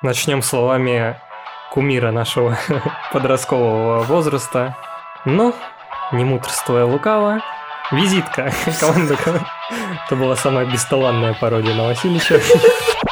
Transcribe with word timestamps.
Начнем 0.00 0.42
словами 0.42 1.20
кумира 1.72 2.12
нашего 2.12 2.56
подросткового 3.12 4.04
возраста. 4.04 4.76
Ну, 5.24 5.52
не 6.12 6.22
мудрствуя 6.22 6.84
лукаво, 6.84 7.40
визитка 7.90 8.52
команды. 8.80 9.16
Это 10.06 10.14
была 10.14 10.36
самая 10.36 10.66
бесталанная 10.66 11.34
пародия 11.34 11.74
на 11.74 11.86
Васильевича. 11.86 12.40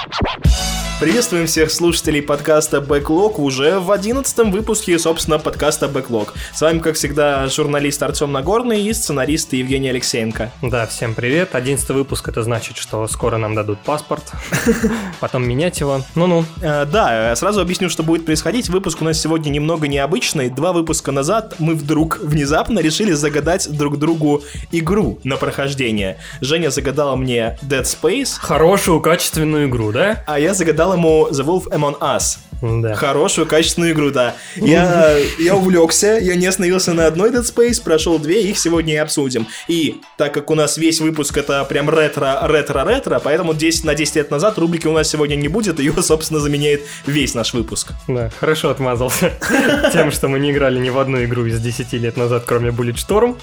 Приветствуем 0.98 1.46
всех 1.46 1.70
слушателей 1.70 2.22
подкаста 2.22 2.78
Backlog 2.78 3.34
уже 3.36 3.80
в 3.80 3.92
одиннадцатом 3.92 4.50
выпуске, 4.50 4.98
собственно, 4.98 5.38
подкаста 5.38 5.88
Backlog. 5.88 6.28
С 6.54 6.62
вами, 6.62 6.78
как 6.78 6.94
всегда, 6.94 7.46
журналист 7.48 8.02
Артем 8.02 8.32
Нагорный 8.32 8.80
и 8.80 8.94
сценарист 8.94 9.52
Евгений 9.52 9.90
Алексеенко. 9.90 10.52
Да, 10.62 10.86
всем 10.86 11.14
привет. 11.14 11.54
Одиннадцатый 11.54 11.94
выпуск, 11.94 12.26
это 12.28 12.42
значит, 12.42 12.78
что 12.78 13.06
скоро 13.08 13.36
нам 13.36 13.54
дадут 13.54 13.78
паспорт, 13.80 14.32
потом 15.20 15.46
менять 15.46 15.80
его. 15.80 16.00
Ну-ну. 16.14 16.46
Э, 16.62 16.86
да, 16.86 17.36
сразу 17.36 17.60
объясню, 17.60 17.90
что 17.90 18.02
будет 18.02 18.24
происходить. 18.24 18.70
Выпуск 18.70 19.02
у 19.02 19.04
нас 19.04 19.20
сегодня 19.20 19.50
немного 19.50 19.88
необычный. 19.88 20.48
Два 20.48 20.72
выпуска 20.72 21.12
назад 21.12 21.56
мы 21.58 21.74
вдруг 21.74 22.20
внезапно 22.20 22.78
решили 22.78 23.12
загадать 23.12 23.70
друг 23.70 23.98
другу 23.98 24.42
игру 24.72 25.18
на 25.24 25.36
прохождение. 25.36 26.16
Женя 26.40 26.70
загадала 26.70 27.16
мне 27.16 27.58
Dead 27.62 27.82
Space. 27.82 28.38
Хорошую, 28.38 29.02
качественную 29.02 29.68
игру, 29.68 29.92
да? 29.92 30.24
А 30.26 30.38
я 30.40 30.54
загадал 30.54 30.85
ему 30.93 31.27
The 31.31 31.43
Wolf 31.43 31.67
Among 31.71 31.97
Us. 32.01 32.44
Да. 32.62 32.94
Хорошую, 32.94 33.46
качественную 33.46 33.92
игру, 33.92 34.10
да. 34.10 34.36
Я, 34.56 35.16
я 35.38 35.54
увлекся, 35.54 36.18
я 36.18 36.34
не 36.36 36.46
остановился 36.46 36.94
на 36.94 37.06
одной 37.06 37.30
Dead 37.30 37.42
Space, 37.42 37.82
прошел 37.82 38.18
две, 38.18 38.42
их 38.42 38.58
сегодня 38.58 38.94
и 38.94 38.96
обсудим. 38.96 39.46
И 39.68 40.00
так 40.16 40.34
как 40.34 40.50
у 40.50 40.54
нас 40.54 40.76
весь 40.76 41.00
выпуск 41.00 41.36
это 41.36 41.64
прям 41.64 41.90
ретро, 41.90 42.40
ретро, 42.42 42.84
ретро, 42.84 43.20
поэтому 43.22 43.54
10 43.54 43.84
на 43.84 43.94
10 43.94 44.16
лет 44.16 44.30
назад 44.30 44.58
рубрики 44.58 44.86
у 44.86 44.92
нас 44.92 45.08
сегодня 45.08 45.36
не 45.36 45.48
будет, 45.48 45.78
ее, 45.78 45.92
собственно, 46.02 46.40
заменяет 46.40 46.82
весь 47.06 47.34
наш 47.34 47.52
выпуск. 47.54 47.92
Да, 48.08 48.30
хорошо 48.40 48.70
отмазался 48.70 49.32
тем, 49.92 50.10
что 50.10 50.28
мы 50.28 50.38
не 50.38 50.52
играли 50.52 50.78
ни 50.78 50.90
в 50.90 50.98
одну 50.98 51.22
игру 51.24 51.46
из 51.46 51.60
10 51.60 51.92
лет 51.94 52.16
назад, 52.16 52.44
кроме 52.46 52.70
Bulletstorm. 52.70 53.36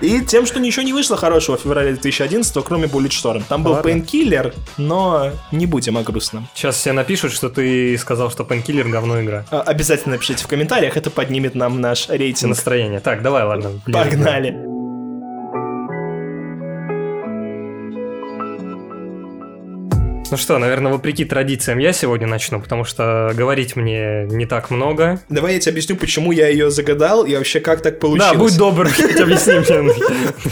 И 0.00 0.20
тем, 0.20 0.46
что 0.46 0.60
ничего 0.60 0.82
не 0.82 0.92
вышло 0.92 1.16
хорошего 1.16 1.56
в 1.56 1.62
феврале 1.62 1.92
2011, 1.92 2.64
кроме 2.64 2.86
Bulletstorm. 2.86 3.42
Там 3.48 3.62
был. 3.62 3.80
Painkiller, 3.80 4.54
но 4.76 5.32
не 5.52 5.66
будем 5.66 5.96
о 5.96 6.02
грустном. 6.02 6.48
Сейчас 6.54 6.76
все 6.76 6.92
напишут, 6.92 7.32
что 7.32 7.48
ты 7.48 7.96
сказал, 7.98 8.30
что 8.30 8.44
Painkiller 8.44 8.59
говно 8.90 9.22
игра. 9.22 9.44
А, 9.50 9.60
Обязательно 9.62 10.14
напишите 10.14 10.44
в 10.44 10.46
комментариях, 10.48 10.96
это 10.96 11.10
поднимет 11.10 11.54
нам 11.54 11.80
наш 11.80 12.08
рейтинг. 12.08 12.50
Настроение. 12.50 13.00
Так, 13.00 13.22
давай, 13.22 13.44
ладно. 13.44 13.80
ближе. 13.84 13.98
Погнали. 14.04 14.79
Ну 20.30 20.36
что, 20.36 20.58
наверное, 20.58 20.92
вопреки 20.92 21.24
традициям 21.24 21.78
я 21.78 21.92
сегодня 21.92 22.28
начну, 22.28 22.60
потому 22.60 22.84
что 22.84 23.32
говорить 23.34 23.74
мне 23.74 24.26
не 24.26 24.46
так 24.46 24.70
много. 24.70 25.20
Давай 25.28 25.54
я 25.54 25.60
тебе 25.60 25.72
объясню, 25.72 25.96
почему 25.96 26.30
я 26.30 26.46
ее 26.46 26.70
загадал 26.70 27.24
и 27.24 27.34
вообще 27.34 27.58
как 27.58 27.82
так 27.82 27.98
получилось. 27.98 28.32
Да, 28.32 28.38
будь 28.38 28.56
добр, 28.56 28.86
объясни 29.20 29.54
мне. 29.54 29.92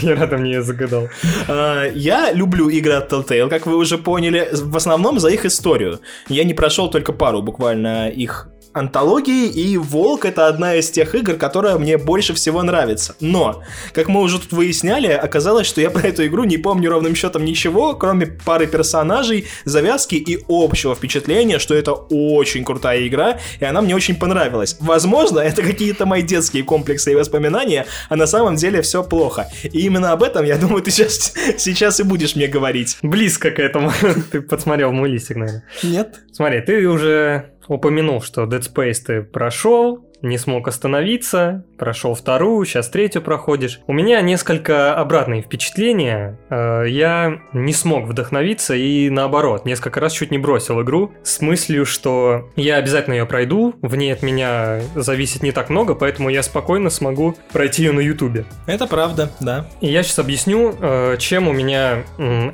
Я 0.01 0.15
рада 0.15 0.37
мне 0.37 0.53
ее 0.53 0.63
загадал. 0.63 1.07
А, 1.47 1.85
Я 1.93 2.33
люблю 2.33 2.67
игры 2.67 2.93
от 2.93 3.11
Telltale, 3.11 3.49
как 3.49 3.67
вы 3.67 3.77
уже 3.77 3.97
поняли, 3.97 4.49
в 4.51 4.75
основном 4.75 5.19
за 5.19 5.29
их 5.29 5.45
историю. 5.45 6.01
Я 6.27 6.43
не 6.43 6.53
прошел 6.53 6.89
только 6.89 7.13
пару 7.13 7.41
буквально 7.41 8.09
их 8.09 8.49
антологии, 8.73 9.47
и 9.47 9.77
Волк 9.77 10.25
это 10.25 10.47
одна 10.47 10.75
из 10.75 10.89
тех 10.89 11.15
игр, 11.15 11.35
которая 11.35 11.77
мне 11.77 11.97
больше 11.97 12.33
всего 12.33 12.61
нравится. 12.63 13.15
Но, 13.19 13.63
как 13.93 14.07
мы 14.07 14.21
уже 14.21 14.39
тут 14.39 14.51
выясняли, 14.51 15.07
оказалось, 15.07 15.67
что 15.67 15.81
я 15.81 15.89
про 15.89 16.07
эту 16.07 16.25
игру 16.27 16.43
не 16.43 16.57
помню 16.57 16.89
ровным 16.89 17.15
счетом 17.15 17.45
ничего, 17.45 17.95
кроме 17.95 18.27
пары 18.27 18.67
персонажей, 18.67 19.47
завязки 19.65 20.15
и 20.15 20.39
общего 20.47 20.95
впечатления, 20.95 21.59
что 21.59 21.73
это 21.75 21.93
очень 21.93 22.63
крутая 22.63 23.07
игра, 23.07 23.39
и 23.59 23.65
она 23.65 23.81
мне 23.81 23.95
очень 23.95 24.15
понравилась. 24.15 24.77
Возможно, 24.79 25.39
это 25.39 25.61
какие-то 25.61 26.05
мои 26.05 26.21
детские 26.21 26.63
комплексы 26.63 27.11
и 27.11 27.15
воспоминания, 27.15 27.85
а 28.09 28.15
на 28.15 28.27
самом 28.27 28.55
деле 28.55 28.81
все 28.81 29.03
плохо. 29.03 29.47
И 29.63 29.79
именно 29.79 30.11
об 30.11 30.23
этом, 30.23 30.45
я 30.45 30.57
думаю, 30.57 30.81
ты 30.81 30.91
сейчас, 30.91 31.33
сейчас 31.57 31.99
и 31.99 32.03
будешь 32.03 32.35
мне 32.35 32.47
говорить. 32.47 32.97
Близко 33.01 33.51
к 33.51 33.59
этому. 33.59 33.91
Ты 34.31 34.41
подсмотрел 34.41 34.91
мой 34.91 35.09
листик, 35.09 35.37
наверное. 35.37 35.63
Нет? 35.83 36.19
Смотри, 36.31 36.61
ты 36.61 36.87
уже 36.87 37.51
упомянул, 37.69 38.21
что 38.21 38.43
Dead 38.43 38.61
Space 38.61 39.05
ты 39.05 39.21
прошел, 39.21 40.08
не 40.21 40.37
смог 40.37 40.67
остановиться, 40.67 41.63
прошел 41.77 42.13
вторую, 42.15 42.65
сейчас 42.65 42.89
третью 42.89 43.21
проходишь. 43.21 43.79
У 43.87 43.93
меня 43.93 44.21
несколько 44.21 44.95
обратные 44.95 45.41
впечатления. 45.41 46.37
Э, 46.49 46.85
Я 46.87 47.39
не 47.53 47.73
смог 47.73 48.05
вдохновиться 48.05 48.75
и 48.75 49.09
наоборот, 49.09 49.65
несколько 49.65 49.99
раз 49.99 50.13
чуть 50.13 50.31
не 50.31 50.37
бросил 50.37 50.81
игру 50.81 51.11
с 51.23 51.41
мыслью, 51.41 51.85
что 51.85 52.49
я 52.55 52.75
обязательно 52.77 53.13
ее 53.15 53.25
пройду, 53.25 53.75
в 53.81 53.95
ней 53.95 54.11
от 54.13 54.21
меня 54.23 54.81
зависит 54.95 55.43
не 55.43 55.51
так 55.51 55.69
много, 55.69 55.95
поэтому 55.95 56.29
я 56.29 56.43
спокойно 56.43 56.89
смогу 56.89 57.35
пройти 57.51 57.83
ее 57.83 57.91
на 57.91 57.99
ютубе. 57.99 58.45
Это 58.65 58.87
правда, 58.87 59.31
да. 59.39 59.67
И 59.81 59.87
я 59.87 60.03
сейчас 60.03 60.19
объясню, 60.19 60.75
э, 60.79 61.15
чем 61.19 61.47
у 61.47 61.53
меня 61.53 62.03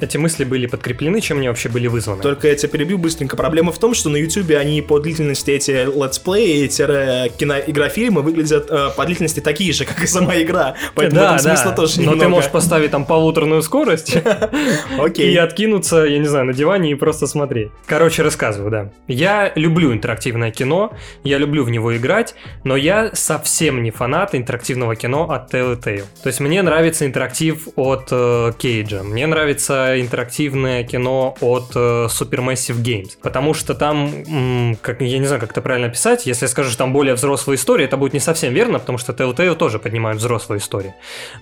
эти 0.01 0.17
мысли 0.17 0.43
были 0.43 0.67
подкреплены, 0.67 1.21
чем 1.21 1.37
они 1.37 1.47
вообще 1.47 1.69
были 1.69 1.87
вызваны. 1.87 2.21
Только 2.21 2.47
я 2.47 2.55
тебя 2.55 2.69
перебью 2.69 2.97
быстренько. 2.97 3.35
Проблема 3.35 3.71
в 3.71 3.77
том, 3.79 3.93
что 3.93 4.09
на 4.09 4.17
YouTube 4.17 4.51
они 4.51 4.81
по 4.81 4.99
длительности 4.99 5.51
эти 5.51 5.71
летсплеи, 5.71 6.67
киноигрофильмы 7.61 8.21
выглядят 8.21 8.67
э, 8.69 8.89
по 8.95 9.05
длительности 9.05 9.39
такие 9.39 9.73
же, 9.73 9.85
как 9.85 10.03
и 10.03 10.07
сама 10.07 10.35
игра. 10.41 10.75
Поэтому 10.95 11.21
в 11.21 11.23
этом 11.23 11.39
смысла 11.39 11.71
тоже 11.71 11.97
Но 11.97 12.01
немного. 12.01 12.19
ты 12.19 12.27
можешь 12.29 12.51
поставить 12.51 12.91
там 12.91 13.05
полуторную 13.05 13.61
скорость 13.61 14.15
и 15.17 15.37
откинуться, 15.37 16.03
я 16.03 16.19
не 16.19 16.27
знаю, 16.27 16.45
на 16.45 16.53
диване 16.53 16.91
и 16.91 16.95
просто 16.95 17.27
смотреть. 17.27 17.69
Короче, 17.85 18.23
рассказываю, 18.23 18.71
да. 18.71 18.91
Я 19.07 19.51
люблю 19.55 19.93
интерактивное 19.93 20.51
кино, 20.51 20.93
я 21.23 21.37
люблю 21.37 21.63
в 21.63 21.69
него 21.69 21.95
играть, 21.95 22.35
но 22.63 22.75
я 22.75 23.11
совсем 23.13 23.83
не 23.83 23.91
фанат 23.91 24.35
интерактивного 24.35 24.95
кино 24.95 25.29
от 25.29 25.53
Telltale. 25.53 26.03
То 26.23 26.27
есть 26.27 26.39
мне 26.39 26.61
нравится 26.61 27.05
интерактив 27.05 27.67
от 27.75 28.07
э, 28.11 28.53
Кейджа, 28.57 29.03
мне 29.03 29.27
нравится 29.27 29.99
интерактивное 29.99 30.83
кино 30.83 31.35
от 31.41 31.71
э, 31.75 32.07
Supermassive 32.09 32.81
Games, 32.81 33.11
потому 33.21 33.53
что 33.53 33.73
там, 33.73 34.23
м, 34.27 34.77
как, 34.81 35.01
я 35.01 35.17
не 35.19 35.25
знаю, 35.25 35.41
как 35.41 35.51
это 35.51 35.61
правильно 35.61 35.89
писать, 35.89 36.25
если 36.25 36.45
я 36.45 36.49
скажу, 36.49 36.69
что 36.69 36.79
там 36.79 36.93
более 36.93 37.15
взрослая 37.45 37.55
история, 37.55 37.85
это 37.85 37.97
будет 37.97 38.13
не 38.13 38.19
совсем 38.19 38.53
верно, 38.53 38.79
потому 38.79 38.97
что 38.97 39.13
Telltale 39.13 39.55
тоже 39.55 39.79
поднимают 39.79 40.19
взрослые 40.19 40.57
истории. 40.59 40.93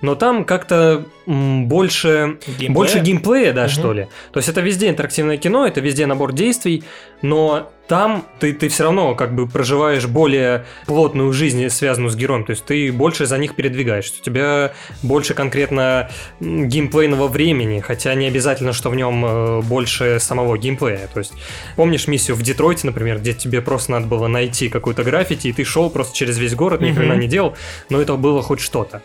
Но 0.02 0.14
там 0.14 0.44
как-то 0.44 1.04
больше 1.26 2.36
Геймплея? 2.46 2.70
больше 2.70 2.98
геймплея, 3.00 3.52
да, 3.52 3.62
Мгм. 3.62 3.70
что 3.70 3.92
ли. 3.92 4.06
То 4.32 4.38
есть 4.38 4.48
это 4.48 4.60
везде 4.60 4.88
интерактивное 4.88 5.36
кино, 5.36 5.66
это 5.66 5.80
везде 5.80 6.06
набор 6.06 6.32
действий, 6.32 6.82
но 7.24 7.70
там 7.88 8.26
ты, 8.38 8.52
ты 8.52 8.68
все 8.68 8.84
равно 8.84 9.14
как 9.14 9.34
бы 9.34 9.46
проживаешь 9.46 10.06
более 10.06 10.66
плотную 10.84 11.32
жизнь, 11.32 11.66
связанную 11.70 12.10
с 12.10 12.16
героем. 12.16 12.44
То 12.44 12.50
есть 12.50 12.66
ты 12.66 12.92
больше 12.92 13.24
за 13.24 13.38
них 13.38 13.54
передвигаешься. 13.54 14.20
У 14.20 14.22
тебя 14.22 14.74
больше 15.02 15.32
конкретно 15.32 16.10
геймплейного 16.40 17.28
времени, 17.28 17.80
хотя 17.80 18.14
не 18.14 18.26
обязательно, 18.26 18.74
что 18.74 18.90
в 18.90 18.94
нем 18.94 19.24
э, 19.24 19.60
больше 19.62 20.18
самого 20.20 20.58
геймплея. 20.58 21.08
То 21.14 21.20
есть 21.20 21.32
помнишь 21.76 22.08
миссию 22.08 22.36
в 22.36 22.42
Детройте, 22.42 22.86
например, 22.86 23.18
где 23.18 23.32
тебе 23.32 23.62
просто 23.62 23.92
надо 23.92 24.06
было 24.06 24.26
найти 24.26 24.68
какую-то 24.68 25.02
граффити, 25.02 25.48
и 25.48 25.52
ты 25.54 25.64
шел 25.64 25.88
просто 25.88 26.14
через 26.14 26.36
весь 26.36 26.54
город, 26.54 26.82
ни 26.82 26.92
хрена 26.92 27.14
не 27.14 27.26
делал, 27.26 27.56
но 27.88 28.02
это 28.02 28.16
было 28.16 28.42
хоть 28.42 28.60
что-то. 28.60 29.00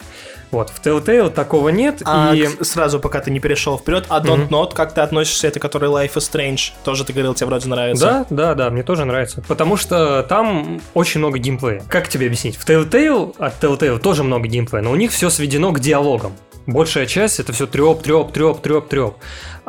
Вот, 0.51 0.69
в 0.69 0.81
Telltale 0.81 1.29
такого 1.29 1.69
нет, 1.69 2.01
А 2.05 2.33
и... 2.33 2.47
сразу, 2.63 2.99
пока 2.99 3.19
ты 3.19 3.29
не 3.29 3.39
перешел 3.39 3.77
вперед, 3.77 4.05
а 4.09 4.19
Don't 4.19 4.45
Мгм. 4.45 4.55
Not, 4.55 4.73
как 4.73 4.93
ты 4.93 5.01
относишься, 5.01 5.47
это 5.47 5.59
который 5.59 5.89
Life 5.89 6.13
is 6.15 6.31
Strange, 6.31 6.71
тоже 6.83 7.05
ты 7.05 7.13
говорил, 7.13 7.35
тебе 7.35 7.47
вроде 7.47 7.69
нравится. 7.69 8.05
Да, 8.05 8.25
да, 8.29 8.55
да, 8.55 8.69
мне 8.71 8.83
тоже 8.83 9.05
нравится. 9.05 9.43
Потому 9.47 9.77
что 9.77 10.23
там 10.23 10.81
очень 10.93 11.19
много 11.19 11.37
геймплея. 11.37 11.83
Как 11.87 12.07
тебе 12.07 12.25
объяснить? 12.25 12.55
В 12.57 12.67
Telltale, 12.67 13.35
от 13.37 13.63
Telltale 13.63 13.99
тоже 13.99 14.23
много 14.23 14.47
геймплея, 14.47 14.83
но 14.83 14.91
у 14.91 14.95
них 14.95 15.11
все 15.11 15.29
сведено 15.29 15.71
к 15.71 15.79
диалогам. 15.79 16.33
Большая 16.65 17.07
часть 17.07 17.39
это 17.39 17.51
все 17.51 17.65
треп, 17.65 18.03
треп, 18.03 18.31
треп, 18.31 18.61
треп, 18.61 18.87
треп. 18.89 19.13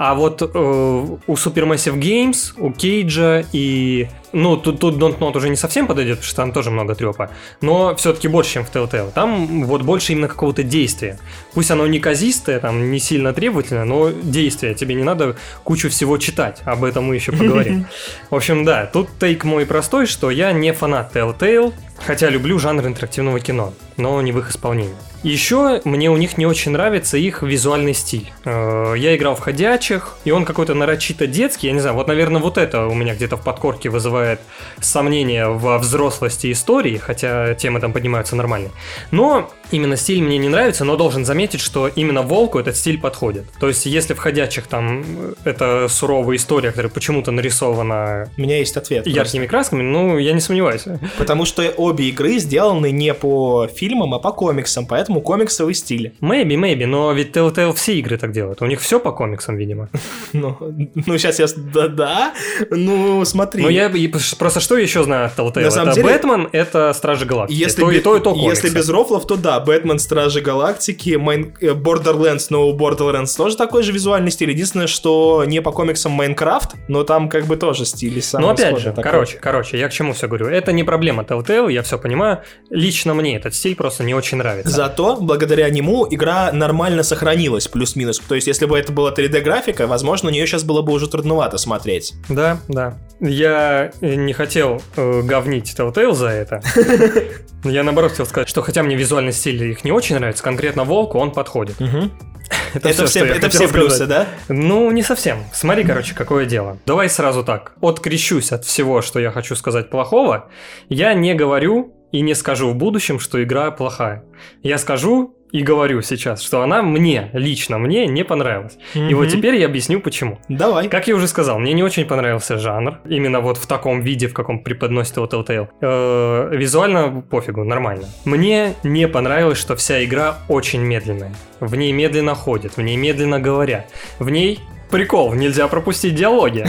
А 0.02 0.14
вот 0.14 0.40
э, 0.40 0.46
у 0.54 1.34
Supermassive 1.34 1.98
Games, 1.98 2.54
у 2.56 2.72
Кейджа 2.72 3.44
и... 3.52 4.08
Ну, 4.32 4.56
тут, 4.56 4.80
тут 4.80 4.94
Don't 4.94 5.18
Not 5.18 5.36
уже 5.36 5.50
не 5.50 5.56
совсем 5.56 5.86
подойдет, 5.86 6.20
потому 6.20 6.26
что 6.26 6.36
там 6.36 6.52
тоже 6.52 6.70
много 6.70 6.94
трепа. 6.94 7.30
Но 7.60 7.94
все-таки 7.96 8.26
больше, 8.26 8.54
чем 8.54 8.64
в 8.64 8.74
Telltale. 8.74 9.12
Там 9.12 9.64
вот 9.64 9.82
больше 9.82 10.12
именно 10.12 10.28
какого-то 10.28 10.62
действия. 10.62 11.18
Пусть 11.52 11.70
оно 11.70 11.86
неказистое, 11.86 12.60
там 12.60 12.90
не 12.90 12.98
сильно 12.98 13.34
требовательное, 13.34 13.84
но 13.84 14.08
действие. 14.10 14.74
Тебе 14.74 14.94
не 14.94 15.02
надо 15.04 15.36
кучу 15.64 15.90
всего 15.90 16.16
читать. 16.16 16.62
Об 16.64 16.84
этом 16.84 17.04
мы 17.04 17.16
еще 17.16 17.32
поговорим. 17.32 17.84
В 18.30 18.36
общем, 18.36 18.64
да, 18.64 18.86
тут 18.86 19.10
тейк 19.20 19.44
мой 19.44 19.66
простой, 19.66 20.06
что 20.06 20.30
я 20.30 20.52
не 20.52 20.72
фанат 20.72 21.14
Telltale, 21.14 21.74
хотя 22.06 22.30
люблю 22.30 22.58
жанр 22.58 22.86
интерактивного 22.86 23.38
кино, 23.38 23.74
но 23.98 24.22
не 24.22 24.32
в 24.32 24.38
их 24.38 24.50
исполнении. 24.50 24.94
Еще 25.22 25.82
мне 25.84 26.10
у 26.10 26.16
них 26.16 26.38
не 26.38 26.46
очень 26.46 26.72
нравится 26.72 27.18
их 27.18 27.42
визуальный 27.42 27.92
стиль. 27.92 28.32
Э, 28.46 28.94
Я 28.96 29.14
играл 29.16 29.34
в 29.34 29.40
Ходячего, 29.40 29.89
ходячих, 29.90 30.16
и 30.24 30.30
он 30.30 30.44
какой-то 30.44 30.74
нарочито 30.74 31.26
детский, 31.26 31.68
я 31.68 31.72
не 31.72 31.80
знаю, 31.80 31.96
вот, 31.96 32.08
наверное, 32.08 32.40
вот 32.40 32.58
это 32.58 32.86
у 32.86 32.94
меня 32.94 33.14
где-то 33.14 33.36
в 33.36 33.42
подкорке 33.42 33.88
вызывает 33.88 34.40
сомнения 34.80 35.48
во 35.48 35.78
взрослости 35.78 36.52
истории, 36.52 36.96
хотя 36.96 37.54
темы 37.54 37.80
там 37.80 37.92
поднимаются 37.92 38.36
нормально. 38.36 38.70
Но 39.10 39.50
именно 39.70 39.96
стиль 39.96 40.22
мне 40.22 40.38
не 40.38 40.48
нравится, 40.48 40.84
но 40.84 40.96
должен 40.96 41.24
заметить, 41.24 41.60
что 41.60 41.88
именно 41.88 42.22
Волку 42.22 42.58
этот 42.58 42.76
стиль 42.76 43.00
подходит. 43.00 43.44
То 43.58 43.68
есть, 43.68 43.86
если 43.86 44.14
в 44.14 44.18
«Ходячих» 44.18 44.66
там 44.66 45.04
э, 45.04 45.34
это 45.44 45.86
суровая 45.88 46.36
история, 46.36 46.70
которая 46.70 46.90
почему-то 46.90 47.30
нарисована 47.30 48.30
У 48.36 48.40
меня 48.40 48.58
есть 48.58 48.76
ответ. 48.76 49.06
яркими 49.06 49.46
красками, 49.46 49.82
ну, 49.82 50.18
я 50.18 50.32
не 50.32 50.40
сомневаюсь. 50.40 50.86
просто. 50.90 51.18
Потому 51.18 51.44
что 51.44 51.62
обе 51.76 52.08
игры 52.08 52.38
сделаны 52.38 52.90
не 52.90 53.14
по 53.14 53.66
фильмам, 53.66 54.14
а 54.14 54.18
по 54.18 54.32
комиксам, 54.32 54.86
поэтому 54.86 55.20
комиксовый 55.20 55.74
стиль. 55.74 56.14
Maybe, 56.20 56.54
maybe, 56.54 56.86
но 56.86 57.12
ведь 57.12 57.36
Telltale 57.36 57.74
все 57.74 57.98
игры 57.98 58.16
так 58.16 58.32
делают. 58.32 58.62
У 58.62 58.66
них 58.66 58.80
все 58.80 59.00
по 59.00 59.12
комиксам, 59.12 59.56
видимо. 59.56 59.88
Ну, 60.32 60.56
ну 60.60 61.18
сейчас 61.18 61.40
я... 61.40 61.46
Да-да. 61.56 62.32
Ну, 62.70 63.24
смотри. 63.24 63.62
Но 63.62 63.68
я 63.68 63.90
просто 64.38 64.60
что 64.60 64.76
еще 64.76 65.02
знаю 65.02 65.26
от 65.26 65.36
Telltale? 65.36 65.62
Это 65.62 66.02
Бэтмен, 66.02 66.48
это 66.52 66.92
Стражи 66.92 67.26
Галактики. 67.26 67.58
Если, 67.58 67.80
то, 67.80 67.90
и 67.90 68.00
то, 68.00 68.16
и 68.16 68.20
то 68.20 68.32
комиксы. 68.32 68.66
если 68.66 68.76
без 68.76 68.88
рофлов, 68.88 69.26
то 69.26 69.36
да, 69.36 69.59
Бэтмен, 69.60 69.98
Стражи 69.98 70.40
Галактики, 70.40 71.16
Mine... 71.16 71.54
э, 71.60 71.68
Borderlands, 71.70 72.50
но 72.50 72.76
Borderlands 72.76 73.36
тоже 73.36 73.56
такой 73.56 73.82
же 73.82 73.92
визуальный 73.92 74.30
стиль. 74.30 74.50
Единственное, 74.50 74.86
что 74.86 75.44
не 75.46 75.60
по 75.62 75.72
комиксам 75.72 76.12
Minecraft, 76.12 76.74
но 76.88 77.04
там 77.04 77.28
как 77.28 77.46
бы 77.46 77.56
тоже 77.56 77.84
стиль 77.84 78.20
самый 78.22 78.42
Ну, 78.42 78.50
опять 78.50 78.78
же, 78.78 78.90
такой. 78.90 79.02
короче, 79.04 79.38
короче, 79.38 79.78
я 79.78 79.88
к 79.88 79.92
чему 79.92 80.12
все 80.12 80.26
говорю. 80.26 80.46
Это 80.46 80.72
не 80.72 80.84
проблема 80.84 81.22
Telltale, 81.22 81.72
я 81.72 81.82
все 81.82 81.98
понимаю. 81.98 82.40
Лично 82.70 83.14
мне 83.14 83.36
этот 83.36 83.54
стиль 83.54 83.76
просто 83.76 84.04
не 84.04 84.14
очень 84.14 84.38
нравится. 84.38 84.70
Зато, 84.72 85.16
благодаря 85.20 85.68
нему, 85.70 86.06
игра 86.10 86.50
нормально 86.52 87.02
сохранилась, 87.02 87.68
плюс-минус. 87.68 88.20
То 88.28 88.34
есть, 88.34 88.46
если 88.46 88.66
бы 88.66 88.78
это 88.78 88.92
была 88.92 89.12
3D-графика, 89.12 89.86
возможно, 89.86 90.30
на 90.30 90.34
нее 90.34 90.46
сейчас 90.46 90.64
было 90.64 90.82
бы 90.82 90.92
уже 90.92 91.08
трудновато 91.08 91.58
смотреть. 91.58 92.14
Да, 92.28 92.58
да. 92.68 92.98
Я 93.20 93.92
э, 94.00 94.14
не 94.14 94.32
хотел 94.32 94.82
э, 94.96 95.22
говнить 95.22 95.74
Telltale 95.76 96.14
за 96.14 96.28
это. 96.28 96.62
Я 97.64 97.82
наоборот 97.82 98.12
хотел 98.12 98.24
сказать, 98.26 98.48
что 98.48 98.62
хотя 98.62 98.82
мне 98.82 98.96
визуальный 98.96 99.32
стиль 99.34 99.49
их 99.50 99.84
не 99.84 99.92
очень 99.92 100.16
нравится, 100.16 100.42
конкретно 100.42 100.84
Волку 100.84 101.18
он 101.18 101.32
подходит. 101.32 101.76
Это, 102.74 102.92
всё, 102.92 103.06
все, 103.06 103.24
я 103.24 103.34
это 103.34 103.48
все 103.48 103.68
плюсы, 103.68 104.06
да? 104.06 104.26
Ну, 104.48 104.90
не 104.90 105.02
совсем. 105.02 105.44
Смотри, 105.52 105.84
короче, 105.84 106.14
какое 106.14 106.46
дело. 106.46 106.78
Давай 106.86 107.08
сразу 107.08 107.44
так. 107.44 107.74
Открещусь 107.80 108.52
от 108.52 108.64
всего, 108.64 109.02
что 109.02 109.20
я 109.20 109.30
хочу 109.30 109.56
сказать 109.56 109.90
плохого. 109.90 110.48
Я 110.88 111.14
не 111.14 111.34
говорю 111.34 111.94
и 112.12 112.20
не 112.20 112.34
скажу 112.34 112.70
в 112.70 112.74
будущем, 112.76 113.18
что 113.18 113.42
игра 113.42 113.70
плохая. 113.70 114.24
Я 114.62 114.78
скажу 114.78 115.36
и 115.52 115.62
говорю 115.62 116.02
сейчас, 116.02 116.42
что 116.42 116.62
она 116.62 116.82
мне, 116.82 117.30
лично 117.32 117.78
мне, 117.78 118.06
не 118.06 118.24
понравилась. 118.24 118.78
И 118.94 119.14
вот 119.14 119.28
теперь 119.28 119.56
я 119.56 119.66
объясню 119.66 120.00
почему. 120.00 120.38
Давай. 120.48 120.88
Как 120.88 121.08
я 121.08 121.14
уже 121.14 121.28
сказал, 121.28 121.58
мне 121.58 121.72
не 121.72 121.82
очень 121.82 122.04
понравился 122.04 122.58
жанр, 122.58 122.98
именно 123.06 123.40
вот 123.40 123.56
в 123.56 123.66
таком 123.66 124.00
виде, 124.00 124.28
в 124.28 124.34
каком 124.34 124.62
преподносит 124.62 125.16
его 125.16 125.26
Telltale. 125.26 125.68
Э, 125.80 126.56
визуально 126.56 127.22
пофигу, 127.22 127.64
нормально. 127.64 128.06
Мне 128.24 128.74
не 128.82 129.08
понравилось, 129.08 129.58
что 129.58 129.76
вся 129.76 130.04
игра 130.04 130.38
очень 130.48 130.80
медленная. 130.80 131.34
В 131.60 131.74
ней 131.76 131.92
медленно 131.92 132.34
ходят, 132.34 132.76
в 132.76 132.82
ней 132.82 132.96
медленно 132.96 133.40
говорят. 133.40 133.90
В 134.18 134.30
ней 134.30 134.60
Прикол, 134.90 135.34
нельзя 135.34 135.68
пропустить 135.68 136.16
диалоги. 136.16 136.66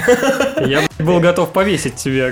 Я 0.65 0.83
был 0.99 1.19
готов 1.19 1.51
повесить 1.51 1.95
тебе 1.95 2.31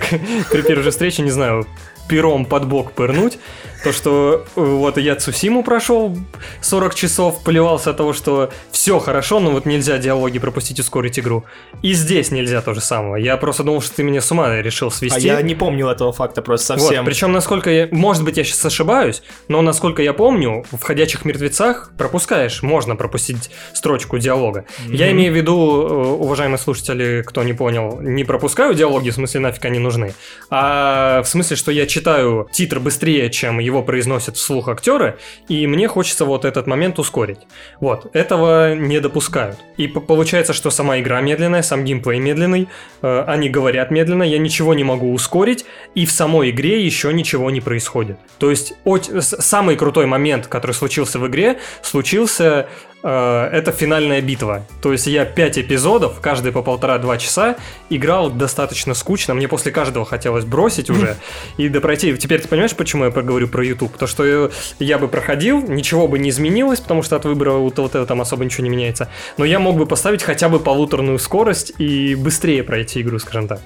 при 0.52 0.62
первой 0.62 0.84
же 0.84 0.92
встрече, 0.92 1.24
не 1.24 1.32
знаю, 1.32 1.66
пером 2.08 2.46
под 2.46 2.68
бок 2.68 2.92
пырнуть. 2.92 3.40
То, 3.84 3.94
что 3.94 4.46
э, 4.56 4.62
вот 4.62 4.98
я 4.98 5.16
Цусиму 5.16 5.64
прошел 5.64 6.18
40 6.62 6.96
часов, 6.96 7.44
поливался 7.44 7.92
от 7.92 7.98
того, 7.98 8.12
что 8.14 8.52
все 8.72 9.00
хорошо, 9.00 9.40
но 9.40 9.52
вот 9.52 9.66
нельзя 9.66 9.98
диалоги 9.98 10.38
пропустить, 10.38 10.80
ускорить 10.80 11.18
игру. 11.18 11.46
И 11.82 11.94
здесь 11.94 12.30
нельзя 12.32 12.62
то 12.62 12.74
же 12.74 12.82
самое. 12.82 13.24
Я 13.24 13.38
просто 13.38 13.64
думал, 13.64 13.82
что 13.82 13.96
ты 13.96 14.04
меня 14.04 14.20
с 14.22 14.30
ума 14.32 14.62
решил 14.62 14.90
А 14.90 14.92
свести. 14.92 15.22
я 15.28 15.42
не 15.42 15.56
помнил 15.56 15.88
этого 15.90 16.12
факта 16.12 16.42
просто 16.42 16.74
Вот, 16.74 16.82
совсем. 16.82 17.06
причем, 17.06 17.32
насколько 17.32 17.70
я... 17.70 17.88
Может 17.92 18.26
быть, 18.26 18.36
я 18.36 18.44
сейчас 18.44 18.66
ошибаюсь, 18.66 19.24
но 19.48 19.62
насколько 19.62 20.02
я 20.02 20.12
помню, 20.14 20.66
в 20.72 20.82
«Ходячих 20.84 21.24
мертвецах» 21.24 21.92
пропускаешь, 21.98 22.62
можно 22.62 22.98
пропустить 22.98 23.50
строчку 23.74 24.18
диалога. 24.18 24.66
Я 24.88 25.06
Мгм. 25.08 25.14
имею 25.18 25.34
в 25.34 25.36
виду, 25.38 25.54
э, 25.56 25.94
уважаемые 26.20 26.58
слушатели, 26.60 27.24
кто 27.26 27.44
не 27.44 27.54
понял, 27.54 28.00
не 28.02 28.26
пропускаю 28.26 28.74
диалоги, 28.74 29.10
в 29.10 29.14
смысле, 29.14 29.40
нафиг 29.40 29.64
они 29.64 29.80
нужны, 29.80 30.14
а 30.50 31.22
в 31.24 31.28
смысле, 31.30 31.56
что 31.56 31.72
я 31.72 31.86
читаю 31.86 32.48
титр 32.52 32.80
быстрее, 32.80 33.30
чем 33.30 33.60
его 33.70 33.84
произносят 33.84 34.36
вслух 34.36 34.68
актеры, 34.68 35.18
и 35.48 35.68
мне 35.68 35.88
хочется 35.88 36.26
вот 36.26 36.46
этот 36.46 36.68
момент 36.68 37.00
ускорить. 37.00 37.40
Вот, 37.80 38.16
этого 38.16 38.76
не 38.76 39.00
допускают. 39.00 39.58
И 39.78 39.88
получается, 39.88 40.54
что 40.54 40.70
сама 40.72 41.00
игра 41.00 41.22
медленная, 41.22 41.62
сам 41.62 41.86
геймплей 41.86 42.20
медленный, 42.20 42.68
э, 43.02 43.24
они 43.28 43.50
говорят 43.50 43.92
медленно, 43.92 44.24
я 44.24 44.38
ничего 44.38 44.74
не 44.74 44.84
могу 44.84 45.14
ускорить, 45.14 45.66
и 45.96 46.06
в 46.06 46.12
самой 46.12 46.50
игре 46.50 46.84
еще 46.86 47.14
ничего 47.14 47.50
не 47.52 47.62
происходит. 47.62 48.18
То 48.38 48.50
есть 48.50 48.74
с- 48.86 49.42
самый 49.42 49.76
крутой 49.76 50.06
момент, 50.06 50.48
который 50.48 50.72
случился 50.74 51.20
в 51.20 51.28
игре, 51.28 51.60
случился 51.82 52.68
это 53.02 53.72
финальная 53.72 54.22
битва. 54.22 54.66
То 54.82 54.92
есть 54.92 55.08
я 55.08 55.26
5 55.26 55.60
эпизодов, 55.60 56.20
каждый 56.20 56.52
по 56.52 56.62
полтора-два 56.62 57.18
часа, 57.18 57.56
играл 57.90 58.30
достаточно 58.30 58.94
скучно. 58.94 59.34
Мне 59.34 59.48
после 59.48 59.72
каждого 59.72 60.06
хотелось 60.06 60.44
бросить 60.46 60.90
уже 60.90 61.16
и 61.58 61.70
допройти. 61.70 62.16
Теперь 62.18 62.42
ты 62.42 62.48
понимаешь, 62.48 62.76
почему 62.76 63.06
я 63.06 63.12
говорю 63.12 63.48
про 63.48 63.64
YouTube? 63.66 63.96
То, 63.98 64.06
что 64.08 64.26
я- 64.26 64.50
я 64.80 64.98
бы 64.98 65.08
проходил, 65.08 65.62
ничего 65.62 66.08
бы 66.08 66.20
не 66.20 66.30
изменилось, 66.30 66.80
потому 66.82 67.02
что 67.04 67.16
от 67.16 67.26
выбора 67.26 67.54
у 67.54 67.70
Telltale 67.70 68.06
там 68.06 68.20
особо 68.22 68.44
ничего 68.44 68.64
не 68.64 68.70
меняется. 68.70 69.10
Но 69.38 69.46
я 69.46 69.60
мог 69.60 69.78
бы 69.78 69.86
поставить 69.86 70.24
хотя 70.24 70.50
бы 70.50 70.60
полуторную 70.60 71.20
скорость 71.20 71.74
и 71.78 72.16
быстрее 72.16 72.64
пройти 72.64 73.02
игру, 73.02 73.20
скажем 73.20 73.48
так. 73.48 73.62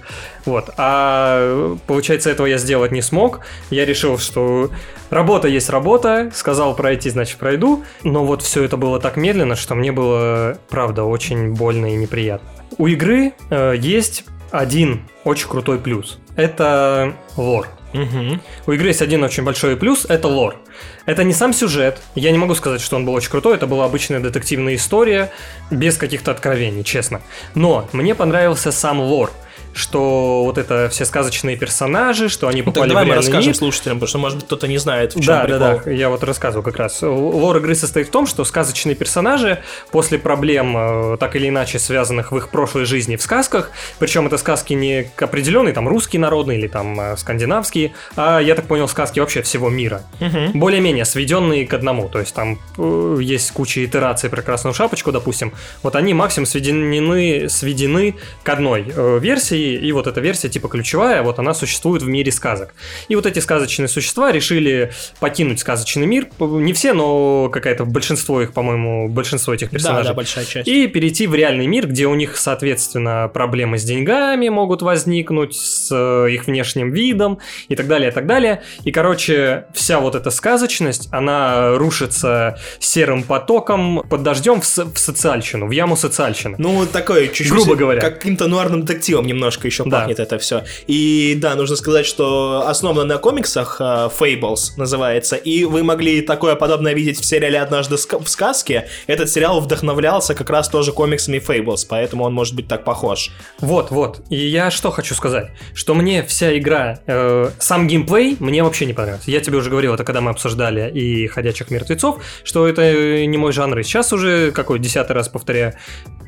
Вот. 0.45 0.69
А 0.77 1.75
получается, 1.87 2.29
этого 2.29 2.45
я 2.47 2.57
сделать 2.57 2.91
не 2.91 3.01
смог. 3.01 3.39
Я 3.71 3.85
решил, 3.85 4.17
что 4.19 4.69
работа 5.09 5.47
есть 5.47 5.69
работа, 5.69 6.31
сказал 6.35 6.75
пройти, 6.75 7.09
значит 7.09 7.37
пройду. 7.37 7.83
Но 8.03 8.25
вот 8.25 8.41
все 8.41 8.63
это 8.63 8.77
было 8.77 8.99
так 8.99 9.17
медленно, 9.23 9.55
что 9.55 9.73
мне 9.73 9.91
было, 9.93 10.57
правда, 10.69 11.03
очень 11.03 11.53
больно 11.53 11.93
и 11.93 11.95
неприятно. 11.95 12.49
У 12.77 12.87
игры 12.87 13.33
э, 13.49 13.75
есть 13.79 14.25
один 14.51 15.03
очень 15.23 15.47
крутой 15.47 15.79
плюс. 15.79 16.19
Это 16.35 17.13
лор. 17.37 17.69
Мгм. 17.93 18.41
У 18.67 18.71
игры 18.71 18.87
есть 18.87 19.01
один 19.01 19.23
очень 19.23 19.43
большой 19.43 19.77
плюс, 19.77 20.05
это 20.09 20.27
лор. 20.27 20.57
Это 21.05 21.23
не 21.23 21.33
сам 21.33 21.53
сюжет, 21.53 22.01
я 22.15 22.31
не 22.31 22.37
могу 22.37 22.55
сказать, 22.55 22.81
что 22.81 22.97
он 22.97 23.05
был 23.05 23.13
очень 23.13 23.29
крутой, 23.29 23.55
это 23.55 23.67
была 23.67 23.85
обычная 23.85 24.19
детективная 24.19 24.75
история, 24.75 25.31
без 25.71 25.97
каких-то 25.97 26.31
откровений, 26.31 26.83
честно. 26.83 27.21
Но 27.55 27.87
мне 27.93 28.15
понравился 28.15 28.71
сам 28.71 28.99
лор, 28.99 29.31
что 29.73 30.43
вот 30.43 30.57
это 30.57 30.87
все 30.89 31.05
сказочные 31.05 31.57
персонажи, 31.57 32.29
что 32.29 32.47
они 32.47 32.61
Ну, 32.61 32.65
так 32.65 32.75
попали 32.75 32.89
давай 32.89 33.05
в 33.05 33.07
мы 33.09 33.15
расскажем 33.15 33.47
мир. 33.49 33.55
слушателям, 33.55 33.97
потому 33.97 34.07
что, 34.07 34.17
может 34.19 34.37
быть, 34.37 34.45
кто-то 34.45 34.67
не 34.67 34.77
знает, 34.77 35.13
в 35.15 35.19
чем 35.19 35.25
Да, 35.25 35.39
прикол. 35.43 35.59
да, 35.59 35.81
да, 35.85 35.91
я 35.91 36.09
вот 36.09 36.23
рассказывал 36.23 36.63
как 36.63 36.77
раз. 36.77 37.01
Лор 37.01 37.57
игры 37.57 37.75
состоит 37.75 38.07
в 38.07 38.11
том, 38.11 38.27
что 38.27 38.43
сказочные 38.45 38.95
персонажи 38.95 39.61
после 39.91 40.17
проблем, 40.19 40.75
э, 40.77 41.17
так 41.17 41.35
или 41.35 41.49
иначе 41.49 41.79
связанных 41.79 42.31
в 42.31 42.37
их 42.37 42.49
прошлой 42.49 42.85
жизни 42.85 43.15
в 43.15 43.21
сказках, 43.21 43.71
причем 43.99 44.27
это 44.27 44.37
сказки 44.37 44.73
не 44.73 45.03
к 45.15 45.21
определенной, 45.23 45.73
там, 45.73 45.87
русские 45.87 46.19
народные 46.19 46.59
или 46.59 46.67
там 46.67 46.99
э, 46.99 47.17
скандинавские, 47.17 47.93
а, 48.15 48.39
я 48.39 48.55
так 48.55 48.65
понял, 48.65 48.87
сказки 48.87 49.19
вообще 49.19 49.41
всего 49.41 49.69
мира. 49.69 50.03
Мгм. 50.19 50.51
Более-менее 50.59 51.05
сведенные 51.05 51.65
к 51.65 51.73
одному, 51.73 52.09
то 52.09 52.19
есть 52.19 52.33
там 52.35 52.59
э, 52.77 53.17
есть 53.21 53.51
куча 53.51 53.83
итераций 53.83 54.29
про 54.29 54.41
Красную 54.41 54.73
Шапочку, 54.73 55.11
допустим, 55.11 55.53
вот 55.81 55.95
они 55.95 56.13
максимум 56.13 56.45
сведены, 56.45 57.49
сведены 57.49 58.15
к 58.43 58.49
одной 58.49 58.83
версии, 59.19 59.62
и 59.63 59.91
вот 59.91 60.07
эта 60.07 60.21
версия 60.21 60.49
типа 60.49 60.67
ключевая, 60.67 61.23
вот 61.23 61.39
она 61.39 61.53
существует 61.53 62.01
в 62.03 62.07
мире 62.07 62.31
сказок. 62.31 62.73
И 63.07 63.15
вот 63.15 63.25
эти 63.25 63.39
сказочные 63.39 63.87
существа 63.87 64.31
решили 64.31 64.91
покинуть 65.19 65.59
сказочный 65.59 66.05
мир, 66.05 66.27
не 66.39 66.73
все, 66.73 66.93
но 66.93 67.49
какая-то 67.49 67.85
большинство 67.85 68.41
их, 68.41 68.53
по-моему, 68.53 69.09
большинство 69.09 69.53
этих 69.53 69.67
Да, 69.69 69.73
персонажей. 69.73 70.07
да, 70.09 70.13
большая 70.13 70.45
часть. 70.45 70.67
И 70.67 70.87
перейти 70.87 71.27
в 71.27 71.35
реальный 71.35 71.67
мир, 71.67 71.87
где 71.87 72.07
у 72.07 72.15
них, 72.15 72.37
соответственно, 72.37 73.29
проблемы 73.33 73.77
с 73.77 73.83
деньгами 73.83 74.49
могут 74.49 74.81
возникнуть, 74.81 75.55
с 75.55 75.89
э, 75.91 76.31
их 76.31 76.47
внешним 76.47 76.91
видом 76.91 77.39
и 77.69 77.75
так 77.75 77.87
далее, 77.87 78.09
и 78.09 78.13
так 78.13 78.25
далее. 78.25 78.63
И, 78.83 78.91
короче, 78.91 79.65
вся 79.73 79.99
вот 79.99 80.15
эта 80.15 80.31
сказочность, 80.31 81.07
она 81.11 81.77
рушится 81.77 82.59
серым 82.79 83.23
потоком 83.23 84.03
под 84.09 84.23
дождем 84.23 84.61
в, 84.61 84.65
в 84.65 84.97
социальщину, 84.97 85.67
в 85.67 85.71
яму 85.71 85.95
социальщины. 85.95 86.55
Ну, 86.57 86.85
такой 86.85 87.27
чуть-чуть... 87.27 87.51
Грубо 87.51 87.75
говоря. 87.75 88.01
Как 88.01 88.15
каким-то 88.15 88.47
нуарным 88.47 88.81
детективом 88.85 89.27
немножко 89.27 89.52
немножко 89.53 89.67
еще 89.67 89.83
Да. 89.83 89.99
пахнет 89.99 90.19
это 90.19 90.37
все. 90.37 90.63
И 90.87 91.37
да, 91.39 91.55
нужно 91.55 91.75
сказать, 91.75 92.05
что 92.05 92.65
основано 92.67 93.03
на 93.03 93.17
комиксах 93.17 93.77
э, 93.79 94.09
Fables 94.19 94.71
называется, 94.77 95.35
и 95.35 95.65
вы 95.65 95.83
могли 95.83 96.21
такое 96.21 96.55
подобное 96.55 96.93
видеть 96.93 97.19
в 97.19 97.25
сериале 97.25 97.61
«Однажды 97.61 97.97
в 97.97 98.27
сказке». 98.27 98.87
Этот 99.07 99.29
сериал 99.29 99.59
вдохновлялся 99.61 100.35
как 100.35 100.49
раз 100.49 100.69
тоже 100.69 100.91
комиксами 100.91 101.37
Fables, 101.37 101.85
поэтому 101.87 102.23
он 102.23 102.33
может 102.33 102.55
быть 102.55 102.67
так 102.67 102.83
похож. 102.83 103.31
Вот, 103.59 103.91
вот. 103.91 104.21
И 104.29 104.37
я 104.37 104.71
что 104.71 104.91
хочу 104.91 105.15
сказать, 105.15 105.49
что 105.73 105.93
мне 105.93 106.23
вся 106.23 106.57
игра, 106.57 106.99
э, 107.05 107.49
сам 107.59 107.87
геймплей 107.87 108.37
мне 108.39 108.63
вообще 108.63 108.85
не 108.85 108.93
понравился. 108.93 109.31
Я 109.31 109.39
тебе 109.39 109.57
уже 109.57 109.69
говорил, 109.69 109.93
это 109.93 110.03
когда 110.03 110.21
мы 110.21 110.31
обсуждали 110.31 110.91
и 110.91 111.27
«Ходячих 111.27 111.69
мертвецов», 111.69 112.23
что 112.43 112.67
это 112.67 112.81
э, 112.81 113.25
не 113.25 113.37
мой 113.37 113.51
жанр. 113.51 113.79
И 113.79 113.83
сейчас 113.83 114.13
уже, 114.13 114.51
какой, 114.51 114.79
десятый 114.79 115.15
раз 115.15 115.29
повторяю, 115.29 115.73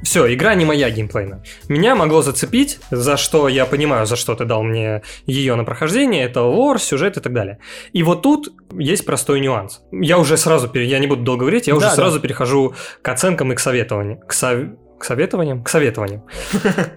все, 0.04 0.32
игра 0.34 0.56
не 0.56 0.66
моя 0.66 0.90
геймплейная. 0.90 1.44
Меня 1.68 1.96
могло 1.96 2.22
зацепить, 2.22 2.80
за 2.92 3.15
что 3.18 3.48
я 3.48 3.66
понимаю, 3.66 4.06
за 4.06 4.16
что 4.16 4.36
ты 4.36 4.46
дал 4.46 4.64
мне 4.64 5.02
ее 5.26 5.56
на 5.56 5.64
прохождение, 5.64 6.24
это 6.26 6.42
лор, 6.42 6.80
сюжет 6.80 7.18
и 7.18 7.22
так 7.22 7.34
далее. 7.34 7.58
И 7.94 8.04
вот 8.04 8.22
тут 8.22 8.54
есть 8.74 9.06
простой 9.06 9.40
нюанс. 9.40 9.82
Я 9.92 10.18
уже 10.18 10.38
сразу, 10.38 10.68
пере- 10.68 10.86
я 10.88 11.00
не 11.00 11.08
буду 11.08 11.24
долго 11.24 11.42
говорить, 11.42 11.68
я 11.68 11.76
уже 11.76 11.86
Да, 11.88 11.96
сразу 11.96 12.20
перехожу 12.20 12.74
к 13.02 13.08
оценкам 13.10 13.52
и 13.52 13.56
к 13.56 13.60
советованиям. 13.60 14.20
К, 14.20 14.34
сов- 14.34 14.70
к 15.00 15.04
советованиям? 15.04 15.64
К 15.64 15.70
советованиям. 15.70 16.24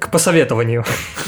К 0.01 0.11
посоветованию. 0.11 0.85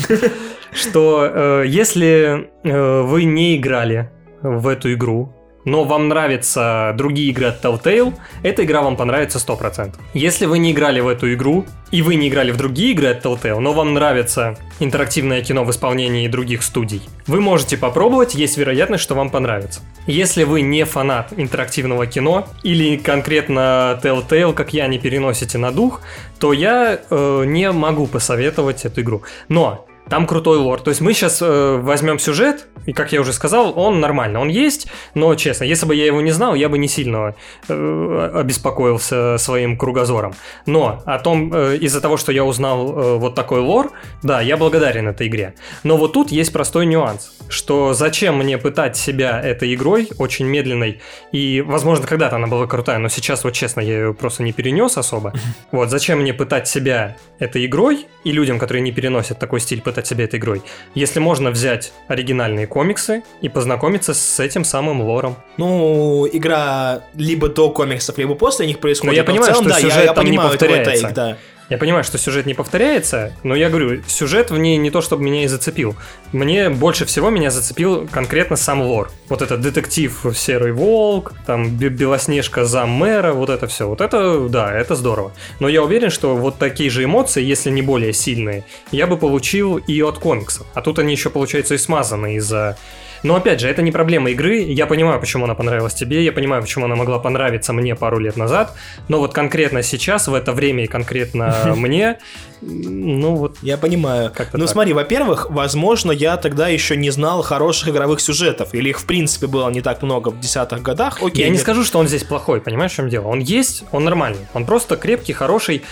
Что 0.72 1.26
э, 1.32 1.64
если 1.66 2.50
э, 2.62 3.00
вы 3.02 3.24
не 3.24 3.56
играли 3.56 4.10
в 4.42 4.68
эту 4.68 4.92
игру, 4.92 5.34
но 5.64 5.84
вам 5.84 6.08
нравятся 6.08 6.94
другие 6.96 7.30
игры 7.30 7.46
от 7.46 7.64
Telltale, 7.64 8.14
эта 8.42 8.64
игра 8.64 8.82
вам 8.82 8.96
понравится 8.96 9.38
100%. 9.38 9.94
Если 10.14 10.46
вы 10.46 10.58
не 10.58 10.72
играли 10.72 11.00
в 11.00 11.08
эту 11.08 11.32
игру, 11.34 11.66
и 11.90 12.02
вы 12.02 12.14
не 12.14 12.28
играли 12.28 12.52
в 12.52 12.56
другие 12.56 12.92
игры 12.92 13.08
от 13.08 13.24
Telltale, 13.24 13.58
но 13.58 13.72
вам 13.72 13.94
нравится 13.94 14.56
интерактивное 14.78 15.42
кино 15.42 15.64
в 15.64 15.70
исполнении 15.70 16.28
других 16.28 16.62
студий, 16.62 17.02
вы 17.26 17.40
можете 17.40 17.76
попробовать, 17.76 18.34
есть 18.34 18.56
вероятность, 18.56 19.02
что 19.02 19.14
вам 19.14 19.30
понравится. 19.30 19.80
Если 20.06 20.44
вы 20.44 20.62
не 20.62 20.84
фанат 20.84 21.32
интерактивного 21.36 22.06
кино, 22.06 22.48
или 22.62 22.96
конкретно 22.96 24.00
Telltale, 24.02 24.54
как 24.54 24.72
я, 24.72 24.86
не 24.86 24.98
переносите 24.98 25.58
на 25.58 25.72
дух, 25.72 26.00
то 26.38 26.52
я 26.52 26.98
э, 27.10 27.44
не 27.46 27.70
могу 27.70 28.06
посоветовать 28.06 28.84
эту 28.84 29.02
игру. 29.02 29.22
Но 29.48 29.86
там 30.10 30.26
крутой 30.26 30.58
лор. 30.58 30.80
То 30.80 30.90
есть 30.90 31.00
мы 31.00 31.14
сейчас 31.14 31.40
возьмем 31.40 32.18
сюжет, 32.18 32.66
и 32.86 32.92
как 32.92 33.12
я 33.12 33.20
уже 33.20 33.32
сказал, 33.32 33.78
он 33.78 34.00
нормально, 34.00 34.40
он 34.40 34.48
есть, 34.48 34.88
но 35.14 35.34
честно, 35.34 35.64
если 35.64 35.86
бы 35.86 35.94
я 35.94 36.06
его 36.06 36.20
не 36.20 36.32
знал, 36.32 36.54
я 36.54 36.68
бы 36.68 36.78
не 36.78 36.88
сильно 36.88 37.34
э, 37.68 38.30
обеспокоился 38.34 39.36
своим 39.38 39.76
кругозором. 39.76 40.34
Но 40.66 41.02
о 41.04 41.18
том, 41.18 41.52
э, 41.52 41.76
из-за 41.76 42.00
того, 42.00 42.16
что 42.16 42.32
я 42.32 42.44
узнал 42.44 42.90
э, 42.90 43.16
вот 43.16 43.34
такой 43.34 43.60
лор, 43.60 43.92
да, 44.22 44.40
я 44.40 44.56
благодарен 44.56 45.08
этой 45.08 45.28
игре. 45.28 45.54
Но 45.84 45.96
вот 45.96 46.12
тут 46.12 46.32
есть 46.32 46.52
простой 46.52 46.86
нюанс, 46.86 47.32
что 47.48 47.92
зачем 47.92 48.38
мне 48.38 48.58
пытать 48.58 48.96
себя 48.96 49.40
этой 49.40 49.74
игрой, 49.74 50.08
очень 50.18 50.46
медленной, 50.46 51.00
и, 51.32 51.60
возможно, 51.60 52.06
когда-то 52.06 52.36
она 52.36 52.46
была 52.46 52.66
крутая, 52.66 52.98
но 52.98 53.08
сейчас, 53.08 53.44
вот 53.44 53.52
честно, 53.52 53.80
я 53.80 53.98
ее 53.98 54.14
просто 54.14 54.42
не 54.42 54.52
перенес 54.52 54.96
особо. 54.96 55.34
Вот, 55.70 55.90
зачем 55.90 56.20
мне 56.20 56.32
пытать 56.32 56.66
себя 56.66 57.16
этой 57.38 57.66
игрой, 57.66 58.06
и 58.24 58.32
людям, 58.32 58.58
которые 58.58 58.82
не 58.82 58.92
переносят 58.92 59.38
такой 59.38 59.60
стиль, 59.60 59.80
пытать 59.80 59.99
себя 60.06 60.24
этой 60.24 60.38
игрой, 60.38 60.62
если 60.94 61.20
можно 61.20 61.50
взять 61.50 61.92
оригинальные 62.08 62.66
комиксы 62.66 63.22
и 63.40 63.48
познакомиться 63.48 64.14
с 64.14 64.40
этим 64.40 64.64
самым 64.64 65.00
лором. 65.02 65.36
Ну, 65.56 66.26
игра 66.32 67.02
либо 67.14 67.48
до 67.48 67.70
комиксов, 67.70 68.18
либо 68.18 68.34
после 68.34 68.66
них 68.66 68.78
происходит. 68.78 69.12
Но 69.12 69.16
я 69.16 69.22
в 69.22 69.26
понимаю, 69.26 69.52
целом, 69.52 69.64
что 69.64 69.74
да, 69.74 69.78
я- 69.78 69.82
сюжет 69.90 70.04
я, 70.04 70.12
там 70.14 70.24
не 70.24 70.30
понимаю 70.30 70.58
твой 70.58 70.68
повторяется. 70.68 71.04
тейк, 71.06 71.14
да. 71.14 71.36
Я 71.70 71.78
понимаю, 71.78 72.02
что 72.02 72.18
сюжет 72.18 72.46
не 72.46 72.54
повторяется, 72.54 73.32
но 73.44 73.54
я 73.54 73.70
говорю, 73.70 74.02
сюжет 74.08 74.50
в 74.50 74.58
ней 74.58 74.76
не 74.76 74.90
то, 74.90 75.00
чтобы 75.00 75.22
меня 75.22 75.44
и 75.44 75.46
зацепил. 75.46 75.94
Мне 76.32 76.68
больше 76.68 77.06
всего 77.06 77.30
меня 77.30 77.52
зацепил 77.52 78.08
конкретно 78.08 78.56
сам 78.56 78.82
лор. 78.82 79.12
Вот 79.28 79.40
этот 79.40 79.60
детектив 79.60 80.12
Серый 80.34 80.72
Волк, 80.72 81.32
там 81.46 81.70
Бе- 81.70 81.88
Белоснежка 81.88 82.64
за 82.64 82.86
мэра, 82.86 83.32
вот 83.32 83.50
это 83.50 83.68
все. 83.68 83.86
Вот 83.86 84.00
это, 84.00 84.48
да, 84.48 84.72
это 84.74 84.96
здорово. 84.96 85.32
Но 85.60 85.68
я 85.68 85.84
уверен, 85.84 86.10
что 86.10 86.36
вот 86.36 86.58
такие 86.58 86.90
же 86.90 87.04
эмоции, 87.04 87.42
если 87.42 87.70
не 87.70 87.82
более 87.82 88.12
сильные, 88.12 88.64
я 88.90 89.06
бы 89.06 89.16
получил 89.16 89.76
и 89.76 90.02
от 90.02 90.18
комиксов. 90.18 90.66
А 90.74 90.82
тут 90.82 90.98
они 90.98 91.12
еще, 91.12 91.30
получается, 91.30 91.74
и 91.74 91.78
смазаны 91.78 92.34
из-за 92.34 92.76
но 93.22 93.36
опять 93.36 93.60
же, 93.60 93.68
это 93.68 93.82
не 93.82 93.92
проблема 93.92 94.30
игры. 94.30 94.58
Я 94.60 94.86
понимаю, 94.86 95.20
почему 95.20 95.44
она 95.44 95.54
понравилась 95.54 95.94
тебе, 95.94 96.24
я 96.24 96.32
понимаю, 96.32 96.62
почему 96.62 96.86
она 96.86 96.96
могла 96.96 97.18
понравиться 97.18 97.72
мне 97.72 97.94
пару 97.94 98.18
лет 98.18 98.36
назад. 98.36 98.74
Но 99.08 99.18
вот 99.18 99.32
конкретно 99.32 99.82
сейчас, 99.82 100.28
в 100.28 100.34
это 100.34 100.52
время 100.52 100.84
и 100.84 100.86
конкретно 100.86 101.74
мне, 101.76 102.18
ну 102.62 103.36
вот 103.36 103.56
Я 103.62 103.78
понимаю. 103.78 104.30
Как-то 104.34 104.58
ну 104.58 104.64
так. 104.64 104.72
смотри, 104.72 104.92
во-первых, 104.92 105.50
возможно, 105.50 106.12
я 106.12 106.36
тогда 106.36 106.68
еще 106.68 106.96
не 106.96 107.10
знал 107.10 107.42
хороших 107.42 107.88
игровых 107.88 108.20
сюжетов, 108.20 108.74
или 108.74 108.90
их 108.90 109.00
в 109.00 109.06
принципе 109.06 109.46
было 109.46 109.68
не 109.70 109.80
так 109.80 110.02
много 110.02 110.28
в 110.28 110.40
десятых 110.40 110.82
годах. 110.82 111.18
Окей, 111.22 111.42
я 111.42 111.46
не 111.46 111.52
нет. 111.52 111.62
скажу, 111.62 111.84
что 111.84 111.98
он 111.98 112.08
здесь 112.08 112.22
плохой, 112.22 112.60
понимаешь, 112.60 112.92
в 112.92 112.96
чем 112.96 113.08
дело? 113.08 113.28
Он 113.28 113.40
есть, 113.40 113.84
он 113.92 114.04
нормальный, 114.04 114.46
он 114.52 114.66
просто 114.66 114.96
крепкий, 114.96 115.32
хороший. 115.32 115.82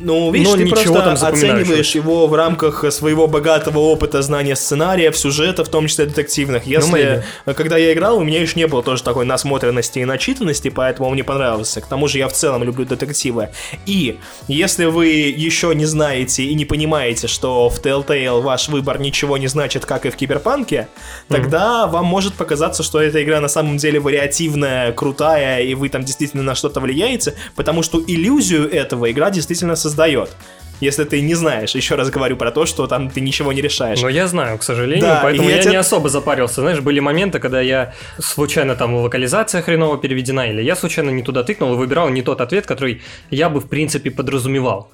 Ну, 0.00 0.30
видишь, 0.30 0.48
Но 0.48 0.56
ты 0.56 0.64
ничего 0.64 1.02
просто 1.02 1.28
оцениваешь 1.28 1.94
его 1.94 2.26
в 2.26 2.34
рамках 2.34 2.90
своего 2.92 3.26
богатого 3.26 3.78
опыта 3.78 4.22
знания 4.22 4.56
сценариев, 4.56 5.16
сюжета, 5.16 5.64
в 5.64 5.68
том 5.68 5.86
числе 5.86 6.06
детективных. 6.06 6.65
Если, 6.66 7.24
когда 7.44 7.76
я 7.76 7.92
играл, 7.92 8.18
у 8.18 8.24
меня 8.24 8.40
еще 8.40 8.58
не 8.58 8.66
было 8.66 8.82
тоже 8.82 9.02
такой 9.02 9.24
насмотренности 9.24 10.00
и 10.00 10.04
начитанности, 10.04 10.68
поэтому 10.68 11.08
он 11.08 11.14
мне 11.14 11.24
понравился. 11.24 11.80
К 11.80 11.86
тому 11.86 12.08
же 12.08 12.18
я 12.18 12.28
в 12.28 12.32
целом 12.32 12.62
люблю 12.64 12.84
детективы. 12.84 13.50
И 13.86 14.18
если 14.48 14.86
вы 14.86 15.06
еще 15.06 15.74
не 15.74 15.86
знаете 15.86 16.44
и 16.44 16.54
не 16.54 16.64
понимаете, 16.64 17.28
что 17.28 17.68
в 17.68 17.80
Telltale 17.80 18.40
ваш 18.40 18.68
выбор 18.68 19.00
ничего 19.00 19.38
не 19.38 19.46
значит, 19.46 19.86
как 19.86 20.06
и 20.06 20.10
в 20.10 20.16
Киберпанке, 20.16 20.88
тогда 21.28 21.86
вам 21.86 22.06
может 22.06 22.34
показаться, 22.34 22.82
что 22.82 23.00
эта 23.00 23.22
игра 23.22 23.40
на 23.40 23.48
самом 23.48 23.76
деле 23.76 24.00
вариативная, 24.00 24.92
крутая, 24.92 25.62
и 25.62 25.74
вы 25.74 25.88
там 25.88 26.04
действительно 26.04 26.42
на 26.42 26.54
что-то 26.54 26.80
влияете, 26.80 27.34
потому 27.54 27.82
что 27.82 28.02
иллюзию 28.06 28.70
этого 28.70 29.10
игра 29.10 29.30
действительно 29.30 29.76
создает. 29.76 30.30
Если 30.80 31.04
ты 31.04 31.20
не 31.22 31.34
знаешь, 31.34 31.74
еще 31.74 31.94
раз 31.94 32.10
говорю 32.10 32.36
про 32.36 32.50
то, 32.50 32.66
что 32.66 32.86
там 32.86 33.08
ты 33.10 33.20
ничего 33.20 33.52
не 33.52 33.62
решаешь. 33.62 34.02
Но 34.02 34.08
я 34.08 34.26
знаю, 34.26 34.58
к 34.58 34.62
сожалению, 34.62 35.06
Да, 35.06 35.20
поэтому 35.22 35.48
я 35.48 35.56
я, 35.56 35.62
тебе- 35.62 35.70
не 35.72 35.76
особо 35.76 36.08
запарился. 36.08 36.60
Знаешь, 36.60 36.80
были 36.80 37.00
моменты, 37.00 37.38
когда 37.38 37.60
я 37.60 37.94
случайно 38.18 38.76
там 38.76 38.94
локализация 38.94 39.62
хреново 39.62 39.96
переведена, 39.98 40.46
или 40.50 40.62
я 40.62 40.76
случайно 40.76 41.10
не 41.10 41.22
туда 41.22 41.42
тыкнул 41.44 41.72
и 41.74 41.76
выбирал 41.76 42.08
не 42.10 42.22
тот 42.22 42.40
ответ, 42.40 42.66
который 42.66 43.02
я 43.30 43.48
бы 43.48 43.60
в 43.60 43.68
принципе 43.68 44.10
подразумевал. 44.10 44.90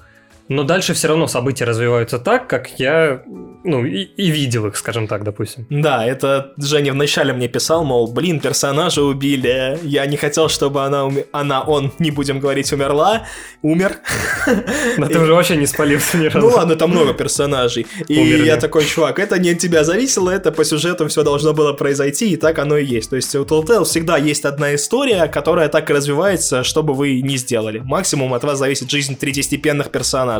Но 0.49 0.63
дальше 0.63 0.93
все 0.93 1.07
равно 1.07 1.27
события 1.27 1.63
развиваются 1.65 2.19
так, 2.19 2.47
как 2.47 2.79
я, 2.79 3.23
ну, 3.63 3.85
и, 3.85 4.01
и 4.03 4.29
видел 4.29 4.67
их, 4.67 4.75
скажем 4.75 5.07
так, 5.07 5.23
допустим. 5.23 5.65
Да, 5.69 6.05
это 6.05 6.51
Женя 6.57 6.91
вначале 6.91 7.31
мне 7.33 7.47
писал, 7.47 7.85
мол, 7.85 8.11
блин, 8.11 8.41
персонажа 8.41 9.01
убили, 9.01 9.79
я 9.83 10.05
не 10.05 10.17
хотел, 10.17 10.49
чтобы 10.49 10.83
она, 10.83 11.03
уме- 11.03 11.25
она, 11.31 11.61
он, 11.61 11.93
не 11.97 12.11
будем 12.11 12.39
говорить, 12.39 12.71
умерла, 12.73 13.25
умер. 13.61 13.97
Да 14.97 15.07
ты 15.07 15.19
уже 15.19 15.33
вообще 15.33 15.55
не 15.55 15.65
спалился 15.65 16.17
ни 16.17 16.25
разу. 16.25 16.39
Ну 16.39 16.53
ладно, 16.53 16.75
там 16.75 16.91
много 16.91 17.13
персонажей. 17.13 17.87
И 18.07 18.15
я 18.15 18.57
такой, 18.57 18.85
чувак, 18.85 19.19
это 19.19 19.39
не 19.39 19.51
от 19.51 19.59
тебя 19.59 19.83
зависело, 19.83 20.29
это 20.29 20.51
по 20.51 20.65
сюжету 20.65 21.07
все 21.07 21.23
должно 21.23 21.53
было 21.53 21.73
произойти, 21.73 22.31
и 22.31 22.35
так 22.35 22.59
оно 22.59 22.77
и 22.77 22.85
есть. 22.85 23.09
То 23.09 23.15
есть 23.15 23.33
у 23.35 23.43
Telltale 23.43 23.85
всегда 23.85 24.17
есть 24.17 24.45
одна 24.45 24.75
история, 24.75 25.27
которая 25.27 25.69
так 25.69 25.89
и 25.89 25.93
развивается, 25.93 26.63
что 26.63 26.83
бы 26.83 26.93
вы 26.93 27.21
ни 27.21 27.37
сделали. 27.37 27.79
Максимум 27.79 28.33
от 28.33 28.43
вас 28.43 28.59
зависит 28.59 28.91
жизнь 28.91 29.15
третьестепенных 29.15 29.89
персонажей. 29.89 30.32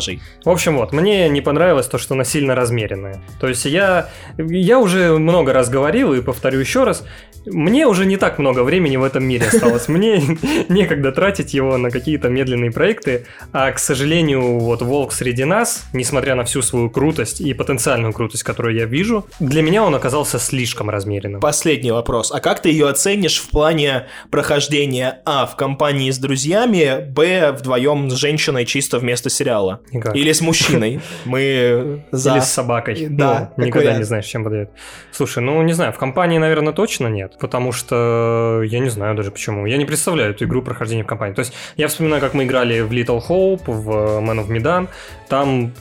В 0.44 0.50
общем, 0.50 0.78
вот, 0.78 0.94
мне 0.94 1.30
не 1.30 1.42
понравилось 1.42 1.88
то, 1.88 1.98
что 1.98 2.14
она 2.14 2.24
сильно 2.24 2.56
размеренная. 2.56 3.22
То 3.40 3.48
есть 3.48 3.66
я, 3.66 4.10
я 4.38 4.80
уже 4.80 5.18
много 5.18 5.54
раз 5.54 5.70
говорил 5.70 6.14
и 6.14 6.22
повторю 6.22 6.60
еще 6.60 6.84
раз, 6.84 7.04
мне 7.46 7.88
уже 7.88 8.06
не 8.06 8.18
так 8.18 8.40
много 8.40 8.64
времени 8.64 8.98
в 8.98 9.04
этом 9.04 9.24
мире 9.26 9.48
осталось. 9.48 9.88
Мне 9.88 10.22
некогда 10.70 11.12
тратить 11.12 11.54
его 11.54 11.78
на 11.78 11.92
какие-то 11.92 12.30
медленные 12.30 12.72
проекты, 12.72 13.26
а, 13.52 13.72
к 13.72 13.80
сожалению, 13.80 14.60
вот 14.60 14.82
«Волк 14.82 15.12
среди 15.12 15.44
нас», 15.44 15.86
несмотря 15.94 16.36
на 16.36 16.46
всю 16.46 16.62
свою 16.62 16.90
крутость 16.90 17.42
и 17.42 17.54
потенциальную 17.54 18.14
крутость, 18.14 18.44
которую 18.44 18.76
я 18.76 18.86
вижу, 18.86 19.26
для 19.40 19.62
меня 19.62 19.84
он 19.84 19.94
оказался 19.96 20.40
слишком 20.40 20.90
размеренным. 20.90 21.42
Последний 21.42 21.92
вопрос. 21.92 22.32
А 22.32 22.40
как 22.40 22.62
ты 22.62 22.70
ее 22.70 22.88
оценишь 22.88 23.40
в 23.40 23.50
плане 23.50 24.08
прохождения 24.32 25.22
А 25.26 25.46
в 25.46 25.56
компании 25.56 26.12
с 26.12 26.18
друзьями, 26.18 27.06
Б 27.10 27.52
вдвоем 27.52 28.10
с 28.10 28.16
женщиной 28.16 28.66
чисто 28.66 29.00
вместо 29.00 29.30
сериала? 29.30 29.82
Никак. 29.92 30.16
Или 30.16 30.32
с 30.32 30.42
мужчиной? 30.42 31.02
Мы 31.25 32.04
за... 32.12 32.34
Или 32.34 32.40
с 32.40 32.50
собакой. 32.50 33.08
Да, 33.10 33.52
Ну, 33.58 33.66
никогда 33.66 33.90
какой 33.90 34.00
не 34.00 34.06
знаешь, 34.06 34.25
чем 34.25 34.44
подойдет. 34.44 34.72
Слушай, 35.12 35.44
ну 35.44 35.62
не 35.62 35.74
знаю, 35.74 35.94
в 35.94 35.98
компании, 35.98 36.38
наверное, 36.38 36.74
точно 36.74 37.08
нет. 37.08 37.38
Потому 37.40 37.72
что 37.72 38.62
я 38.63 38.80
не 38.80 38.90
знаю 38.90 39.16
даже 39.16 39.32
почему. 39.32 39.66
Я 39.66 39.78
не 39.78 39.86
представляю 39.86 40.32
эту 40.32 40.46
игру 40.46 40.62
прохождения 40.62 41.04
в 41.04 41.08
компании. 41.08 41.34
То 41.36 41.40
есть 41.40 41.54
я 41.78 41.88
вспоминаю, 41.88 42.22
как 42.22 42.34
мы 42.34 42.44
играли 42.46 42.82
в 42.82 42.92
Little 42.92 43.22
Hope, 43.28 43.63
в 43.68 43.90
Man 44.20 44.46
of 44.46 44.48
Medan. 44.48 44.88
Там, 45.30 45.74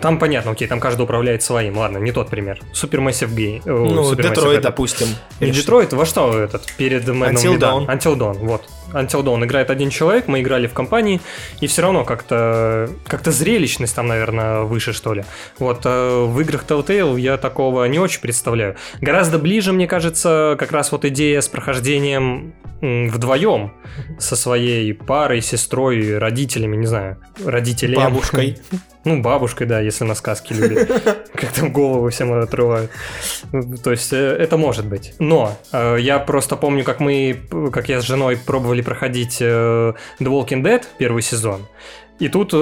там 0.00 0.18
понятно, 0.18 0.52
окей, 0.52 0.68
там 0.68 0.80
каждый 0.80 1.02
управляет 1.02 1.42
своим. 1.42 1.78
Ладно, 1.78 1.98
не 1.98 2.12
тот 2.12 2.28
пример. 2.28 2.60
Supermassive 2.72 3.34
Game. 3.34 3.62
Ну, 3.64 4.14
Детройт, 4.14 4.62
допустим. 4.62 5.08
Не 5.40 5.50
Детройт, 5.50 5.92
во 5.92 6.04
что 6.04 6.38
этот? 6.38 6.62
Перед 6.76 7.08
Man 7.08 7.32
of 7.32 7.34
Until 7.34 7.58
Medan. 7.58 7.86
Dawn. 7.86 7.86
Until 7.86 8.16
Dawn, 8.16 8.38
вот. 8.38 8.62
Until 8.92 9.22
Dawn 9.22 9.44
играет 9.44 9.70
один 9.70 9.90
человек, 9.90 10.28
мы 10.28 10.40
играли 10.40 10.66
в 10.66 10.72
компании, 10.72 11.20
и 11.60 11.66
все 11.66 11.82
равно 11.82 12.04
как-то 12.04 12.88
как 13.06 13.24
зрелищность 13.26 13.94
там, 13.94 14.06
наверное, 14.06 14.60
выше, 14.62 14.92
что 14.92 15.14
ли. 15.14 15.24
Вот 15.58 15.82
э, 15.84 16.24
в 16.24 16.40
играх 16.40 16.64
Telltale 16.66 17.18
я 17.20 17.36
такого 17.36 17.84
не 17.86 17.98
очень 17.98 18.20
представляю. 18.20 18.76
Гораздо 19.00 19.38
ближе, 19.38 19.72
мне 19.72 19.86
кажется, 19.86 20.56
как 20.58 20.72
раз 20.72 20.92
вот 20.92 21.04
идея 21.04 21.40
с 21.40 21.48
прохождением 21.48 22.54
вдвоем 22.80 23.72
со 24.18 24.36
своей 24.36 24.92
парой, 24.92 25.40
сестрой, 25.40 26.18
родителями, 26.18 26.76
не 26.76 26.86
знаю, 26.86 27.18
родителями. 27.44 27.96
Бабушкой. 27.96 28.58
Ну, 29.06 29.22
бабушкой, 29.22 29.68
да, 29.68 29.78
если 29.78 30.02
на 30.02 30.16
сказки 30.16 30.52
любит. 30.52 30.88
Как 31.32 31.52
там 31.52 31.72
голову 31.72 32.10
всем 32.10 32.32
отрывают. 32.32 32.90
То 33.84 33.92
есть 33.92 34.12
э, 34.12 34.16
это 34.16 34.56
может 34.56 34.84
быть. 34.84 35.14
Но 35.20 35.56
э, 35.72 35.98
я 36.00 36.18
просто 36.18 36.56
помню, 36.56 36.82
как 36.82 36.98
мы, 36.98 37.38
как 37.72 37.88
я 37.88 38.00
с 38.00 38.04
женой 38.04 38.36
пробовали 38.36 38.82
проходить 38.82 39.38
э, 39.40 39.44
The 40.18 40.26
Walking 40.26 40.62
Dead 40.62 40.82
первый 40.98 41.22
сезон. 41.22 41.68
И 42.18 42.28
тут 42.28 42.52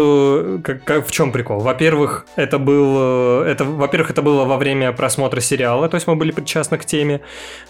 как, 0.64 0.84
как, 0.84 1.06
в 1.06 1.10
чем 1.10 1.30
прикол? 1.30 1.60
Во-первых, 1.60 2.26
это 2.36 2.58
был, 2.58 3.42
это, 3.42 3.64
во-первых, 3.64 4.10
это 4.10 4.22
было 4.22 4.44
во 4.44 4.56
время 4.56 4.92
просмотра 4.92 5.40
сериала, 5.40 5.88
то 5.88 5.94
есть 5.94 6.06
мы 6.06 6.16
были 6.16 6.32
причастны 6.32 6.76
к 6.78 6.84
теме. 6.84 7.20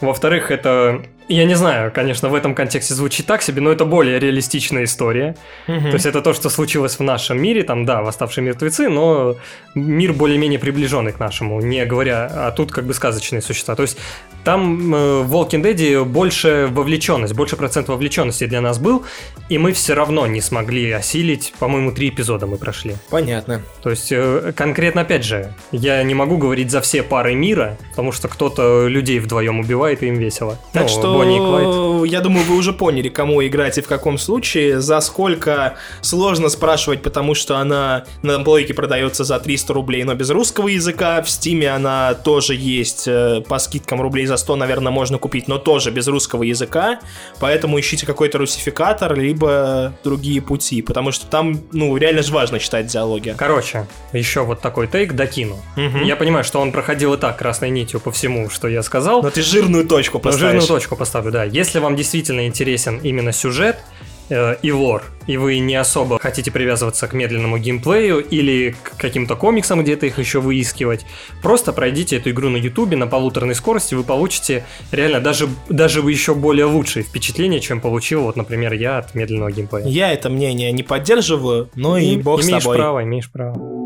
Во-вторых, 0.01 0.51
это 0.51 1.03
я 1.29 1.47
не 1.47 1.55
знаю, 1.55 1.91
конечно, 1.91 2.29
в 2.29 2.35
этом 2.35 2.55
контексте 2.55 2.93
звучит 2.93 3.25
так 3.25 3.41
себе, 3.41 3.63
но 3.63 3.73
это 3.73 3.87
более 3.87 4.19
реалистичная 4.19 4.85
история. 4.85 5.37
Угу. 5.67 5.81
То 5.81 5.93
есть 5.95 6.05
это 6.05 6.21
то, 6.21 6.35
что 6.35 6.51
случилось 6.51 6.99
в 6.99 7.03
нашем 7.03 7.41
мире, 7.41 7.63
там, 7.63 7.87
да, 7.87 8.03
восставшие 8.03 8.45
мертвецы, 8.45 8.91
но 8.91 9.37
мир 9.75 10.13
более-менее 10.13 10.59
приближенный 10.59 11.13
к 11.13 11.21
нашему, 11.21 11.61
не 11.63 11.87
говоря, 11.87 12.31
а 12.31 12.51
тут 12.51 12.73
как 12.73 12.85
бы 12.85 12.93
сказочные 12.93 13.41
существа. 13.41 13.75
То 13.75 13.83
есть 13.83 13.97
там 14.45 14.95
э, 14.95 15.23
в 15.23 15.35
Walking 15.35 15.63
Dead 15.63 16.05
больше 16.05 16.69
вовлеченность, 16.71 17.33
больше 17.33 17.57
процент 17.57 17.89
вовлеченности 17.89 18.45
для 18.45 18.61
нас 18.61 18.79
был, 18.79 19.05
и 19.49 19.57
мы 19.57 19.73
все 19.73 19.95
равно 19.95 20.27
не 20.27 20.43
смогли 20.43 20.91
осилить, 20.91 21.55
по-моему, 21.75 21.91
три 21.91 22.11
эпизода 22.11 22.47
мы 22.47 22.57
прошли. 22.57 22.95
Понятно. 23.11 23.61
То 23.83 23.91
есть 23.91 24.13
э, 24.13 24.53
конкретно, 24.57 25.01
опять 25.01 25.25
же, 25.25 25.53
я 25.73 26.01
не 26.05 26.15
могу 26.15 26.37
говорить 26.37 26.71
за 26.71 26.81
все 26.81 27.03
пары 27.03 27.35
мира, 27.35 27.77
потому 27.91 28.13
что 28.13 28.29
кто-то 28.29 28.87
людей 28.87 29.19
вдвоем 29.19 29.59
убивает, 29.59 30.05
и 30.05 30.07
им 30.07 30.15
весело. 30.15 30.57
Так 30.73 30.83
ну, 30.83 30.89
что 30.89 31.15
Бонни 31.15 31.35
и 31.35 31.41
Клайд. 31.41 32.13
Я 32.13 32.21
думаю, 32.21 32.47
вы 32.47 32.55
уже 32.55 32.73
поняли, 32.73 33.09
кому 33.09 33.45
играть 33.45 33.77
и 33.79 33.81
в 33.81 33.89
каком 33.89 34.19
случае. 34.19 34.81
За 34.81 35.01
сколько 35.01 35.75
сложно 36.01 36.49
спрашивать, 36.49 37.03
потому 37.03 37.35
что 37.35 37.57
она 37.57 38.05
на 38.23 38.39
плойке 38.45 38.73
продается 38.73 39.25
за 39.25 39.41
300 39.41 39.75
рублей, 39.75 40.05
но 40.05 40.15
без 40.15 40.31
русского 40.31 40.69
языка. 40.69 41.23
В 41.23 41.29
Стиме 41.29 41.71
она 41.71 42.15
тоже 42.15 42.55
есть 42.55 43.09
э, 43.09 43.43
по 43.49 43.59
скидкам 43.59 44.01
рублей 44.01 44.27
за 44.27 44.37
100, 44.37 44.55
наверное, 44.55 44.93
можно 44.93 45.19
купить, 45.19 45.49
но 45.49 45.59
тоже 45.59 45.91
без 45.91 46.07
русского 46.07 46.45
языка. 46.45 47.01
Поэтому 47.41 47.81
ищите 47.81 48.07
какой-то 48.07 48.39
русификатор, 48.39 49.19
либо 49.19 49.93
другие 50.05 50.41
пути, 50.41 50.81
потому 50.83 51.11
что 51.11 51.27
там, 51.27 51.64
ну, 51.73 51.97
реально 51.97 52.23
же 52.23 52.33
важно 52.33 52.59
читать 52.59 52.87
диалоги. 52.87 53.35
Короче, 53.37 53.87
еще 54.13 54.43
вот 54.43 54.61
такой 54.61 54.87
тейк 54.87 55.13
докину. 55.13 55.57
Угу. 55.77 56.05
Я 56.05 56.17
понимаю, 56.17 56.45
что 56.45 56.61
он 56.61 56.73
проходил 56.73 57.15
и 57.15 57.17
так 57.17 57.39
красной 57.39 57.71
нитью 57.71 58.01
по 58.01 58.11
всему, 58.11 58.51
что 58.51 58.69
я 58.69 58.83
сказал. 58.83 59.23
Но 59.23 59.31
ты 59.31 59.43
жирную 59.43 59.87
точку 59.87 60.19
поставишь. 60.19 60.43
Но 60.43 60.49
жирную 60.49 60.67
точку 60.67 60.97
поставлю, 60.97 61.33
да. 61.33 61.45
Если 61.45 61.79
вам 61.79 61.97
действительно 61.97 62.47
интересен 62.47 62.99
именно 62.99 63.33
сюжет, 63.33 63.77
э, 64.29 64.57
и 64.63 64.73
лор, 64.73 65.03
и 65.27 65.37
вы 65.37 65.59
не 65.59 65.75
особо 65.75 66.19
хотите 66.19 66.51
привязываться 66.51 67.07
к 67.07 67.13
медленному 67.13 67.59
геймплею 67.59 68.19
или 68.25 68.75
к 68.83 68.97
каким-то 68.97 69.37
комиксам, 69.37 69.83
где-то 69.83 70.07
их 70.07 70.19
еще 70.19 70.41
выискивать, 70.41 71.07
просто 71.43 71.73
пройдите 71.73 72.17
эту 72.17 72.31
игру 72.31 72.49
на 72.49 72.57
ютубе 72.57 72.97
на 72.97 73.07
полуторной 73.07 73.55
скорости, 73.55 73.95
вы 73.95 74.05
получите 74.05 74.65
реально 74.91 75.21
даже, 75.21 75.49
даже 75.69 76.01
еще 76.01 76.35
более 76.35 76.67
лучшие 76.67 77.03
впечатления, 77.03 77.61
чем 77.61 77.81
получил, 77.81 78.23
вот, 78.23 78.37
например, 78.37 78.73
я 78.73 78.99
от 78.99 79.15
медленного 79.15 79.51
геймплея. 79.51 79.87
Я 79.87 80.13
это 80.13 80.31
мнение 80.31 80.73
не 80.73 80.83
поддерживаю, 80.83 81.71
но 81.75 81.99
и, 81.99 82.15
и 82.15 82.17
бог 82.17 82.43
с 82.43 82.47
тобой. 82.47 82.61
Имеешь 82.61 82.65
право, 82.65 83.03
имеешь 83.03 83.31
право. 83.31 83.84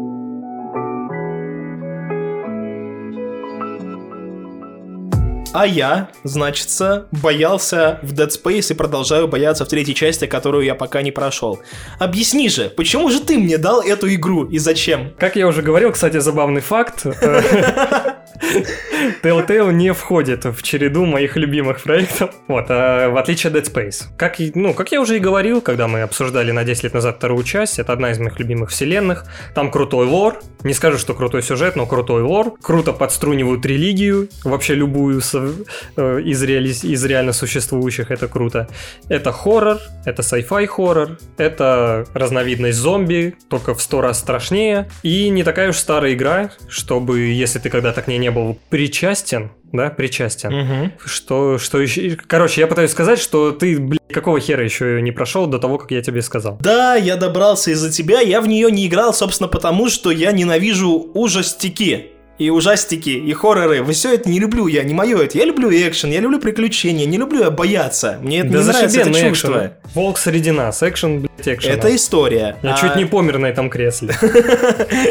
А 5.58 5.66
я, 5.66 6.10
значится, 6.22 7.08
боялся 7.10 7.98
в 8.02 8.12
Dead 8.12 8.28
Space 8.28 8.70
и 8.70 8.74
продолжаю 8.74 9.26
бояться 9.26 9.64
в 9.64 9.68
третьей 9.68 9.96
части, 9.96 10.24
которую 10.28 10.64
я 10.64 10.76
пока 10.76 11.02
не 11.02 11.10
прошел. 11.10 11.58
Объясни 11.98 12.48
же, 12.48 12.70
почему 12.70 13.10
же 13.10 13.18
ты 13.18 13.36
мне 13.36 13.58
дал 13.58 13.80
эту 13.80 14.14
игру 14.14 14.44
и 14.44 14.58
зачем? 14.58 15.12
Как 15.18 15.34
я 15.34 15.48
уже 15.48 15.62
говорил, 15.62 15.90
кстати, 15.90 16.18
забавный 16.18 16.60
факт. 16.60 17.04
Telltale 19.22 19.72
не 19.72 19.92
входит 19.92 20.44
в 20.44 20.62
череду 20.62 21.04
моих 21.06 21.36
любимых 21.36 21.82
проектов, 21.82 22.34
вот, 22.46 22.66
а, 22.68 23.08
в 23.10 23.16
отличие 23.16 23.50
от 23.50 23.56
Dead 23.56 23.72
Space. 23.72 24.04
Как, 24.16 24.36
ну, 24.54 24.74
как 24.74 24.92
я 24.92 25.00
уже 25.00 25.16
и 25.16 25.20
говорил, 25.20 25.60
когда 25.60 25.88
мы 25.88 26.02
обсуждали 26.02 26.52
на 26.52 26.64
10 26.64 26.84
лет 26.84 26.94
назад 26.94 27.16
вторую 27.16 27.44
часть, 27.44 27.78
это 27.78 27.92
одна 27.92 28.10
из 28.10 28.18
моих 28.18 28.38
любимых 28.38 28.70
вселенных. 28.70 29.24
Там 29.54 29.70
крутой 29.70 30.06
лор, 30.06 30.40
не 30.64 30.74
скажу, 30.74 30.98
что 30.98 31.14
крутой 31.14 31.42
сюжет, 31.42 31.76
но 31.76 31.86
крутой 31.86 32.22
лор. 32.22 32.54
Круто 32.60 32.92
подструнивают 32.92 33.64
религию, 33.64 34.28
вообще 34.44 34.74
любую 34.74 35.20
э, 35.20 36.20
из, 36.24 36.42
реали... 36.42 36.68
из 36.68 37.04
реально 37.04 37.32
существующих, 37.32 38.10
это 38.10 38.28
круто. 38.28 38.68
Это 39.08 39.32
хоррор, 39.32 39.78
это 40.04 40.22
sci-fi 40.22 40.66
хоррор, 40.66 41.18
это 41.36 42.06
разновидность 42.12 42.78
зомби, 42.78 43.36
только 43.48 43.74
в 43.74 43.82
сто 43.82 44.00
раз 44.00 44.18
страшнее. 44.18 44.88
И 45.02 45.28
не 45.28 45.44
такая 45.44 45.70
уж 45.70 45.76
старая 45.76 46.14
игра, 46.14 46.50
чтобы, 46.68 47.20
если 47.20 47.58
ты 47.58 47.70
когда-то 47.70 48.02
к 48.02 48.08
ней 48.08 48.17
не 48.18 48.30
был 48.30 48.58
причастен, 48.68 49.50
да, 49.72 49.90
причастен. 49.90 50.52
Угу. 50.52 50.92
Что, 51.04 51.58
что 51.58 51.80
еще... 51.80 52.16
Короче, 52.26 52.60
я 52.60 52.66
пытаюсь 52.66 52.90
сказать, 52.90 53.18
что 53.18 53.52
ты, 53.52 53.78
блин, 53.78 54.00
какого 54.10 54.40
хера 54.40 54.62
еще 54.62 55.00
не 55.02 55.12
прошел 55.12 55.46
до 55.46 55.58
того, 55.58 55.78
как 55.78 55.90
я 55.90 56.02
тебе 56.02 56.22
сказал. 56.22 56.58
Да, 56.60 56.94
я 56.94 57.16
добрался 57.16 57.70
из-за 57.70 57.90
тебя, 57.90 58.20
я 58.20 58.40
в 58.40 58.48
нее 58.48 58.70
не 58.70 58.86
играл, 58.86 59.12
собственно, 59.14 59.48
потому 59.48 59.88
что 59.88 60.10
я 60.10 60.32
ненавижу 60.32 61.10
ужастики 61.14 62.12
и 62.38 62.50
ужастики, 62.50 63.10
и 63.10 63.32
хорроры. 63.32 63.84
Все 63.92 64.14
это 64.14 64.30
не 64.30 64.38
люблю 64.38 64.68
я, 64.68 64.84
не 64.84 64.94
мое 64.94 65.22
это. 65.22 65.36
Я 65.36 65.44
люблю 65.44 65.70
экшен, 65.70 66.10
я 66.10 66.20
люблю 66.20 66.38
приключения, 66.38 67.04
не 67.04 67.18
люблю 67.18 67.40
я 67.40 67.50
бояться. 67.50 68.18
Мне 68.22 68.40
это 68.40 68.50
да 68.50 68.58
не 68.58 68.64
нравится, 68.64 69.00
это 69.00 69.12
чувство. 69.12 69.58
Экшен. 69.58 69.72
Волк 69.94 70.18
среди 70.18 70.50
нас, 70.52 70.82
экшен, 70.82 71.20
блядь, 71.20 71.48
экшен. 71.48 71.72
Это 71.72 71.94
история. 71.94 72.56
Я 72.62 72.74
а... 72.74 72.78
чуть 72.78 72.96
не 72.96 73.04
помер 73.06 73.38
на 73.38 73.46
этом 73.46 73.70
кресле. 73.70 74.14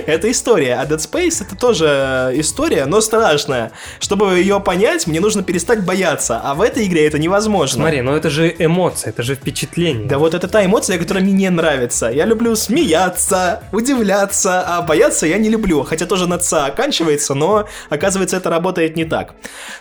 это 0.08 0.32
история. 0.32 0.76
А 0.76 0.86
Dead 0.86 0.98
Space 0.98 1.46
это 1.46 1.56
тоже 1.58 2.32
история, 2.36 2.86
но 2.86 3.02
страшная. 3.02 3.72
Чтобы 4.00 4.38
ее 4.38 4.60
понять, 4.62 5.06
мне 5.08 5.20
нужно 5.20 5.44
перестать 5.44 5.84
бояться. 5.84 6.40
А 6.42 6.56
в 6.56 6.62
этой 6.62 6.86
игре 6.86 7.06
это 7.08 7.20
невозможно. 7.20 7.82
Смотри, 7.82 8.02
но 8.02 8.16
это 8.16 8.30
же 8.30 8.56
эмоция, 8.58 9.10
это 9.10 9.24
же 9.24 9.36
впечатление. 9.36 10.08
Да 10.08 10.18
вот 10.18 10.34
это 10.34 10.48
та 10.48 10.64
эмоция, 10.66 10.98
которая 10.98 11.24
мне 11.24 11.34
не 11.34 11.50
нравится. 11.50 12.08
Я 12.08 12.26
люблю 12.26 12.56
смеяться, 12.56 13.64
удивляться, 13.74 14.62
а 14.62 14.82
бояться 14.82 15.28
я 15.28 15.38
не 15.38 15.50
люблю. 15.50 15.84
Хотя 15.84 16.06
тоже 16.06 16.28
на 16.28 16.38
ца 16.38 16.68
оканчивается 16.68 17.17
оказывается, 17.18 17.34
но 17.36 17.68
оказывается 17.90 18.38
это 18.38 18.50
работает 18.50 18.96
не 18.96 19.06
так. 19.06 19.36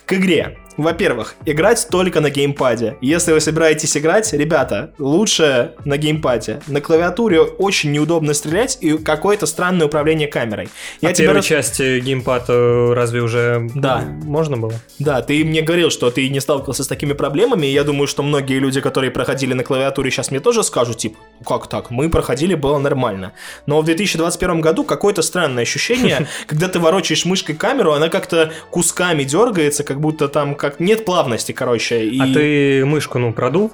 К 0.04 0.14
игре. 0.14 0.58
Во-первых, 0.76 1.36
играть 1.44 1.86
только 1.90 2.20
на 2.20 2.30
геймпаде. 2.30 2.96
Если 3.00 3.32
вы 3.32 3.40
собираетесь 3.40 3.96
играть, 3.96 4.32
ребята, 4.32 4.92
лучше 4.98 5.72
на 5.84 5.96
геймпаде. 5.96 6.60
На 6.66 6.80
клавиатуре 6.80 7.40
очень 7.40 7.92
неудобно 7.92 8.34
стрелять 8.34 8.78
и 8.80 8.98
какое-то 8.98 9.46
странное 9.46 9.86
управление 9.86 10.28
камерой. 10.28 10.68
Я 11.00 11.10
а 11.10 11.12
тебе 11.12 11.28
первой 11.28 11.36
раз... 11.36 11.46
части 11.46 12.00
геймпад 12.00 12.44
э, 12.48 12.92
разве 12.92 13.22
уже 13.22 13.70
да. 13.74 14.02
можно 14.22 14.56
было? 14.56 14.74
Да, 14.98 15.22
ты 15.22 15.44
мне 15.44 15.62
говорил, 15.62 15.90
что 15.90 16.10
ты 16.10 16.28
не 16.28 16.40
сталкивался 16.40 16.84
с 16.84 16.88
такими 16.88 17.12
проблемами, 17.12 17.66
и 17.66 17.72
я 17.72 17.84
думаю, 17.84 18.06
что 18.06 18.22
многие 18.22 18.58
люди, 18.58 18.80
которые 18.80 19.10
проходили 19.10 19.54
на 19.54 19.64
клавиатуре, 19.64 20.10
сейчас 20.10 20.30
мне 20.30 20.40
тоже 20.40 20.62
скажут, 20.62 20.98
типа, 20.98 21.18
как 21.44 21.68
так, 21.68 21.90
мы 21.90 22.08
проходили, 22.10 22.54
было 22.54 22.78
нормально. 22.78 23.32
Но 23.66 23.80
в 23.80 23.84
2021 23.84 24.60
году 24.60 24.84
какое-то 24.84 25.22
странное 25.22 25.62
ощущение, 25.62 26.26
когда 26.46 26.68
ты 26.68 26.78
ворочаешь 26.78 27.24
мышкой 27.24 27.54
камеру, 27.54 27.92
она 27.92 28.08
как-то 28.08 28.52
кусками 28.70 29.24
дергается, 29.24 29.84
как 29.84 30.00
будто 30.00 30.28
там 30.28 30.54
как 30.70 30.80
нет 30.80 31.04
плавности, 31.04 31.52
короче. 31.52 32.04
И... 32.04 32.20
А 32.20 32.26
ты 32.26 32.84
мышку, 32.84 33.18
ну, 33.18 33.32
продул? 33.32 33.72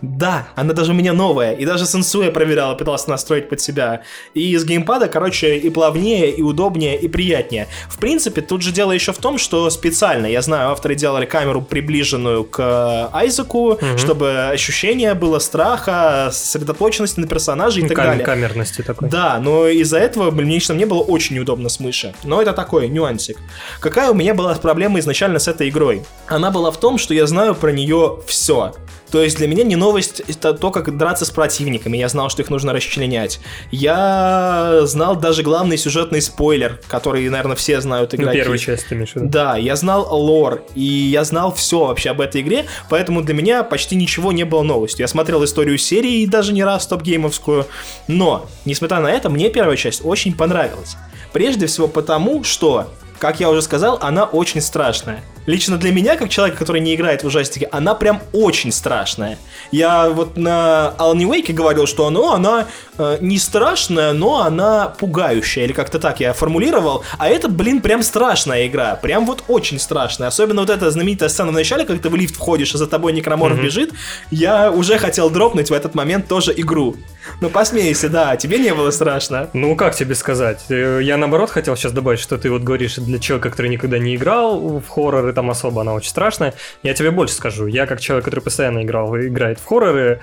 Да, 0.00 0.48
она 0.54 0.72
даже 0.72 0.92
у 0.92 0.94
меня 0.94 1.12
новая. 1.12 1.52
И 1.52 1.66
даже 1.66 1.86
сенсу 1.86 2.22
я 2.22 2.30
проверял, 2.30 2.76
пытался 2.76 3.10
настроить 3.10 3.48
под 3.48 3.60
себя. 3.60 4.02
И 4.34 4.56
с 4.56 4.64
геймпада, 4.64 5.08
короче, 5.08 5.58
и 5.58 5.70
плавнее, 5.70 6.30
и 6.30 6.42
удобнее, 6.42 6.98
и 6.98 7.08
приятнее. 7.08 7.68
В 7.88 7.98
принципе, 7.98 8.40
тут 8.40 8.62
же 8.62 8.72
дело 8.72 8.92
еще 8.92 9.12
в 9.12 9.18
том, 9.18 9.38
что 9.38 9.68
специально, 9.70 10.26
я 10.26 10.40
знаю, 10.42 10.70
авторы 10.70 10.94
делали 10.94 11.26
камеру 11.26 11.62
приближенную 11.62 12.44
к 12.44 13.10
Айзеку, 13.12 13.72
угу. 13.72 13.98
чтобы 13.98 14.48
ощущение 14.50 15.14
было 15.14 15.38
страха, 15.38 16.30
сосредоточенности 16.32 17.20
на 17.20 17.26
персонаже 17.26 17.80
и 17.80 17.88
так 17.88 17.96
Кам- 17.96 18.06
далее. 18.06 18.24
Камерности 18.24 18.82
такой. 18.82 19.08
Да, 19.10 19.38
но 19.40 19.66
из-за 19.66 19.98
этого 19.98 20.30
мне 20.30 20.54
лично 20.54 20.74
мне 20.74 20.86
было 20.86 21.00
очень 21.00 21.36
неудобно 21.36 21.68
с 21.68 21.80
мыши. 21.80 22.14
Но 22.24 22.40
это 22.40 22.52
такой 22.52 22.88
нюансик. 22.88 23.38
Какая 23.80 24.10
у 24.10 24.14
меня 24.14 24.34
была 24.34 24.54
проблема 24.54 24.98
изначально 25.00 25.38
с 25.38 25.48
этой 25.48 25.68
игрой? 25.68 26.02
Она 26.30 26.52
была 26.52 26.70
в 26.70 26.78
том, 26.78 26.96
что 26.96 27.12
я 27.12 27.26
знаю 27.26 27.56
про 27.56 27.72
нее 27.72 28.20
все. 28.24 28.72
То 29.10 29.20
есть 29.20 29.38
для 29.38 29.48
меня 29.48 29.64
не 29.64 29.74
новость 29.74 30.20
это 30.28 30.54
то, 30.54 30.70
как 30.70 30.96
драться 30.96 31.24
с 31.24 31.30
противниками. 31.30 31.96
Я 31.96 32.08
знал, 32.08 32.30
что 32.30 32.42
их 32.42 32.50
нужно 32.50 32.72
расчленять. 32.72 33.40
Я 33.72 34.82
знал 34.84 35.16
даже 35.16 35.42
главный 35.42 35.76
сюжетный 35.76 36.22
спойлер, 36.22 36.80
который, 36.86 37.28
наверное, 37.28 37.56
все 37.56 37.80
знают 37.80 38.12
Ну, 38.12 38.18
игроки. 38.20 38.38
первую 38.38 38.58
часть 38.58 38.86
ты 38.86 38.94
имеешь. 38.94 39.10
Да, 39.16 39.56
я 39.56 39.74
знал 39.74 40.06
лор, 40.16 40.62
и 40.76 40.84
я 40.84 41.24
знал 41.24 41.52
все 41.52 41.86
вообще 41.86 42.10
об 42.10 42.20
этой 42.20 42.42
игре, 42.42 42.66
поэтому 42.88 43.22
для 43.22 43.34
меня 43.34 43.64
почти 43.64 43.96
ничего 43.96 44.30
не 44.30 44.44
было 44.44 44.62
новостью. 44.62 45.02
Я 45.02 45.08
смотрел 45.08 45.42
историю 45.44 45.76
серии, 45.78 46.22
и 46.22 46.26
даже 46.28 46.52
не 46.52 46.62
раз 46.62 46.86
топ-геймовскую, 46.86 47.66
но, 48.06 48.46
несмотря 48.64 49.00
на 49.00 49.10
это, 49.10 49.28
мне 49.28 49.50
первая 49.50 49.76
часть 49.76 50.02
очень 50.04 50.34
понравилась. 50.36 50.96
Прежде 51.32 51.66
всего 51.66 51.88
потому, 51.88 52.44
что, 52.44 52.86
как 53.18 53.40
я 53.40 53.50
уже 53.50 53.62
сказал, 53.62 53.98
она 54.00 54.22
очень 54.24 54.60
страшная. 54.60 55.24
Лично 55.50 55.78
для 55.78 55.90
меня, 55.90 56.14
как 56.16 56.28
человека, 56.28 56.58
который 56.58 56.80
не 56.80 56.94
играет 56.94 57.24
в 57.24 57.26
ужастики, 57.26 57.68
она 57.72 57.96
прям 57.96 58.22
очень 58.32 58.70
страшная. 58.70 59.36
Я 59.72 60.08
вот 60.08 60.36
на 60.36 60.94
Alan 60.96 61.18
Wake 61.28 61.52
говорил, 61.52 61.88
что 61.88 62.06
оно, 62.06 62.32
она 62.34 62.68
э, 62.98 63.18
не 63.20 63.36
страшная, 63.38 64.12
но 64.12 64.42
она 64.42 64.94
пугающая, 64.96 65.64
или 65.64 65.72
как-то 65.72 65.98
так 65.98 66.20
я 66.20 66.34
формулировал. 66.34 67.02
А 67.18 67.28
это, 67.28 67.48
блин, 67.48 67.80
прям 67.80 68.04
страшная 68.04 68.68
игра, 68.68 68.94
прям 68.94 69.26
вот 69.26 69.42
очень 69.48 69.80
страшная. 69.80 70.28
Особенно 70.28 70.60
вот 70.60 70.70
эта 70.70 70.88
знаменитая 70.88 71.28
сцена 71.28 71.50
в 71.50 71.54
начале, 71.54 71.84
когда 71.84 72.00
ты 72.00 72.08
в 72.10 72.14
лифт 72.14 72.36
входишь, 72.36 72.72
а 72.76 72.78
за 72.78 72.86
тобой 72.86 73.12
некроморф 73.12 73.60
бежит. 73.60 73.90
Я 74.30 74.70
уже 74.70 74.98
хотел 74.98 75.30
дропнуть 75.30 75.70
в 75.70 75.72
этот 75.72 75.96
момент 75.96 76.28
тоже 76.28 76.54
игру. 76.56 76.94
Ну, 77.40 77.50
посмейся, 77.50 78.08
да, 78.08 78.36
тебе 78.36 78.58
не 78.58 78.72
было 78.72 78.90
страшно. 78.92 79.48
Ну, 79.52 79.74
как 79.74 79.96
тебе 79.96 80.14
сказать? 80.14 80.64
Э, 80.68 81.00
Я, 81.02 81.16
наоборот, 81.16 81.50
хотел 81.50 81.76
сейчас 81.76 81.90
добавить, 81.92 82.20
что 82.20 82.38
ты 82.38 82.50
вот 82.50 82.62
говоришь 82.62 82.96
для 82.96 83.18
человека, 83.18 83.50
который 83.50 83.68
никогда 83.68 83.98
не 83.98 84.14
играл 84.14 84.78
в 84.78 84.88
хорроры, 84.88 85.32
там 85.40 85.50
особо 85.50 85.80
она 85.80 85.94
очень 85.94 86.10
страшная. 86.10 86.52
Я 86.82 86.92
тебе 86.92 87.10
больше 87.10 87.32
скажу. 87.34 87.66
Я, 87.66 87.86
как 87.86 87.98
человек, 87.98 88.26
который 88.26 88.40
постоянно 88.40 88.82
играл 88.82 89.14
и 89.16 89.28
играет 89.28 89.58
в 89.58 89.64
хорроры, 89.64 90.20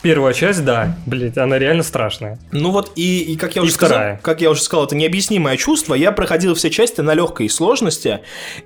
первая 0.00 0.32
часть, 0.32 0.64
да, 0.64 0.96
блядь, 1.04 1.36
она 1.36 1.58
реально 1.58 1.82
страшная. 1.82 2.38
Ну 2.50 2.70
вот 2.70 2.92
и, 2.96 3.20
и 3.20 3.36
как 3.36 3.54
я 3.56 3.60
И 3.60 3.64
уже 3.64 3.74
сказал, 3.74 3.98
вторая. 3.98 4.20
как 4.22 4.40
я 4.40 4.48
уже 4.48 4.62
сказал, 4.62 4.86
это 4.86 4.96
необъяснимое 4.96 5.58
чувство. 5.58 5.92
Я 5.92 6.12
проходил 6.12 6.54
все 6.54 6.70
части 6.70 7.02
на 7.02 7.12
легкой 7.12 7.50
сложности, 7.50 8.20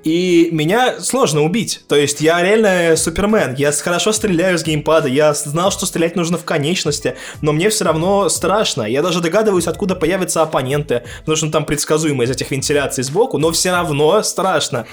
и 0.04 0.50
меня 0.52 1.00
сложно 1.00 1.42
убить. 1.42 1.80
То 1.88 1.96
есть 1.96 2.20
я 2.20 2.40
реально 2.40 2.94
супермен. 2.96 3.56
Я 3.56 3.72
хорошо 3.72 4.12
стреляю 4.12 4.56
с 4.56 4.62
геймпада, 4.62 5.08
я 5.08 5.34
знал, 5.34 5.72
что 5.72 5.84
стрелять 5.84 6.14
нужно 6.14 6.38
в 6.38 6.44
конечности, 6.44 7.16
но 7.42 7.52
мне 7.52 7.70
все 7.70 7.84
равно 7.86 8.28
страшно. 8.28 8.84
Я 8.84 9.02
даже 9.02 9.20
догадываюсь, 9.20 9.66
откуда 9.66 9.96
появятся 9.96 10.42
оппоненты, 10.42 11.02
потому 11.20 11.34
что 11.34 11.50
там 11.50 11.64
предсказуемо 11.64 12.22
из 12.22 12.30
этих 12.30 12.52
вентиляций 12.52 13.02
сбоку, 13.02 13.38
но 13.38 13.50
все 13.50 13.72
равно 13.72 14.22
страшно. 14.22 14.86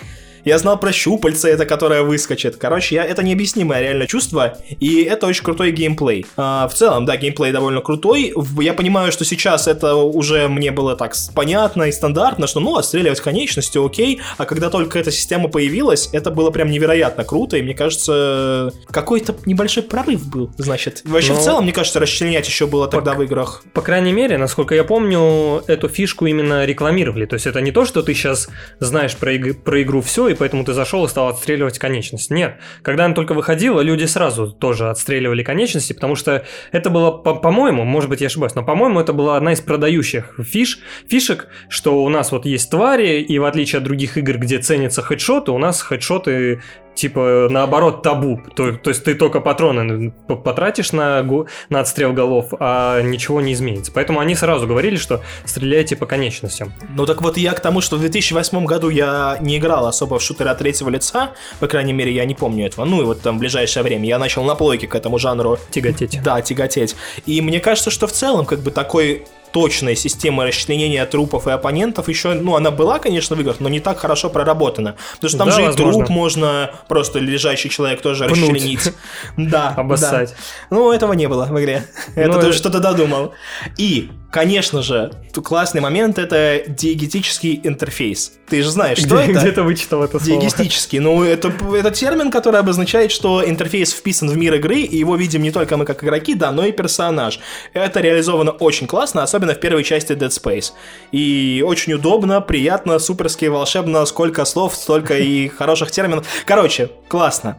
Я 0.46 0.58
знал 0.60 0.80
про 0.80 0.92
щупальца, 0.92 1.50
это 1.50 1.66
которое 1.66 2.04
выскочит. 2.04 2.56
Короче, 2.58 2.96
я, 2.96 3.04
это 3.04 3.24
необъяснимое 3.24 3.82
реально 3.82 4.06
чувство, 4.08 4.58
и 4.80 5.02
это 5.02 5.26
очень 5.26 5.44
крутой 5.44 5.72
геймплей. 5.72 6.26
А, 6.38 6.68
в 6.68 6.74
целом, 6.76 7.06
да, 7.06 7.18
геймплей 7.18 7.52
довольно 7.52 7.82
крутой. 7.82 8.32
Я 8.60 8.74
понимаю, 8.74 9.12
что 9.12 9.26
сейчас 9.26 9.68
это 9.68 9.96
уже 9.96 10.48
мне 10.48 10.72
было 10.72 10.96
так 10.96 11.16
понятно 11.34 11.84
и 11.84 11.92
стандартно, 11.92 12.46
что 12.46 12.60
ну, 12.60 12.78
отстреливать 12.78 13.20
конечностью, 13.22 13.84
окей. 13.84 14.22
А 14.38 14.46
когда 14.46 14.70
только 14.70 15.00
эта 15.00 15.12
система 15.12 15.50
появилась, 15.50 16.10
это 16.14 16.30
было 16.30 16.52
прям 16.52 16.70
невероятно 16.70 17.24
круто, 17.24 17.58
и 17.58 17.64
мне 17.64 17.74
кажется, 17.74 18.72
какой-то 18.92 19.36
небольшой 19.46 19.82
прорыв 19.84 20.28
был, 20.30 20.52
значит. 20.58 21.02
Вообще, 21.06 21.34
Ну, 21.34 21.40
в 21.40 21.44
целом, 21.44 21.64
мне 21.64 21.74
кажется, 21.74 22.00
расчленять 22.00 22.48
еще 22.48 22.68
было 22.68 22.88
тогда 22.88 23.14
в 23.16 23.24
играх. 23.24 23.64
По 23.74 23.82
крайней 23.82 24.14
мере, 24.14 24.38
насколько 24.38 24.76
я 24.76 24.84
помню, 24.84 25.64
эту 25.68 25.90
фишку 25.90 26.28
именно 26.28 26.66
рекламировали. 26.66 27.26
То 27.26 27.34
есть 27.34 27.48
это 27.48 27.62
не 27.62 27.72
то, 27.72 27.86
что 27.86 28.04
ты 28.04 28.14
сейчас 28.14 28.48
знаешь 28.80 29.16
про, 29.16 29.34
иг- 29.34 29.64
про 29.64 29.82
игру 29.82 30.02
все, 30.02 30.28
и 30.28 30.35
поэтому 30.36 30.64
ты 30.64 30.74
зашел 30.74 31.06
и 31.06 31.08
стал 31.08 31.30
отстреливать 31.30 31.80
конечность. 31.80 32.30
Нет. 32.32 32.58
Когда 32.82 33.06
она 33.06 33.14
только 33.14 33.34
выходила, 33.34 33.82
люди 33.82 34.06
сразу 34.06 34.52
тоже 34.52 34.90
отстреливали 34.90 35.44
конечности, 35.44 35.94
потому 35.94 36.16
что 36.16 36.46
это 36.72 36.90
было, 36.90 37.12
по- 37.12 37.36
по-моему, 37.36 37.84
может 37.84 38.10
быть, 38.10 38.22
я 38.22 38.28
ошибаюсь, 38.28 38.56
но, 38.56 38.64
по-моему, 38.64 39.00
это 39.00 39.14
была 39.14 39.38
одна 39.38 39.54
из 39.54 39.62
продающих 39.62 40.40
фиш, 40.44 40.80
фишек, 41.08 41.48
что 41.70 42.04
у 42.04 42.10
нас 42.10 42.32
вот 42.32 42.46
есть 42.46 42.70
твари, 42.70 43.22
и 43.22 43.40
в 43.40 43.46
отличие 43.46 43.78
от 43.78 43.84
других 43.84 44.18
игр, 44.18 44.38
где 44.38 44.60
ценятся 44.60 45.02
хедшоты, 45.02 45.52
у 45.52 45.58
нас 45.58 45.82
хедшоты 45.82 46.62
типа 46.96 47.48
наоборот 47.50 48.02
табу. 48.02 48.42
То, 48.56 48.72
то 48.72 48.90
есть 48.90 49.04
ты 49.04 49.14
только 49.14 49.42
патроны 49.42 50.12
потратишь 50.28 50.92
на, 50.92 51.22
на 51.70 51.80
отстрел 51.80 52.14
голов, 52.14 52.54
а 52.60 53.02
ничего 53.02 53.42
не 53.42 53.54
изменится. 53.54 53.92
Поэтому 53.92 54.20
они 54.20 54.36
сразу 54.36 54.66
говорили, 54.66 54.96
что 54.96 55.22
стреляйте 55.44 55.96
по 55.96 56.06
конечностям. 56.06 56.74
Ну 56.96 57.06
так 57.06 57.22
вот 57.22 57.38
я 57.38 57.54
к 57.54 57.60
тому, 57.60 57.82
что 57.82 57.98
в 57.98 58.00
2008 58.00 58.66
году 58.66 58.90
я 58.90 59.38
не 59.42 59.58
играл 59.58 59.86
особо 59.86 60.18
в 60.20 60.24
шутеры 60.26 60.50
от 60.50 60.58
третьего 60.58 60.90
лица, 60.90 61.32
по 61.60 61.68
крайней 61.68 61.94
мере, 61.94 62.12
я 62.14 62.26
не 62.26 62.36
помню 62.36 62.66
этого. 62.68 62.86
Ну 62.86 63.02
и 63.02 63.06
вот 63.06 63.22
там 63.22 63.38
в 63.38 63.40
ближайшее 63.40 63.84
время 63.84 64.06
я 64.08 64.20
начал 64.20 64.44
на 64.44 64.56
плойке 64.56 64.88
к 64.88 64.96
этому 64.96 65.20
жанру, 65.20 65.58
Тяготеть. 65.72 66.22
да, 66.24 66.42
тяготеть. 66.42 66.96
И 67.26 67.42
мне 67.42 67.60
кажется, 67.60 67.90
что 67.92 68.08
в 68.08 68.12
целом 68.12 68.46
как 68.46 68.60
бы 68.60 68.72
такой 68.72 69.26
точной 69.52 69.96
системы 69.96 70.46
расчленения 70.46 71.06
трупов 71.06 71.48
и 71.48 71.52
оппонентов 71.52 72.10
еще, 72.10 72.34
ну, 72.34 72.58
она 72.58 72.72
была, 72.72 73.00
конечно, 73.00 73.38
в 73.38 73.40
играх, 73.40 73.62
но 73.62 73.70
не 73.70 73.80
так 73.80 73.98
хорошо 74.00 74.30
проработана. 74.30 74.96
Потому 75.14 75.30
что 75.30 75.38
там 75.38 75.48
Да, 75.48 75.56
же 75.56 75.62
и 75.62 75.66
возможно. 75.68 75.94
труп 76.06 76.10
можно 76.10 76.72
просто 76.90 77.20
лежащий 77.20 77.70
человек 77.70 78.02
тоже 78.02 78.26
Пнуть. 78.26 78.38
расчленить. 78.40 78.92
Да, 79.38 79.70
Обоссать. 79.78 80.32
да. 80.32 80.76
Ну, 80.76 80.92
этого 80.92 81.14
не 81.14 81.28
было 81.30 81.46
в 81.46 81.58
игре. 81.58 81.86
Это 82.16 82.34
Ну, 82.34 82.42
ты 82.42 82.48
э- 82.48 82.52
что-то 82.52 82.82
додумал. 82.82 83.32
И, 83.78 84.12
конечно 84.36 84.82
же, 84.82 85.14
классный 85.46 85.80
момент 85.80 86.20
это 86.20 86.62
диегетический 86.68 87.62
интерфейс. 87.64 88.34
Ты 88.50 88.64
же 88.64 88.70
знаешь, 88.70 88.98
что 88.98 89.16
Где, 89.16 89.32
это? 89.32 89.40
где-то 89.40 89.64
вычитал 89.64 90.04
это 90.04 90.20
слово. 90.20 90.42
Диегестический. 90.42 91.00
Ну, 91.00 91.24
это, 91.24 91.54
это 91.74 91.90
термин, 91.92 92.30
который 92.32 92.60
обозначает, 92.60 93.14
что 93.14 93.48
интерфейс 93.48 93.94
вписан 93.94 94.30
в 94.30 94.36
мир 94.36 94.56
игры, 94.56 94.82
и 94.82 94.98
его 94.98 95.16
видим 95.16 95.42
не 95.42 95.52
только 95.52 95.78
мы 95.78 95.86
как 95.86 96.04
игроки, 96.04 96.34
да, 96.36 96.52
но 96.52 96.66
и 96.66 96.74
персонаж. 96.74 97.40
Это 97.74 98.02
реализовано 98.02 98.52
очень 98.52 98.88
классно, 98.88 99.24
особенно 99.24 99.54
в 99.54 99.60
первой 99.62 99.86
части 99.86 100.12
Dead 100.12 100.28
Space. 100.28 100.74
И 101.14 101.64
очень 101.66 101.94
удобно, 101.94 102.42
приятно, 102.42 103.00
суперски, 103.00 103.46
волшебно, 103.46 104.06
сколько 104.06 104.44
слов, 104.44 104.76
столько 104.76 105.18
и 105.18 105.48
хороших 105.48 105.92
терминов. 105.92 106.28
Короче, 106.46 106.90
классно. 107.08 107.58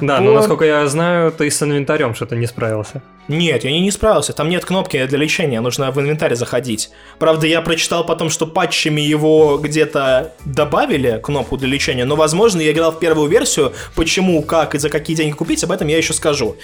Да, 0.00 0.18
но 0.18 0.32
Вот. 0.32 0.38
насколько 0.38 0.64
я 0.64 0.84
знаю, 0.88 1.30
ты 1.30 1.48
с 1.48 1.62
инвентарем 1.62 2.16
что-то 2.16 2.34
не 2.34 2.46
справился. 2.46 3.00
Нет, 3.28 3.64
я 3.64 3.72
не, 3.72 3.80
не 3.80 3.90
справился, 3.90 4.32
там 4.32 4.48
нет 4.48 4.64
кнопки 4.64 5.04
для 5.04 5.18
лечения, 5.18 5.60
нужно 5.60 5.90
в 5.90 6.00
инвентарь 6.00 6.15
заходить. 6.36 6.90
Правда, 7.18 7.46
я 7.46 7.60
прочитал 7.60 8.04
потом, 8.04 8.30
что 8.30 8.46
патчами 8.46 9.00
его 9.00 9.58
где-то 9.58 10.32
добавили 10.44 11.20
кнопку 11.22 11.56
для 11.56 11.68
лечения, 11.68 12.04
но, 12.04 12.16
возможно, 12.16 12.60
я 12.60 12.72
играл 12.72 12.92
в 12.92 12.98
первую 12.98 13.28
версию, 13.28 13.72
почему, 13.94 14.42
как 14.42 14.74
и 14.74 14.78
за 14.78 14.88
какие 14.90 15.16
деньги 15.16 15.32
купить, 15.32 15.62
об 15.64 15.72
этом 15.72 15.88
я 15.88 15.96
еще 15.96 16.12
скажу. 16.12 16.56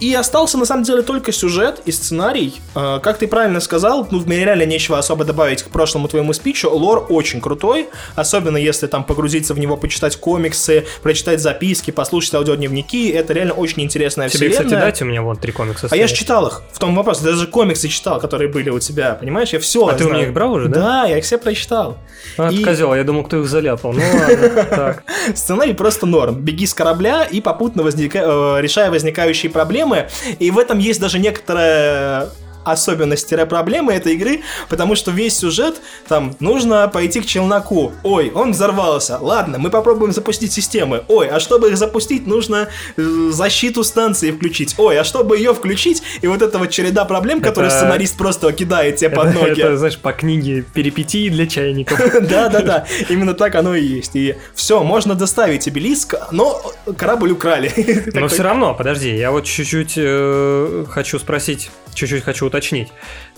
И 0.00 0.14
остался, 0.14 0.58
на 0.58 0.64
самом 0.64 0.84
деле, 0.84 1.02
только 1.02 1.32
сюжет 1.32 1.80
и 1.84 1.92
сценарий. 1.92 2.54
Э, 2.74 3.00
Как 3.02 3.18
ты 3.18 3.26
правильно 3.26 3.60
сказал, 3.60 4.06
ну, 4.10 4.20
мне 4.20 4.44
реально 4.44 4.64
нечего 4.66 4.98
особо 4.98 5.24
добавить 5.24 5.62
к 5.62 5.68
прошлому 5.68 6.08
твоему 6.08 6.32
спичу, 6.32 6.70
лор 6.70 7.06
очень 7.08 7.40
крутой, 7.40 7.88
особенно 8.14 8.56
если 8.56 8.86
там 8.86 9.04
погрузиться 9.04 9.54
в 9.54 9.58
него, 9.58 9.76
почитать 9.76 10.16
комиксы, 10.16 10.84
прочитать 11.02 11.40
записки, 11.40 11.90
послушать 11.90 12.34
аудиодневники, 12.34 13.08
это 13.10 13.32
реально 13.32 13.54
очень 13.54 13.82
интересная 13.82 14.28
Тебе, 14.28 14.48
вселенная. 14.50 14.64
кстати, 14.64 14.80
дать 14.80 15.02
у 15.02 15.04
меня 15.04 15.22
вот 15.22 15.40
три 15.40 15.52
комикса. 15.52 15.88
А 15.90 15.96
я 15.96 16.06
же 16.06 16.14
читал 16.14 16.46
их. 16.46 16.62
В 16.72 16.78
том 16.78 16.94
вопрос. 16.94 17.20
Даже 17.20 17.46
комиксы 17.46 17.88
читал, 17.88 18.20
которые 18.20 18.48
были 18.48 18.70
у 18.70 18.78
тебя. 18.78 18.91
Понимаешь, 19.20 19.50
я 19.52 19.58
все. 19.60 19.86
А 19.88 19.94
ты 19.94 20.04
у 20.04 20.10
меня 20.10 20.22
их 20.24 20.32
брал 20.32 20.52
уже, 20.52 20.68
да? 20.68 20.80
Да, 20.80 21.04
я 21.04 21.18
их 21.18 21.24
все 21.24 21.38
прочитал. 21.38 21.98
А, 22.38 22.50
И- 22.50 22.62
козел, 22.62 22.94
я 22.94 23.04
думал, 23.04 23.24
кто 23.24 23.38
их 23.40 23.46
заляпал. 23.48 23.92
Ну 23.92 24.00
ладно, 24.14 24.64
так. 24.70 25.02
Сценарий 25.34 25.74
просто 25.74 26.06
норм. 26.06 26.36
Беги 26.36 26.66
с 26.66 26.74
корабля 26.74 27.24
и 27.24 27.40
попутно 27.40 27.82
возника- 27.82 28.56
э, 28.58 28.60
решая 28.62 28.90
возникающие 28.90 29.50
проблемы. 29.50 30.08
И 30.38 30.50
в 30.50 30.58
этом 30.58 30.78
есть 30.78 31.00
даже 31.00 31.18
некоторая 31.18 32.28
особенность 32.64 33.32
проблемы 33.48 33.92
этой 33.92 34.14
игры, 34.14 34.42
потому 34.68 34.94
что 34.94 35.10
весь 35.10 35.36
сюжет 35.38 35.80
там 36.08 36.34
нужно 36.40 36.88
пойти 36.88 37.20
к 37.20 37.26
челноку. 37.26 37.92
Ой, 38.02 38.30
он 38.34 38.52
взорвался. 38.52 39.18
Ладно, 39.20 39.58
мы 39.58 39.70
попробуем 39.70 40.12
запустить 40.12 40.52
системы. 40.52 41.04
Ой, 41.08 41.28
а 41.28 41.40
чтобы 41.40 41.68
их 41.70 41.76
запустить, 41.76 42.26
нужно 42.26 42.68
э, 42.96 43.02
защиту 43.30 43.84
станции 43.84 44.30
включить. 44.30 44.74
Ой, 44.78 44.98
а 44.98 45.04
чтобы 45.04 45.36
ее 45.38 45.54
включить, 45.54 46.02
и 46.20 46.26
вот 46.26 46.42
эта 46.42 46.58
вот 46.58 46.70
череда 46.70 47.04
проблем, 47.04 47.40
которые 47.40 47.68
Это- 47.68 47.78
сценарист 47.78 48.16
просто 48.16 48.52
кидает 48.52 48.96
тебе 48.96 49.10
под 49.10 49.34
ноги. 49.34 49.60
это, 49.60 49.76
знаешь, 49.76 49.98
по 49.98 50.12
книге 50.12 50.62
перипетии 50.74 51.28
для 51.28 51.46
чайников. 51.46 51.98
Да, 52.28 52.48
да, 52.48 52.60
да, 52.60 52.86
именно 53.08 53.34
так 53.34 53.54
оно 53.54 53.74
и 53.74 53.84
есть. 53.84 54.14
И 54.16 54.36
все, 54.54 54.82
можно 54.82 55.14
доставить 55.14 55.66
обелиск, 55.68 56.14
но 56.30 56.60
корабль 56.96 57.30
украли. 57.32 57.72
Но 58.14 58.28
все 58.28 58.42
равно, 58.42 58.74
подожди, 58.74 59.14
я 59.16 59.30
вот 59.30 59.44
чуть-чуть 59.44 59.94
э, 59.96 60.84
хочу 60.90 61.18
спросить, 61.18 61.70
чуть-чуть 61.94 62.24
хочу 62.24 62.46
уточнить. 62.46 62.88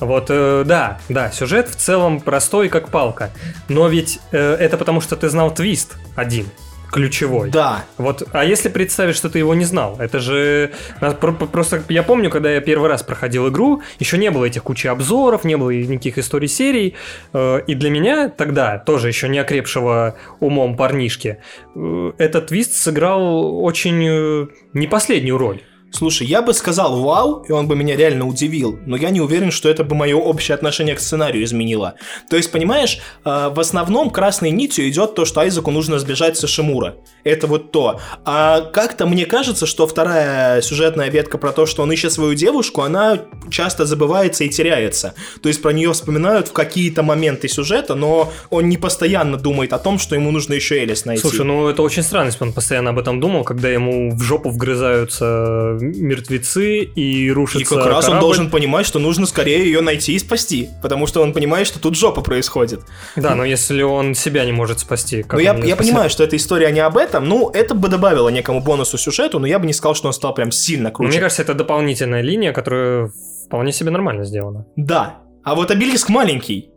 Вот, 0.01 0.27
э, 0.29 0.65
да, 0.67 0.99
да, 1.09 1.31
сюжет 1.31 1.69
в 1.69 1.77
целом 1.77 2.21
простой, 2.21 2.69
как 2.69 2.89
палка. 2.91 3.31
Но 3.69 3.89
ведь 3.89 4.21
э, 4.33 4.55
это 4.55 4.77
потому, 4.77 5.01
что 5.01 5.17
ты 5.17 5.29
знал 5.29 5.53
твист 5.55 5.97
один, 6.17 6.47
ключевой. 6.93 7.51
Да, 7.51 7.85
Вот, 7.99 8.23
а 8.33 8.45
если 8.45 8.69
представить, 8.69 9.17
что 9.17 9.29
ты 9.29 9.41
его 9.41 9.53
не 9.57 9.65
знал, 9.65 9.97
это 9.99 10.21
же 10.21 10.71
про- 11.01 11.33
просто 11.33 11.83
я 11.89 12.05
помню, 12.05 12.31
когда 12.31 12.53
я 12.53 12.61
первый 12.61 12.89
раз 12.89 13.03
проходил 13.03 13.49
игру, 13.49 13.83
еще 13.99 14.17
не 14.17 14.31
было 14.31 14.45
этих 14.45 14.63
кучи 14.63 14.87
обзоров, 14.87 15.43
не 15.43 15.57
было 15.57 15.71
никаких 15.71 16.19
историй 16.19 16.47
серий, 16.47 16.95
э, 17.33 17.63
и 17.67 17.75
для 17.75 17.91
меня 17.91 18.29
тогда 18.29 18.79
тоже 18.79 19.09
еще 19.09 19.29
не 19.29 19.41
окрепшего 19.41 20.15
умом 20.39 20.77
парнишки 20.77 21.39
э, 21.75 22.13
этот 22.19 22.47
твист 22.47 22.75
сыграл 22.75 23.65
очень 23.65 24.07
э, 24.07 24.47
не 24.73 24.87
последнюю 24.87 25.37
роль. 25.37 25.63
Слушай, 25.97 26.27
я 26.27 26.43
бы 26.43 26.53
сказал 26.55 27.01
вау, 27.01 27.45
и 27.49 27.53
он 27.53 27.69
бы 27.69 27.77
меня 27.77 27.97
реально 27.97 28.27
удивил, 28.27 28.81
но 28.85 28.97
я 28.97 29.11
не 29.11 29.21
уверен, 29.21 29.53
что 29.53 29.69
это 29.69 29.85
бы 29.85 29.95
мое 29.95 30.17
общее 30.17 30.57
отношение 30.57 30.97
к 30.97 31.01
сценарию 31.01 31.45
изменило. 31.45 31.95
То 32.29 32.37
есть, 32.37 32.51
понимаешь, 32.51 32.99
э, 33.25 33.51
в 33.55 33.61
основном 33.61 34.11
красной 34.11 34.51
нитью 34.51 34.89
идет 34.89 35.15
то, 35.15 35.25
что 35.25 35.41
Айзеку 35.41 35.71
нужно 35.71 36.01
сбежать 36.01 36.37
со 36.37 36.49
Шимура. 36.49 36.97
Это 37.23 37.47
вот 37.47 37.71
то. 37.71 38.01
А 38.25 38.63
как-то 38.73 39.07
мне 39.07 39.25
кажется, 39.25 39.67
что 39.67 39.87
вторая 39.87 40.63
сюжетная 40.63 41.11
ветка 41.11 41.39
про 41.39 41.53
то, 41.53 41.65
что 41.65 41.85
он 41.85 41.93
ищет 41.93 42.13
свою 42.13 42.35
девушку, 42.35 42.83
она 42.83 43.21
часто 43.49 43.87
забывается 43.87 44.43
и 44.43 44.49
теряется. 44.49 45.15
То 45.43 45.49
есть 45.49 45.63
про 45.63 45.73
нее 45.73 45.93
вспоминают 45.93 46.49
в 46.49 46.53
какие-то 46.53 47.05
моменты 47.05 47.47
сюжета, 47.47 47.95
но 47.95 48.33
он 48.51 48.69
не 48.69 48.79
постоянно 48.79 49.37
думает 49.37 49.73
о 49.73 49.79
том, 49.79 50.01
что 50.01 50.17
ему 50.17 50.33
нужно 50.33 50.55
еще 50.55 50.77
Элис 50.77 51.05
найти. 51.05 51.23
Слушай, 51.23 51.45
ну 51.45 51.69
это 51.69 51.83
очень 51.83 52.03
странно, 52.03 52.27
если 52.27 52.43
он 52.43 52.53
постоянно 52.53 52.91
об 52.91 52.99
этом 52.99 53.21
думал, 53.21 53.45
когда 53.45 53.69
ему 53.69 54.11
в 54.11 54.21
жопу 54.21 54.51
вгрызаются 54.51 55.79
мертвецы 55.93 56.83
и 56.83 57.31
рушится 57.31 57.75
И 57.75 57.77
как 57.77 57.87
раз 57.87 58.05
он 58.05 58.13
корабль. 58.13 58.21
должен 58.21 58.51
понимать, 58.51 58.87
что 58.87 58.99
нужно 58.99 59.27
скорее 59.27 59.65
ее 59.65 59.81
найти 59.81 60.15
и 60.15 60.19
спасти, 60.19 60.71
потому 60.83 61.07
что 61.07 61.23
он 61.23 61.33
понимает, 61.33 61.67
что 61.67 61.79
тут 61.81 61.97
жопа 61.97 62.23
происходит. 62.23 62.81
Да, 63.17 63.35
но 63.35 63.45
если 63.45 63.83
он 63.83 64.15
себя 64.15 64.45
не 64.45 64.53
может 64.53 64.81
спасти, 64.81 65.23
как 65.23 65.35
Ну, 65.35 65.39
я, 65.41 65.55
он 65.55 65.63
я 65.63 65.77
понимаю, 65.77 66.11
что 66.11 66.25
эта 66.25 66.37
история 66.37 66.71
не 66.71 66.81
об 66.81 66.97
этом, 66.97 67.29
ну, 67.29 67.51
это 67.51 67.75
бы 67.75 67.89
добавило 67.89 68.29
некому 68.29 68.61
бонусу 68.61 68.99
сюжету, 68.99 69.39
но 69.39 69.47
я 69.47 69.59
бы 69.59 69.67
не 69.67 69.73
сказал, 69.73 69.95
что 69.95 70.09
он 70.09 70.13
стал 70.15 70.35
прям 70.35 70.51
сильно 70.51 70.89
Но 70.89 70.95
круче. 70.95 71.11
Мне 71.13 71.21
кажется, 71.21 71.43
это 71.43 71.55
дополнительная 71.55 72.23
линия, 72.23 72.53
которая 72.53 73.11
вполне 73.47 73.73
себе 73.73 73.91
нормально 73.91 74.25
сделана. 74.25 74.67
Да. 74.77 75.21
А 75.43 75.55
вот 75.55 75.71
обелиск 75.71 76.09
маленький. 76.09 76.71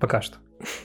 Пока 0.00 0.20
что. 0.20 0.36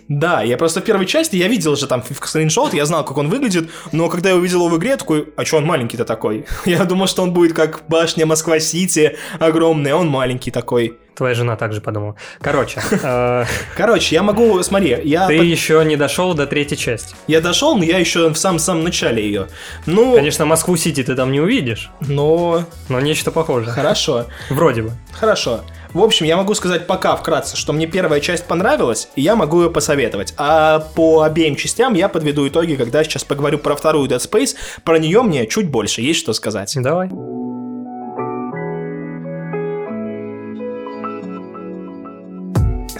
Да, 0.08 0.42
я 0.42 0.58
просто 0.58 0.82
в 0.82 0.84
первой 0.84 1.06
части, 1.06 1.36
я 1.36 1.48
видел 1.48 1.76
же 1.76 1.88
там 1.88 2.04
скриншот, 2.22 2.74
я 2.74 2.86
знал, 2.86 3.04
как 3.06 3.18
он 3.18 3.30
выглядит, 3.30 3.70
но 3.92 4.10
когда 4.10 4.30
я 4.30 4.36
увидел 4.36 4.60
его 4.66 4.70
в 4.70 4.78
игре, 4.78 4.98
такой, 4.98 5.28
а 5.36 5.46
что 5.46 5.58
он 5.58 5.66
маленький-то 5.66 6.06
такой? 6.06 6.46
Я 6.66 6.84
думал, 6.86 7.08
что 7.08 7.24
он 7.24 7.32
будет 7.34 7.54
как 7.54 7.82
башня 7.88 8.26
Москва-Сити, 8.26 9.18
огромный, 9.40 9.92
а 9.92 9.98
он 9.98 10.08
маленький 10.08 10.52
такой. 10.52 10.98
Твоя 11.16 11.36
жена 11.36 11.58
также 11.58 11.82
подумала. 11.82 12.16
Короче, 12.40 12.82
э, 13.04 13.46
Короче, 13.76 14.16
я 14.16 14.24
могу, 14.24 14.64
смотри, 14.64 14.98
я, 15.04 15.28
ты 15.28 15.34
еще 15.34 15.84
не 15.84 15.98
дошел 15.98 16.34
до 16.34 16.48
третьей 16.48 16.78
части. 16.78 17.14
я 17.28 17.42
дошел, 17.42 17.76
но 17.78 17.84
я 17.84 17.98
еще 17.98 18.30
в 18.30 18.38
самом-самом 18.38 18.84
начале 18.86 19.22
ее. 19.24 19.48
Ну, 19.86 20.16
Конечно, 20.16 20.46
Москву-Сити 20.46 21.04
ты 21.04 21.16
там 21.16 21.32
не 21.34 21.42
увидишь, 21.42 21.90
но 22.00 22.64
но 22.88 23.00
нечто 23.02 23.32
похожее. 23.32 23.74
хорошо. 23.74 24.28
Вроде 24.50 24.84
бы. 24.84 24.92
Хорошо. 25.12 25.62
В 25.94 26.04
общем, 26.04 26.26
я 26.26 26.38
могу 26.38 26.54
сказать 26.54 26.88
пока 26.88 27.16
вкратце, 27.16 27.58
что 27.58 27.74
мне 27.74 27.88
первая 27.88 28.20
часть 28.20 28.46
понравилась, 28.46 29.10
и 29.16 29.22
я 29.22 29.36
могу 29.36 29.64
ее 29.64 29.72
посоветовать. 29.72 30.34
А 30.38 30.80
по 30.96 31.24
обеим 31.24 31.56
частям 31.56 31.94
я 31.96 32.10
подведу 32.10 32.48
итоги, 32.48 32.76
когда 32.76 33.04
сейчас 33.04 33.24
поговорю 33.24 33.58
про 33.58 33.76
вторую 33.76 34.08
Dead 34.08 34.20
Space. 34.20 34.56
Про 34.84 35.00
нее 35.00 35.24
мне 35.24 35.48
чуть 35.48 35.70
больше 35.70 36.02
есть 36.02 36.20
что 36.20 36.34
сказать. 36.34 36.74
Давай. 36.76 37.10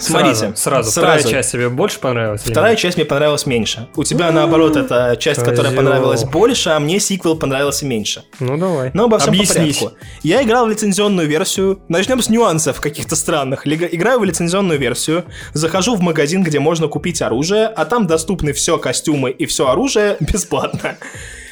Смотрите. 0.00 0.52
Сразу, 0.56 0.90
сразу. 0.90 0.90
Вторая 0.90 1.22
часть 1.22 1.52
тебе 1.52 1.68
больше 1.68 2.00
понравилась? 2.00 2.42
Вторая 2.42 2.76
часть 2.76 2.96
мне 2.96 3.04
понравилась 3.06 3.46
меньше. 3.46 3.88
У 3.96 4.04
тебя, 4.04 4.30
наоборот, 4.32 4.76
это 4.76 5.16
часть, 5.18 5.42
которая 5.42 5.74
понравилась 5.74 6.24
больше, 6.24 6.70
а 6.70 6.80
мне 6.80 7.00
сиквел 7.00 7.36
понравился 7.36 7.86
меньше. 7.86 8.24
Ну 8.40 8.56
давай. 8.56 8.90
Но 8.94 9.04
обо 9.04 9.18
всем 9.18 9.36
по 9.36 9.46
порядку. 9.46 9.92
Я 10.22 10.42
играл 10.42 10.66
в 10.66 10.70
лицензионную 10.70 11.28
версию. 11.28 11.80
Начнем 11.88 12.22
с 12.22 12.28
нюансов 12.28 12.80
каких-то 12.80 13.16
странных. 13.16 13.66
Играю 13.66 14.20
в 14.20 14.24
лицензионную 14.24 14.78
версию, 14.78 15.24
захожу 15.52 15.94
в 15.94 16.00
магазин, 16.00 16.42
где 16.42 16.58
можно 16.60 16.88
купить 16.88 17.22
оружие, 17.22 17.66
а 17.66 17.84
там 17.84 18.06
доступны 18.06 18.52
все 18.52 18.78
костюмы 18.78 19.30
и 19.30 19.46
все 19.46 19.68
оружие 19.68 20.16
бесплатно. 20.20 20.96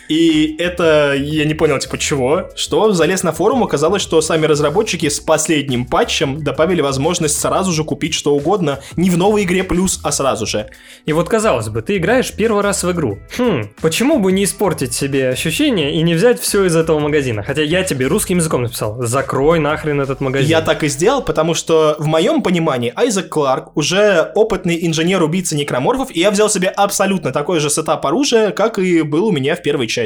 И 0.09 0.57
это 0.59 1.14
я 1.16 1.44
не 1.44 1.55
понял, 1.55 1.79
типа, 1.79 1.99
чего? 1.99 2.51
Что? 2.57 2.92
Залез 2.92 3.23
на 3.23 3.33
форум, 3.33 3.62
оказалось, 3.62 4.03
что 4.03 4.21
сами 4.21 4.47
разработчики 4.47 5.09
с 5.09 5.21
последним 5.21 5.85
патчем 5.85 6.42
добавили 6.42 6.81
возможность 6.81 7.38
сразу 7.38 7.73
же 7.73 7.85
купить 7.85 8.14
что 8.14 8.35
угодно, 8.35 8.81
не 8.97 9.11
в 9.11 9.18
новой 9.18 9.44
игре 9.44 9.64
плюс, 9.64 10.01
а 10.03 10.12
сразу 10.12 10.47
же. 10.47 10.68
И 11.05 11.12
вот 11.12 11.29
казалось 11.29 11.68
бы, 11.68 11.83
ты 11.83 11.99
играешь 11.99 12.33
первый 12.33 12.62
раз 12.62 12.83
в 12.85 12.90
игру. 12.92 13.18
Хм, 13.37 13.68
почему 13.81 14.18
бы 14.18 14.33
не 14.33 14.44
испортить 14.44 14.94
себе 14.94 15.29
ощущение 15.29 15.94
и 15.94 16.03
не 16.03 16.14
взять 16.14 16.40
все 16.40 16.64
из 16.64 16.75
этого 16.75 16.99
магазина? 16.99 17.42
Хотя 17.42 17.62
я 17.62 17.83
тебе 17.85 18.07
русским 18.07 18.38
языком 18.38 18.62
написал. 18.62 19.03
Закрой 19.03 19.59
нахрен 19.59 20.01
этот 20.01 20.21
магазин. 20.21 20.49
Я 20.49 20.62
так 20.62 20.85
и 20.85 20.88
сделал, 20.88 21.23
потому 21.23 21.55
что 21.55 21.97
в 21.99 22.07
моем 22.07 22.42
понимании 22.42 22.92
Айзек 22.97 23.29
Кларк 23.29 23.77
уже 23.77 24.33
опытный 24.35 24.87
инженер-убийца 24.87 25.57
некроморфов, 25.57 26.11
и 26.14 26.21
я 26.21 26.31
взял 26.31 26.49
себе 26.49 26.68
абсолютно 26.68 27.33
такой 27.33 27.61
же 27.61 27.68
сетап 27.68 28.07
оружия, 28.07 28.51
как 28.53 28.79
и 28.79 29.03
был 29.03 29.27
у 29.27 29.33
меня 29.33 29.55
в 29.55 29.62
первой 29.62 29.87
части. 29.87 29.97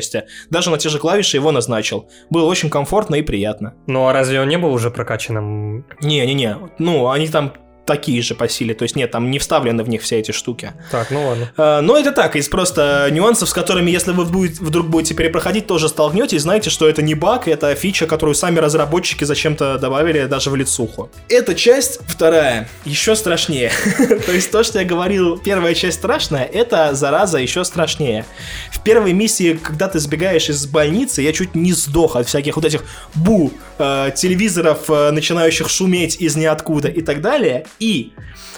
Даже 0.51 0.71
на 0.71 0.79
те 0.79 0.89
же 0.89 0.99
клавиши 0.99 1.37
его 1.37 1.53
назначил. 1.53 2.09
Было 2.31 2.47
очень 2.47 2.71
комфортно 2.71 3.17
и 3.17 3.23
приятно. 3.23 3.75
Ну 3.87 4.07
а 4.07 4.13
разве 4.13 4.41
он 4.41 4.49
не 4.49 4.59
был 4.59 4.73
уже 4.73 4.91
прокачанным? 4.91 5.85
Не-не-не, 6.01 6.57
ну 6.79 7.11
они 7.11 7.29
там 7.29 7.53
такие 7.85 8.23
же 8.23 8.35
по 8.35 8.49
силе, 8.49 8.75
то 8.75 8.85
есть 8.85 8.97
нет, 8.97 9.11
там 9.11 9.31
не 9.31 9.39
вставлены 9.39 9.83
в 9.83 9.89
них 9.89 10.03
все 10.03 10.19
эти 10.19 10.33
штуки. 10.33 10.73
Так, 10.91 11.11
ну 11.11 11.27
ладно. 11.27 11.53
А, 11.57 11.81
Но 11.81 11.99
это 11.99 12.13
так, 12.13 12.37
из 12.37 12.49
просто 12.49 13.09
нюансов, 13.11 13.49
с 13.49 13.53
которыми, 13.53 13.91
если 13.91 14.13
вы 14.13 14.25
вдруг 14.25 14.89
будете 14.89 15.15
перепроходить, 15.15 15.67
тоже 15.67 15.89
столкнетесь, 15.89 16.43
знаете, 16.43 16.71
что 16.71 16.89
это 16.89 17.03
не 17.03 17.15
баг, 17.15 17.49
это 17.49 17.75
фича, 17.75 18.07
которую 18.07 18.35
сами 18.35 18.59
разработчики 18.59 19.25
зачем-то 19.25 19.79
добавили 19.79 20.27
даже 20.27 20.51
в 20.51 20.57
лицуху. 20.57 21.11
Эта 21.29 21.55
часть, 21.55 22.01
вторая, 22.07 22.69
еще 22.85 23.17
страшнее. 23.17 23.73
То 24.27 24.33
есть 24.33 24.51
то, 24.51 24.63
что 24.63 24.79
я 24.79 24.85
говорил, 24.85 25.39
первая 25.39 25.75
часть 25.75 25.99
страшная, 25.99 26.45
это, 26.45 26.95
зараза, 26.95 27.39
еще 27.39 27.65
страшнее. 27.65 28.25
В 28.71 28.83
первой 28.83 29.13
миссии, 29.13 29.59
когда 29.61 29.89
ты 29.89 29.99
сбегаешь 29.99 30.49
из 30.49 30.67
больницы, 30.67 31.23
я 31.23 31.33
чуть 31.33 31.55
не 31.55 31.73
сдох 31.73 32.17
от 32.17 32.29
всяких 32.29 32.57
вот 32.57 32.65
этих 32.65 32.85
бу, 33.15 33.53
э, 33.79 34.11
телевизоров, 34.15 34.89
э, 34.89 35.11
начинающих 35.11 35.69
шуметь 35.69 36.17
из 36.21 36.37
ниоткуда 36.37 36.89
и 36.89 37.03
так 37.03 37.21
далее. 37.21 37.67
И 37.79 38.13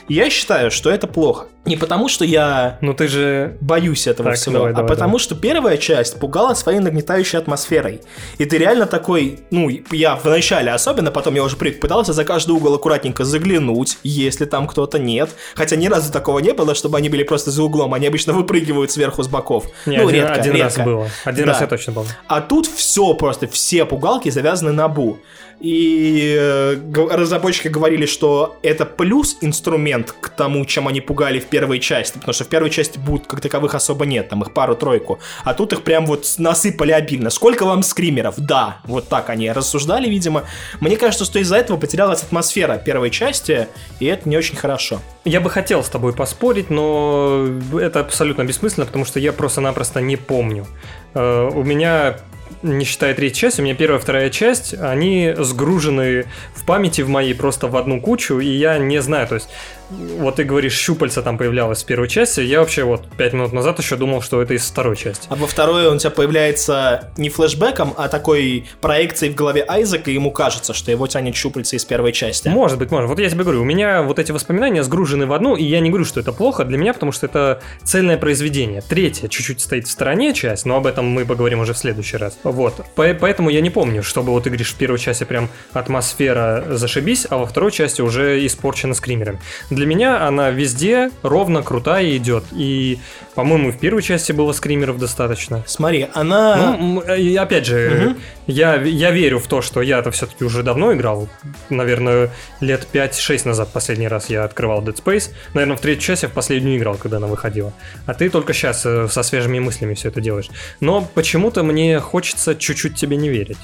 я 0.08 0.28
считаю, 0.30 0.70
что 0.70 0.90
это 0.90 1.06
плохо. 1.06 1.46
Не 1.64 1.76
потому, 1.76 2.08
что 2.10 2.26
я 2.26 2.76
Ну 2.82 2.92
ты 2.92 3.08
же... 3.08 3.56
боюсь 3.62 4.06
этого 4.06 4.30
Так, 4.32 4.38
всего, 4.38 4.52
давай, 4.56 4.72
а 4.72 4.74
давай, 4.74 4.88
потому 4.90 5.12
давай. 5.12 5.18
что 5.22 5.34
первая 5.34 5.76
часть 5.78 6.18
пугала 6.20 6.52
своей 6.52 6.78
нагнетающей 6.78 7.38
атмосферой. 7.38 8.02
И 8.36 8.44
ты 8.44 8.58
реально 8.58 8.84
такой, 8.84 9.38
ну, 9.50 9.70
я 9.90 10.16
в 10.16 10.26
начале 10.26 10.70
особенно, 10.72 11.10
потом 11.10 11.34
я 11.36 11.42
уже 11.42 11.56
привык, 11.56 11.80
пытался 11.80 12.12
за 12.12 12.24
каждый 12.26 12.50
угол 12.50 12.74
аккуратненько 12.74 13.24
заглянуть, 13.24 13.96
если 14.02 14.44
там 14.44 14.66
кто-то 14.66 14.98
нет. 14.98 15.30
Хотя 15.54 15.76
ни 15.76 15.86
разу 15.86 16.12
такого 16.12 16.40
не 16.40 16.52
было, 16.52 16.74
чтобы 16.74 16.98
они 16.98 17.08
были 17.08 17.22
просто 17.22 17.50
за 17.50 17.62
углом, 17.62 17.94
они 17.94 18.06
обычно 18.08 18.34
выпрыгивают 18.34 18.90
сверху 18.90 19.22
с 19.22 19.28
боков. 19.28 19.64
Не, 19.86 19.96
ну, 19.96 20.08
один, 20.08 20.20
редко, 20.20 20.34
один 20.42 20.52
раз 20.60 20.76
редко. 20.76 20.82
было. 20.82 21.08
Один 21.24 21.46
Да. 21.46 21.52
раз 21.52 21.60
я 21.62 21.66
точно 21.66 21.92
помню. 21.94 22.10
А 22.26 22.42
тут 22.42 22.66
все 22.66 23.14
просто, 23.14 23.46
все 23.48 23.86
пугалки 23.86 24.28
завязаны 24.28 24.72
на 24.72 24.86
бу. 24.88 25.18
И 25.60 26.36
э, 26.38 26.76
разработчики 27.10 27.68
говорили, 27.68 28.06
что 28.06 28.58
это 28.62 28.84
плюс 28.84 29.38
инструмент 29.40 30.12
к 30.12 30.28
тому, 30.28 30.64
чем 30.64 30.88
они 30.88 31.00
пугали 31.00 31.38
в 31.40 31.46
первой 31.46 31.80
части. 31.80 32.18
Потому 32.18 32.34
что 32.34 32.44
в 32.44 32.48
первой 32.48 32.70
части 32.70 32.98
будут 32.98 33.26
как 33.26 33.40
таковых 33.40 33.74
особо 33.74 34.06
нет, 34.06 34.28
там 34.28 34.42
их 34.42 34.52
пару-тройку. 34.52 35.18
А 35.44 35.54
тут 35.54 35.72
их 35.72 35.82
прям 35.82 36.06
вот 36.06 36.26
насыпали 36.38 36.92
обильно. 36.92 37.30
Сколько 37.30 37.64
вам 37.64 37.82
скримеров? 37.82 38.34
Да, 38.38 38.78
вот 38.84 39.08
так 39.08 39.30
они 39.30 39.50
рассуждали, 39.50 40.08
видимо. 40.08 40.44
Мне 40.80 40.96
кажется, 40.96 41.24
что 41.24 41.38
из-за 41.38 41.56
этого 41.56 41.76
потерялась 41.76 42.22
атмосфера 42.22 42.78
первой 42.78 43.10
части, 43.10 43.68
и 44.00 44.06
это 44.06 44.28
не 44.28 44.36
очень 44.36 44.56
хорошо. 44.56 45.00
Я 45.24 45.40
бы 45.40 45.50
хотел 45.50 45.82
с 45.82 45.88
тобой 45.88 46.12
поспорить, 46.12 46.70
но 46.70 47.46
это 47.80 48.00
абсолютно 48.00 48.44
бессмысленно, 48.44 48.86
потому 48.86 49.04
что 49.04 49.20
я 49.20 49.32
просто-напросто 49.32 50.00
не 50.00 50.16
помню. 50.16 50.66
Э, 51.14 51.48
У 51.48 51.62
меня, 51.62 52.18
не 52.62 52.84
считая 52.84 53.14
третьей 53.14 53.40
части, 53.40 53.60
у 53.60 53.64
меня 53.64 53.74
первая, 53.74 53.98
вторая 53.98 54.30
часть, 54.30 54.74
они 54.74 55.34
сгружены 55.36 56.26
в 56.54 56.64
памяти 56.64 57.02
в 57.02 57.08
моей 57.08 57.34
просто 57.34 57.68
в 57.68 57.76
одну 57.76 58.00
кучу, 58.00 58.38
и 58.38 58.48
я 58.48 58.78
не 58.78 59.00
знаю, 59.02 59.28
то 59.28 59.34
есть 59.36 59.48
вот 59.90 60.36
ты 60.36 60.44
говоришь, 60.44 60.74
щупальца 60.74 61.22
там 61.22 61.38
появлялось 61.38 61.82
в 61.82 61.86
первой 61.86 62.08
части, 62.08 62.40
я 62.40 62.60
вообще 62.60 62.84
вот 62.84 63.06
пять 63.16 63.32
минут 63.32 63.52
назад 63.52 63.78
еще 63.78 63.96
думал, 63.96 64.22
что 64.22 64.40
это 64.42 64.54
из 64.54 64.64
второй 64.64 64.96
части. 64.96 65.26
А 65.30 65.36
во 65.36 65.46
второй 65.46 65.86
он 65.88 65.96
у 65.96 65.98
тебя 65.98 66.10
появляется 66.10 67.10
не 67.16 67.28
флешбеком, 67.28 67.94
а 67.96 68.08
такой 68.08 68.66
проекцией 68.80 69.32
в 69.32 69.36
голове 69.36 69.64
Айзека, 69.66 70.10
и 70.10 70.14
ему 70.14 70.30
кажется, 70.30 70.74
что 70.74 70.90
его 70.90 71.06
тянет 71.06 71.36
щупальца 71.36 71.76
из 71.76 71.84
первой 71.84 72.12
части. 72.12 72.48
Может 72.48 72.78
быть, 72.78 72.90
может. 72.90 73.08
Вот 73.08 73.18
я 73.18 73.28
тебе 73.28 73.44
говорю, 73.44 73.62
у 73.62 73.64
меня 73.64 74.02
вот 74.02 74.18
эти 74.18 74.32
воспоминания 74.32 74.82
сгружены 74.82 75.26
в 75.26 75.32
одну, 75.32 75.56
и 75.56 75.64
я 75.64 75.80
не 75.80 75.90
говорю, 75.90 76.04
что 76.04 76.20
это 76.20 76.32
плохо 76.32 76.64
для 76.64 76.78
меня, 76.78 76.92
потому 76.94 77.12
что 77.12 77.26
это 77.26 77.60
цельное 77.82 78.16
произведение. 78.16 78.82
Третья 78.82 79.28
чуть-чуть 79.28 79.60
стоит 79.60 79.86
в 79.86 79.90
стороне 79.90 80.32
часть, 80.34 80.66
но 80.66 80.76
об 80.76 80.86
этом 80.86 81.06
мы 81.06 81.24
поговорим 81.24 81.60
уже 81.60 81.74
в 81.74 81.78
следующий 81.78 82.16
раз. 82.16 82.38
Вот. 82.42 82.84
По- 82.94 83.14
Поэтому 83.14 83.50
я 83.50 83.60
не 83.60 83.70
помню, 83.70 84.02
чтобы 84.02 84.32
вот 84.32 84.44
ты 84.44 84.50
говоришь, 84.50 84.72
в 84.72 84.76
первой 84.76 84.98
части 84.98 85.24
прям 85.24 85.48
атмосфера 85.72 86.64
зашибись, 86.70 87.26
а 87.30 87.36
во 87.38 87.46
второй 87.46 87.70
части 87.70 88.00
уже 88.00 88.44
испорчена 88.46 88.94
скримерами. 88.94 89.40
Для 89.74 89.86
меня 89.86 90.26
она 90.26 90.50
везде 90.50 91.10
ровно 91.22 91.62
крутая 91.62 92.16
идет. 92.16 92.44
И, 92.52 92.98
по-моему, 93.34 93.72
в 93.72 93.78
первой 93.78 94.02
части 94.02 94.32
было 94.32 94.52
скримеров 94.52 94.98
достаточно. 94.98 95.62
Смотри, 95.66 96.08
она... 96.14 96.76
Ну, 96.78 97.00
и 97.00 97.34
опять 97.36 97.66
же, 97.66 97.90
Мгм. 97.90 98.16
я, 98.46 98.76
я 98.82 99.10
верю 99.10 99.38
в 99.40 99.46
то, 99.48 99.60
что 99.62 99.82
я-то 99.82 100.10
все-таки 100.10 100.44
уже 100.44 100.62
давно 100.62 100.92
играл. 100.94 101.28
Наверное, 101.68 102.30
лет 102.60 102.86
5-6 102.92 103.46
назад 103.48 103.70
последний 103.72 104.06
раз 104.08 104.30
я 104.30 104.44
открывал 104.44 104.82
Dead 104.82 104.94
Space. 105.02 105.30
Наверное, 105.54 105.76
в 105.76 105.80
третью 105.80 106.02
часть 106.04 106.22
я 106.22 106.28
в 106.28 106.32
последнюю 106.32 106.78
играл, 106.78 106.94
когда 106.96 107.16
она 107.16 107.26
выходила. 107.26 107.72
А 108.06 108.14
ты 108.14 108.30
только 108.30 108.52
сейчас 108.52 108.82
со 108.82 109.22
свежими 109.22 109.58
мыслями 109.58 109.94
все 109.94 110.08
это 110.08 110.20
делаешь. 110.20 110.48
Но 110.80 111.00
почему-то 111.14 111.62
мне 111.64 111.98
хочется 112.00 112.54
чуть-чуть 112.54 112.94
тебе 112.94 113.16
не 113.16 113.28
верить. 113.28 113.58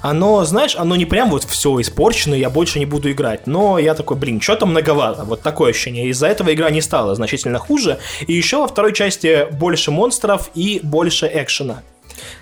Оно, 0.00 0.44
знаешь, 0.44 0.74
оно 0.76 0.96
не 0.96 1.04
прям 1.06 1.30
вот 1.30 1.44
все 1.44 1.80
испорчено, 1.80 2.34
я 2.34 2.50
больше 2.50 2.78
не 2.80 2.86
буду 2.86 3.10
играть. 3.12 3.46
Но 3.46 3.78
я 3.78 3.94
такой, 3.94 4.16
блин, 4.16 4.40
что-то 4.40 4.66
многовато. 4.66 5.22
Вот 5.24 5.42
такое 5.42 5.70
ощущение. 5.70 6.08
Из-за 6.08 6.26
этого 6.26 6.52
игра 6.52 6.70
не 6.70 6.80
стала 6.80 7.14
значительно 7.14 7.58
хуже. 7.58 7.98
И 8.26 8.32
еще 8.32 8.56
во 8.58 8.66
второй 8.66 8.92
части 8.92 9.11
больше 9.50 9.90
монстров 9.90 10.50
и 10.54 10.80
больше 10.82 11.30
экшена. 11.32 11.82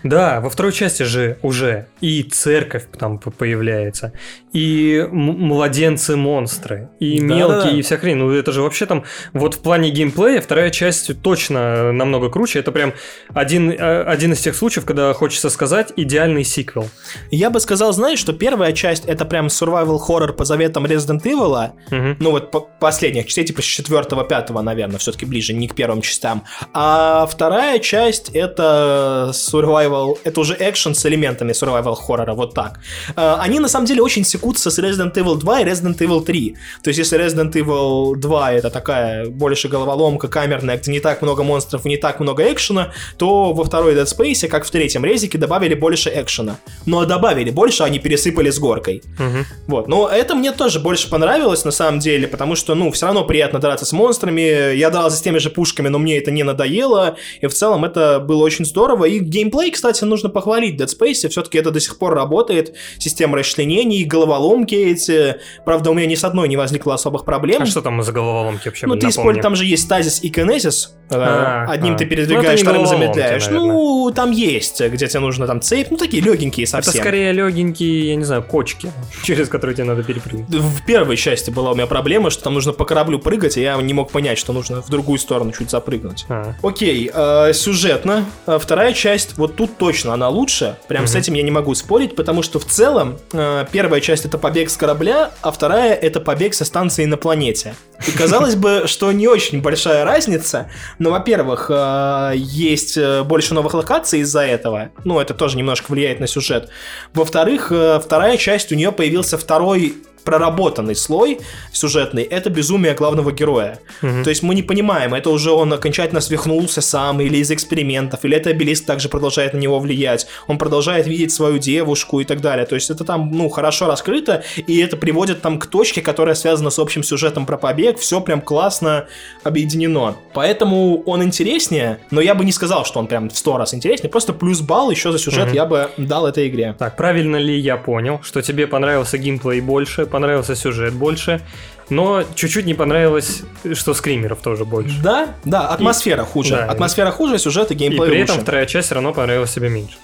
Да, 0.02 0.40
во 0.40 0.50
второй 0.50 0.72
части 0.72 1.02
же 1.02 1.38
уже 1.42 1.86
и 2.00 2.22
церковь 2.22 2.84
там 2.98 3.18
появляется, 3.18 4.12
и 4.52 5.06
младенцы-монстры, 5.10 6.88
и 6.98 7.20
Да-да-да. 7.20 7.34
мелкие, 7.36 7.78
и 7.78 7.82
вся 7.82 7.96
хрень. 7.96 8.16
Ну, 8.16 8.30
это 8.32 8.52
же 8.52 8.62
вообще 8.62 8.86
там, 8.86 9.04
вот 9.32 9.54
в 9.54 9.58
плане 9.60 9.90
геймплея 9.90 10.40
вторая 10.40 10.70
часть 10.70 11.20
точно 11.22 11.92
намного 11.92 12.30
круче. 12.30 12.58
Это 12.60 12.72
прям 12.72 12.92
один, 13.34 13.70
э, 13.70 14.02
один 14.04 14.32
из 14.32 14.40
тех 14.40 14.54
случаев, 14.56 14.84
когда 14.84 15.12
хочется 15.14 15.50
сказать 15.50 15.92
идеальный 15.96 16.44
сиквел. 16.44 16.88
Я 17.30 17.50
бы 17.50 17.60
сказал, 17.60 17.92
знаешь, 17.92 18.18
что 18.18 18.32
первая 18.32 18.72
часть 18.72 19.04
это 19.06 19.24
прям 19.24 19.46
survival 19.46 19.98
horror 20.06 20.32
по 20.32 20.44
заветам 20.44 20.86
Resident 20.86 21.22
Evil, 21.22 21.70
Мгм. 21.90 22.16
ну 22.20 22.30
вот 22.30 22.50
по- 22.50 22.60
последних 22.60 23.26
частей, 23.26 23.44
типа 23.44 23.62
с 23.62 23.64
четвертого, 23.64 24.24
пятого, 24.24 24.62
наверное, 24.62 24.98
все-таки 24.98 25.26
ближе, 25.26 25.52
не 25.52 25.68
к 25.68 25.74
первым 25.74 26.00
частям. 26.02 26.44
А 26.72 27.26
вторая 27.26 27.78
часть 27.78 28.30
это 28.30 29.30
survival, 29.60 30.18
это 30.24 30.40
уже 30.40 30.56
экшен 30.58 30.94
с 30.94 31.06
элементами 31.06 31.52
survival 31.52 31.94
хоррора, 31.94 32.34
вот 32.34 32.54
так. 32.54 32.80
А, 33.16 33.40
Они 33.40 33.60
на 33.60 33.68
самом 33.68 33.86
деле 33.86 34.02
очень 34.02 34.24
секутся 34.24 34.70
с 34.70 34.78
Resident 34.78 35.14
Evil 35.14 35.36
2 35.36 35.60
и 35.60 35.64
Resident 35.64 35.98
Evil 35.98 36.24
3. 36.24 36.56
То 36.82 36.88
есть 36.88 36.98
если 36.98 37.18
Resident 37.18 37.52
Evil 37.52 38.16
2 38.16 38.52
это 38.52 38.70
такая 38.70 39.26
больше 39.26 39.68
головоломка 39.68 40.28
камерная, 40.28 40.76
где 40.78 40.92
не 40.92 41.00
так 41.00 41.22
много 41.22 41.42
монстров 41.42 41.86
и 41.86 41.88
не 41.88 41.96
так 41.96 42.20
много 42.20 42.42
экшена, 42.52 42.92
то 43.16 43.52
во 43.52 43.64
второй 43.64 43.94
Dead 43.94 44.06
Space, 44.06 44.48
как 44.48 44.64
в 44.64 44.70
третьем 44.70 45.04
резике, 45.04 45.38
добавили 45.38 45.74
больше 45.74 46.10
экшена. 46.14 46.56
Но 46.86 47.04
добавили 47.04 47.50
больше, 47.50 47.82
они 47.84 47.98
пересыпали 47.98 48.50
с 48.50 48.58
горкой. 48.58 49.02
Мгм. 49.18 49.46
Вот, 49.66 49.88
но 49.88 50.08
это 50.08 50.34
мне 50.34 50.52
тоже 50.52 50.80
больше 50.80 51.08
понравилось 51.10 51.64
на 51.64 51.70
самом 51.70 52.00
деле, 52.00 52.26
потому 52.28 52.56
что, 52.56 52.74
ну, 52.74 52.90
все 52.90 53.06
равно 53.06 53.24
приятно 53.24 53.58
драться 53.58 53.84
с 53.84 53.92
монстрами. 53.92 54.74
Я 54.74 54.90
дрался 54.90 55.16
с 55.16 55.20
теми 55.20 55.38
же 55.38 55.50
пушками, 55.50 55.88
но 55.88 55.98
мне 55.98 56.18
это 56.18 56.30
не 56.30 56.42
надоело, 56.42 57.16
и 57.40 57.46
в 57.46 57.54
целом 57.54 57.84
это 57.84 58.20
было 58.20 58.44
очень 58.44 58.64
здорово. 58.64 59.04
И 59.04 59.18
геймплей, 59.50 59.70
кстати, 59.70 60.04
нужно 60.04 60.28
похвалить 60.28 60.80
Dead 60.80 60.86
Space, 60.86 61.28
все-таки 61.28 61.58
это 61.58 61.70
до 61.70 61.80
сих 61.80 61.98
пор 61.98 62.14
работает. 62.14 62.74
Система 62.98 63.36
расчленений, 63.38 64.04
головоломки 64.04 64.74
эти. 64.74 65.36
Правда, 65.64 65.90
у 65.90 65.94
меня 65.94 66.06
ни 66.06 66.14
с 66.14 66.24
одной 66.24 66.48
не 66.48 66.56
возникло 66.56 66.94
особых 66.94 67.24
проблем. 67.24 67.62
А 67.62 67.66
что 67.66 67.82
там 67.82 68.02
за 68.02 68.12
головоломки 68.12 68.68
вообще? 68.68 68.86
Ну, 68.86 68.96
ты 68.96 69.08
используешь, 69.08 69.42
там 69.42 69.56
же 69.56 69.64
есть 69.64 69.84
стазис 69.84 70.22
и 70.22 70.30
кинезис. 70.30 70.94
Э, 71.10 71.16
А, 71.18 71.66
Одним 71.68 71.94
а. 71.94 71.98
ты 71.98 72.04
Ну, 72.04 72.10
передвигаешь, 72.10 72.60
это 72.60 72.70
вторым 72.70 72.86
замедляешь. 72.86 73.46
наверное. 73.46 73.72
Ну, 73.72 74.12
там 74.14 74.30
есть, 74.30 74.80
где 74.80 75.08
тебе 75.08 75.20
нужно 75.20 75.46
там 75.46 75.60
цепь, 75.60 75.88
ну, 75.90 75.96
такие 75.96 76.22
легенькие 76.22 76.64
Это 76.64 76.82
совсем. 76.82 77.02
скорее 77.02 77.32
легенькие, 77.32 78.10
я 78.10 78.16
не 78.16 78.24
знаю, 78.24 78.42
кочки, 78.42 78.92
через 79.24 79.48
которые 79.48 79.74
тебе 79.74 79.84
надо 79.84 80.02
перепрыгнуть. 80.04 80.48
В 80.48 80.84
первой 80.84 81.16
части 81.16 81.50
была 81.50 81.72
у 81.72 81.74
меня 81.74 81.86
проблема, 81.86 82.30
что 82.30 82.44
там 82.44 82.54
нужно 82.54 82.72
по 82.72 82.84
кораблю 82.84 83.18
прыгать, 83.18 83.56
и 83.56 83.62
я 83.62 83.76
не 83.76 83.92
мог 83.92 84.10
понять, 84.12 84.38
что 84.38 84.52
нужно 84.52 84.82
в 84.82 84.88
другую 84.88 85.18
сторону 85.18 85.52
чуть 85.52 85.70
запрыгнуть. 85.70 86.26
А. 86.28 86.54
Окей, 86.62 87.10
э, 87.12 87.52
сюжетно. 87.54 88.24
Э, 88.46 88.58
вторая 88.60 88.92
часть, 88.92 89.36
вот 89.40 89.56
тут 89.56 89.76
точно 89.78 90.14
она 90.14 90.28
лучше. 90.28 90.76
Прям 90.86 91.06
с 91.06 91.14
этим 91.14 91.34
я 91.34 91.42
не 91.42 91.50
могу 91.50 91.74
спорить, 91.74 92.14
потому 92.14 92.42
что 92.42 92.58
в 92.58 92.64
целом 92.66 93.18
э, 93.32 93.64
первая 93.72 94.00
часть 94.00 94.24
это 94.24 94.38
побег 94.38 94.70
с 94.70 94.76
корабля, 94.76 95.30
а 95.42 95.50
вторая 95.50 95.94
это 95.94 96.20
побег 96.20 96.54
со 96.54 96.64
станции 96.64 97.04
на 97.06 97.16
планете. 97.16 97.74
И 98.06 98.12
казалось 98.12 98.54
бы, 98.54 98.82
что 98.86 99.10
не 99.12 99.26
очень 99.26 99.62
большая 99.62 100.04
разница, 100.04 100.70
но, 100.98 101.10
во-первых, 101.10 101.70
э, 101.70 102.32
есть 102.36 102.96
э, 102.96 103.22
больше 103.22 103.54
новых 103.54 103.74
локаций 103.74 104.20
из-за 104.20 104.42
этого. 104.42 104.90
Ну, 105.04 105.18
это 105.18 105.34
тоже 105.34 105.56
немножко 105.56 105.90
влияет 105.90 106.20
на 106.20 106.26
сюжет. 106.26 106.68
Во-вторых, 107.14 107.72
э, 107.72 108.00
вторая 108.04 108.36
часть, 108.36 108.72
у 108.72 108.74
нее 108.74 108.92
появился 108.92 109.38
второй 109.38 109.94
проработанный 110.24 110.94
слой 110.94 111.38
сюжетный, 111.72 112.22
это 112.22 112.50
безумие 112.50 112.94
главного 112.94 113.32
героя. 113.32 113.78
Мгм. 114.02 114.24
То 114.24 114.30
есть 114.30 114.42
мы 114.42 114.54
не 114.54 114.62
понимаем, 114.62 115.14
это 115.14 115.30
уже 115.30 115.50
он 115.50 115.72
окончательно 115.72 116.20
свихнулся 116.20 116.80
сам, 116.80 117.20
или 117.20 117.38
из 117.38 117.50
экспериментов, 117.50 118.24
или 118.24 118.36
это 118.36 118.50
обелиск 118.50 118.84
также 118.86 119.08
продолжает 119.08 119.54
на 119.54 119.58
него 119.58 119.78
влиять, 119.78 120.26
он 120.46 120.58
продолжает 120.58 121.06
видеть 121.06 121.32
свою 121.32 121.58
девушку 121.58 122.20
и 122.20 122.24
так 122.24 122.40
далее. 122.40 122.66
То 122.66 122.74
есть 122.74 122.90
это 122.90 123.04
там, 123.04 123.30
ну, 123.32 123.48
хорошо 123.48 123.86
раскрыто, 123.86 124.42
и 124.56 124.78
это 124.78 124.96
приводит 124.96 125.40
там 125.42 125.58
к 125.58 125.66
точке, 125.66 126.02
которая 126.02 126.34
связана 126.34 126.70
с 126.70 126.78
общим 126.78 127.02
сюжетом 127.02 127.46
про 127.46 127.56
побег, 127.56 127.98
все 127.98 128.20
прям 128.20 128.40
классно 128.40 129.06
объединено. 129.42 130.16
Поэтому 130.34 131.02
он 131.02 131.22
интереснее, 131.22 131.98
но 132.10 132.20
я 132.20 132.34
бы 132.34 132.44
не 132.44 132.52
сказал, 132.52 132.84
что 132.84 132.98
он 132.98 133.06
прям 133.06 133.30
в 133.30 133.36
сто 133.36 133.56
раз 133.56 133.74
интереснее, 133.74 134.10
просто 134.10 134.32
плюс 134.32 134.60
балл 134.60 134.90
еще 134.90 135.12
за 135.12 135.18
сюжет 135.18 135.46
Мгм. 135.46 135.54
я 135.54 135.66
бы 135.66 135.90
дал 135.96 136.26
этой 136.26 136.48
игре. 136.48 136.74
Так, 136.78 136.96
правильно 136.96 137.36
ли 137.36 137.58
я 137.58 137.76
понял, 137.76 138.20
что 138.22 138.42
тебе 138.42 138.66
понравился 138.66 139.18
геймплей 139.18 139.60
больше, 139.60 140.06
понравился 140.10 140.54
сюжет 140.54 140.92
больше, 140.94 141.40
но 141.88 142.22
чуть-чуть 142.34 142.66
не 142.66 142.74
понравилось, 142.74 143.42
что 143.74 143.94
скримеров 143.94 144.40
тоже 144.40 144.64
больше. 144.64 145.00
Да, 145.02 145.28
да, 145.44 145.68
атмосфера 145.68 146.24
хуже. 146.24 146.56
да. 146.56 146.64
атмосфера 146.66 147.10
хуже, 147.10 147.38
сюжет 147.38 147.70
и 147.70 147.74
И 147.74 147.76
геймплей 147.76 148.10
при 148.10 148.20
этом 148.20 148.34
лучше. 148.36 148.42
вторая 148.42 148.66
часть 148.66 148.86
все 148.86 148.94
равно 148.96 149.12
понравилась 149.12 149.52
тебе 149.52 149.68
меньше. 149.68 149.96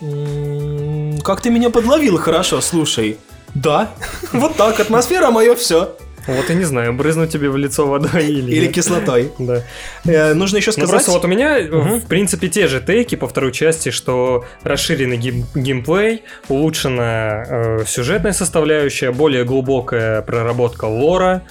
Как 1.23 1.41
ты 1.41 1.51
меня 1.51 1.71
подловил 1.71 2.19
хорошо, 2.19 2.61
слушай. 2.61 3.19
Да, 3.55 3.91
вот 4.33 4.57
так, 4.57 4.79
атмосфера 4.81 5.31
мое 5.31 5.55
все. 5.55 5.97
Вот 6.27 6.51
и 6.51 6.55
не 6.55 6.65
знаю, 6.65 6.93
брызнуть 6.93 7.31
тебе 7.31 7.49
в 7.51 7.57
лицо 7.57 7.87
водой 7.87 8.27
или... 8.27 8.53
Или 8.55 8.67
кислотой. 8.67 9.31
Да. 9.39 9.63
Э, 10.05 10.35
Нужно 10.35 10.57
еще 10.57 10.69
Ну 10.71 10.73
сказать... 10.73 10.91
просто 10.91 11.11
вот 11.13 11.25
у 11.25 11.29
меня, 11.29 11.59
э, 11.59 11.69
в 11.69 12.07
принципе, 12.07 12.49
те 12.49 12.67
же 12.69 12.81
тейки 12.81 13.15
по 13.15 13.27
второй 13.29 13.53
части, 13.53 13.91
что 13.91 14.45
расширенный 14.63 15.19
гейм- 15.19 15.45
геймплей, 15.55 16.23
улучшена 16.49 17.45
э, 17.49 17.85
сюжетная 17.87 18.33
составляющая, 18.33 19.13
более 19.13 19.45
глубокая 19.45 20.23
проработка 20.23 20.85
лора, 20.87 21.43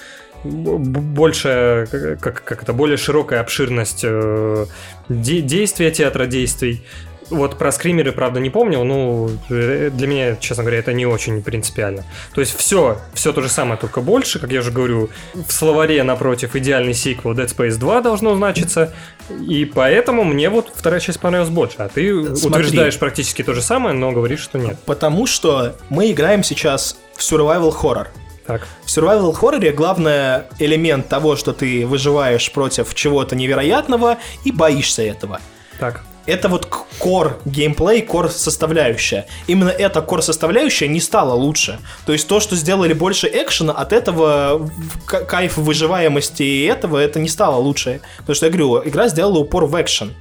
больше, 0.44 1.88
как- 2.22 2.44
как 2.44 2.64
это, 2.64 2.74
более 2.74 2.98
широкая 2.98 3.40
обширность 3.42 4.02
э, 4.04 4.66
де- 5.10 5.42
действия 5.42 5.92
театра 5.92 6.26
действий. 6.26 6.84
Вот 7.30 7.58
про 7.58 7.72
скримеры, 7.72 8.12
правда, 8.12 8.40
не 8.40 8.50
помнил, 8.50 8.84
ну, 8.84 9.32
э, 9.50 9.90
для 9.92 10.08
меня, 10.08 10.36
честно 10.36 10.64
говоря, 10.64 10.80
это 10.80 10.94
не 10.94 11.06
очень 11.06 11.42
принципиально. 11.42 12.04
То 12.34 12.42
есть 12.42 12.56
все, 12.56 13.00
все 13.14 13.34
то 13.34 13.42
же 13.42 13.50
самое, 13.50 13.80
только 13.80 14.02
больше, 14.02 14.40
как 14.40 14.52
я 14.52 14.60
уже 14.60 14.72
говорю, 14.72 15.10
в 15.34 15.52
словаре 15.52 16.04
напротив 16.04 16.56
идеальный 16.56 16.94
сиквел 16.94 17.34
Dead 17.34 17.48
Space 17.48 17.78
2 17.78 18.02
должно 18.02 18.36
значиться, 18.36 18.94
и 19.30 19.66
поэтому 19.66 20.24
мне 20.24 20.50
вот 20.50 20.72
вторая 20.76 21.00
часть 21.00 21.20
понравилась 21.20 21.50
больше, 21.50 21.78
а 21.80 21.90
ты 21.90 22.36
Смотри. 22.36 22.62
утверждаешь 22.62 23.00
практически 23.00 23.44
то 23.44 23.54
же 23.54 23.62
самое, 23.62 23.96
но 23.96 24.12
говоришь, 24.12 24.42
что 24.42 24.60
нет. 24.60 24.78
Потому 24.86 25.26
что 25.26 25.76
мы 25.90 26.12
играем 26.12 26.44
сейчас 26.44 26.98
в 27.16 27.22
survival 27.22 27.74
horror. 27.82 28.08
Так, 28.46 28.68
В 28.84 28.88
survival 28.96 29.34
хорроре 29.34 29.72
главный 29.72 30.44
элемент 30.60 31.08
того, 31.08 31.36
что 31.36 31.52
ты 31.54 31.88
выживаешь 31.88 32.52
против 32.52 32.94
чего-то 32.94 33.36
невероятного 33.36 34.18
и 34.44 34.52
боишься 34.52 35.02
этого. 35.02 35.40
так. 35.80 36.04
Это 36.26 36.50
вот 36.50 36.66
кор 36.98 37.40
геймплей, 37.46 38.02
кор 38.02 38.32
составляющая. 38.32 39.28
Именно 39.48 39.70
эта 39.70 40.02
кор 40.02 40.22
составляющая 40.22 40.88
не 40.88 41.00
стала 41.00 41.34
лучше. 41.34 41.80
То 42.06 42.14
есть 42.14 42.28
то, 42.28 42.40
что 42.40 42.56
сделали 42.56 42.94
больше 42.94 43.28
экшена, 43.28 43.74
от 43.74 43.94
этого 43.94 44.70
кайф 45.06 45.58
выживаемости 45.58 46.44
и 46.44 46.66
этого, 46.66 46.98
это 46.98 47.20
не 47.20 47.30
стало 47.30 47.58
лучше. 47.58 48.02
Потому 48.18 48.36
что 48.36 48.46
я 48.48 48.52
говорю, 48.52 48.82
игра 48.88 49.08
сделала 49.08 49.38
упор 49.40 49.66
в 49.66 49.80
экшен. 49.80 50.14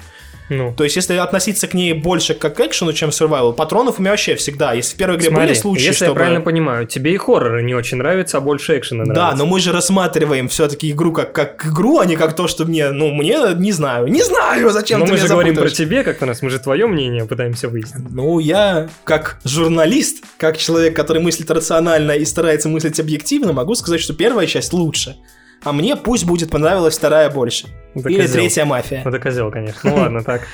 Ну, 0.51 0.75
То 0.77 0.85
есть, 0.85 0.97
если 0.97 1.15
относиться 1.15 1.67
к 1.67 1.75
ней 1.75 1.93
больше 1.93 2.35
как 2.35 2.57
к 2.57 2.61
экшену, 2.61 2.93
чем 2.93 3.11
survival, 3.11 3.55
патронов 3.55 3.99
у 3.99 4.03
меня 4.03 4.11
вообще 4.11 4.35
всегда. 4.35 4.75
Если 4.75 4.95
в 4.95 4.99
первой 4.99 5.17
игре 5.17 5.29
смотри, 5.29 5.47
были 5.47 5.55
случаи, 5.55 5.85
если 5.85 6.05
чтобы... 6.05 6.11
я 6.11 6.15
правильно 6.15 6.41
понимаю, 6.41 6.87
тебе 6.87 7.15
и 7.15 7.17
хорроры 7.17 7.63
не 7.63 7.75
очень 7.75 7.99
нравятся, 7.99 8.39
а 8.39 8.41
больше 8.41 8.79
экшена 8.79 9.05
нравится. 9.05 9.37
Да, 9.37 9.37
но 9.37 9.47
мы 9.47 9.61
же 9.61 9.73
рассматриваем 9.73 10.49
все-таки 10.49 10.91
игру 10.91 11.13
как, 11.13 11.33
как 11.33 11.67
игру, 11.67 11.99
а 11.99 12.07
не 12.07 12.17
как 12.17 12.37
то, 12.37 12.47
что 12.47 12.65
мне, 12.65 12.91
ну, 12.91 13.13
мне 13.13 13.39
не 13.57 13.73
знаю. 13.73 14.07
Не 14.09 14.23
знаю, 14.23 14.71
зачем 14.71 15.01
Но 15.01 15.07
ты 15.07 15.13
мы 15.13 15.19
же 15.19 15.29
говорим 15.29 15.55
про 15.55 15.69
запутаешь. 15.69 15.89
тебе, 15.89 16.05
как-то 16.05 16.27
раз, 16.27 16.43
мы 16.43 16.51
же 16.51 16.59
твое 16.59 16.87
мнение 16.87 17.25
пытаемся 17.25 17.69
выяснить. 17.69 18.11
Ну, 18.11 18.39
я 18.39 18.89
как 19.05 19.39
журналист, 19.45 20.25
как 20.37 20.59
человек, 20.59 20.95
который 20.95 21.23
мыслит 21.23 21.51
рационально 21.51 22.13
и 22.13 22.25
старается 22.25 22.69
мыслить 22.69 23.01
объективно, 23.01 23.53
могу 23.53 23.75
сказать, 23.75 24.01
что 24.01 24.13
первая 24.13 24.47
часть 24.47 24.73
лучше. 24.73 25.17
А 25.65 25.73
мне 25.73 25.97
пусть 25.97 26.25
будет 26.25 26.51
понравилась 26.51 26.97
вторая 26.97 27.31
больше. 27.31 27.69
Да 27.95 28.11
Или 28.11 28.21
козел. 28.23 28.35
третья 28.35 28.65
мафия. 28.65 29.03
Ну, 29.05 29.11
это 29.11 29.19
козел, 29.19 29.51
конечно. 29.51 29.81
Ну 29.91 29.97
ладно, 29.97 30.23
так. 30.23 30.43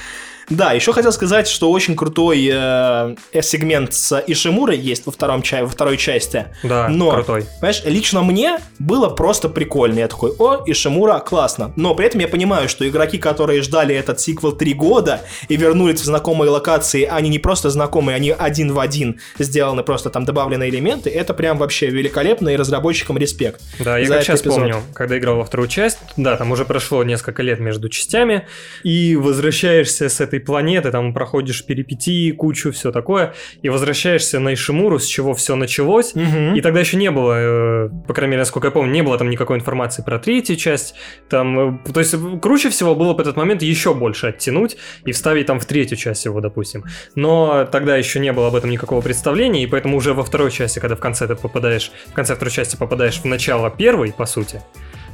Да, 0.51 0.73
еще 0.73 0.93
хотел 0.93 1.13
сказать, 1.13 1.47
что 1.47 1.71
очень 1.71 1.95
крутой 1.95 2.51
э, 2.53 3.15
сегмент 3.41 3.95
с 3.95 4.23
Ишимурой 4.27 4.79
есть 4.79 5.07
во, 5.07 5.13
втором, 5.13 5.43
ча- 5.43 5.63
во 5.63 5.69
второй 5.69 5.97
части. 5.97 6.47
Да, 6.65 6.89
Но, 6.89 7.13
крутой. 7.13 7.47
Понимаешь, 7.61 7.83
лично 7.85 8.23
мне 8.23 8.59
было 8.79 9.09
просто 9.09 9.49
прикольно. 9.49 10.01
Я 10.01 10.09
такой, 10.09 10.33
о, 10.39 10.65
Ишимура, 10.67 11.21
классно. 11.21 11.73
Но 11.77 11.95
при 11.95 12.07
этом 12.07 12.21
я 12.21 12.29
понимаю, 12.29 12.69
что 12.69 12.89
игроки, 12.89 13.19
которые 13.19 13.63
ждали 13.63 13.95
этот 13.95 14.21
сиквел 14.21 14.53
три 14.53 14.75
года 14.75 15.21
и 15.49 15.57
вернулись 15.57 16.01
в 16.01 16.05
знакомые 16.05 16.51
локации, 16.51 17.05
они 17.05 17.29
не 17.29 17.39
просто 17.39 17.71
знакомые, 17.71 18.17
они 18.17 18.35
один 18.37 18.73
в 18.73 18.81
один 18.81 19.21
сделаны, 19.39 19.85
просто 19.85 20.11
там 20.11 20.25
добавлены 20.25 20.69
элементы, 20.69 21.11
это 21.11 21.33
прям 21.33 21.59
вообще 21.59 21.87
великолепно, 21.87 22.49
и 22.49 22.57
разработчикам 22.57 23.19
респект. 23.19 23.61
Да, 23.79 23.99
я 23.99 24.09
как 24.09 24.25
сейчас 24.25 24.41
эпизод. 24.41 24.59
помню, 24.59 24.83
когда 24.95 25.17
играл 25.17 25.37
во 25.37 25.45
вторую 25.45 25.69
часть, 25.69 25.99
да, 26.17 26.37
там 26.37 26.51
уже 26.51 26.65
прошло 26.65 27.05
несколько 27.05 27.43
лет 27.43 27.61
между 27.61 27.89
частями, 27.89 28.47
и 28.83 29.15
возвращаешься 29.15 30.09
с 30.09 30.21
этой 30.21 30.40
планеты, 30.41 30.91
там 30.91 31.13
проходишь 31.15 31.65
перипетии, 31.65 32.33
кучу, 32.33 32.73
все 32.73 32.93
такое, 32.93 33.35
и 33.63 33.69
возвращаешься 33.69 34.41
на 34.41 34.55
Ишимуру, 34.55 34.99
с 34.99 35.07
чего 35.07 35.35
все 35.35 35.57
началось, 35.57 36.15
Мгм. 36.15 36.55
и 36.55 36.61
тогда 36.61 36.81
еще 36.81 36.97
не 36.97 37.11
было, 37.11 37.87
э, 37.87 37.89
по 38.07 38.15
крайней 38.15 38.33
мере, 38.33 38.41
насколько 38.41 38.69
я 38.69 38.73
помню, 38.73 38.93
не 38.93 39.03
было 39.03 39.19
там 39.19 39.31
никакой 39.31 39.57
информации 39.59 40.03
про 40.03 40.19
третью 40.19 40.57
часть. 40.57 40.95
Там, 41.29 41.77
э, 41.85 41.93
то 41.93 42.01
есть, 42.01 42.15
э, 42.15 42.19
круче 42.41 42.71
всего 42.71 42.95
было 42.95 43.15
в 43.15 43.21
этот 43.21 43.37
момент 43.37 43.63
еще 43.63 43.95
больше 43.95 44.29
оттянуть 44.29 44.77
и 45.05 45.13
вставить 45.13 45.47
там 45.47 45.61
в 45.61 45.65
третью 45.67 45.97
часть 45.97 46.25
его, 46.25 46.41
допустим. 46.41 46.85
Но 47.15 47.67
тогда 47.71 47.97
еще 47.97 48.21
не 48.21 48.33
было 48.33 48.49
об 48.49 48.55
этом 48.55 48.71
никакого 48.71 49.01
представления, 49.01 49.63
и 49.63 49.67
поэтому 49.67 49.97
уже 49.97 50.15
во 50.15 50.23
второй 50.25 50.51
части, 50.51 50.79
когда 50.79 50.97
в 50.97 51.01
конце 51.01 51.27
ты 51.27 51.35
попадаешь, 51.37 51.91
в 52.09 52.13
конце 52.13 52.35
второй 52.35 52.53
части 52.53 52.77
попадаешь 52.77 53.19
в 53.21 53.25
начало 53.25 53.71
первой, 53.71 54.13
по 54.13 54.27
сути, 54.27 54.61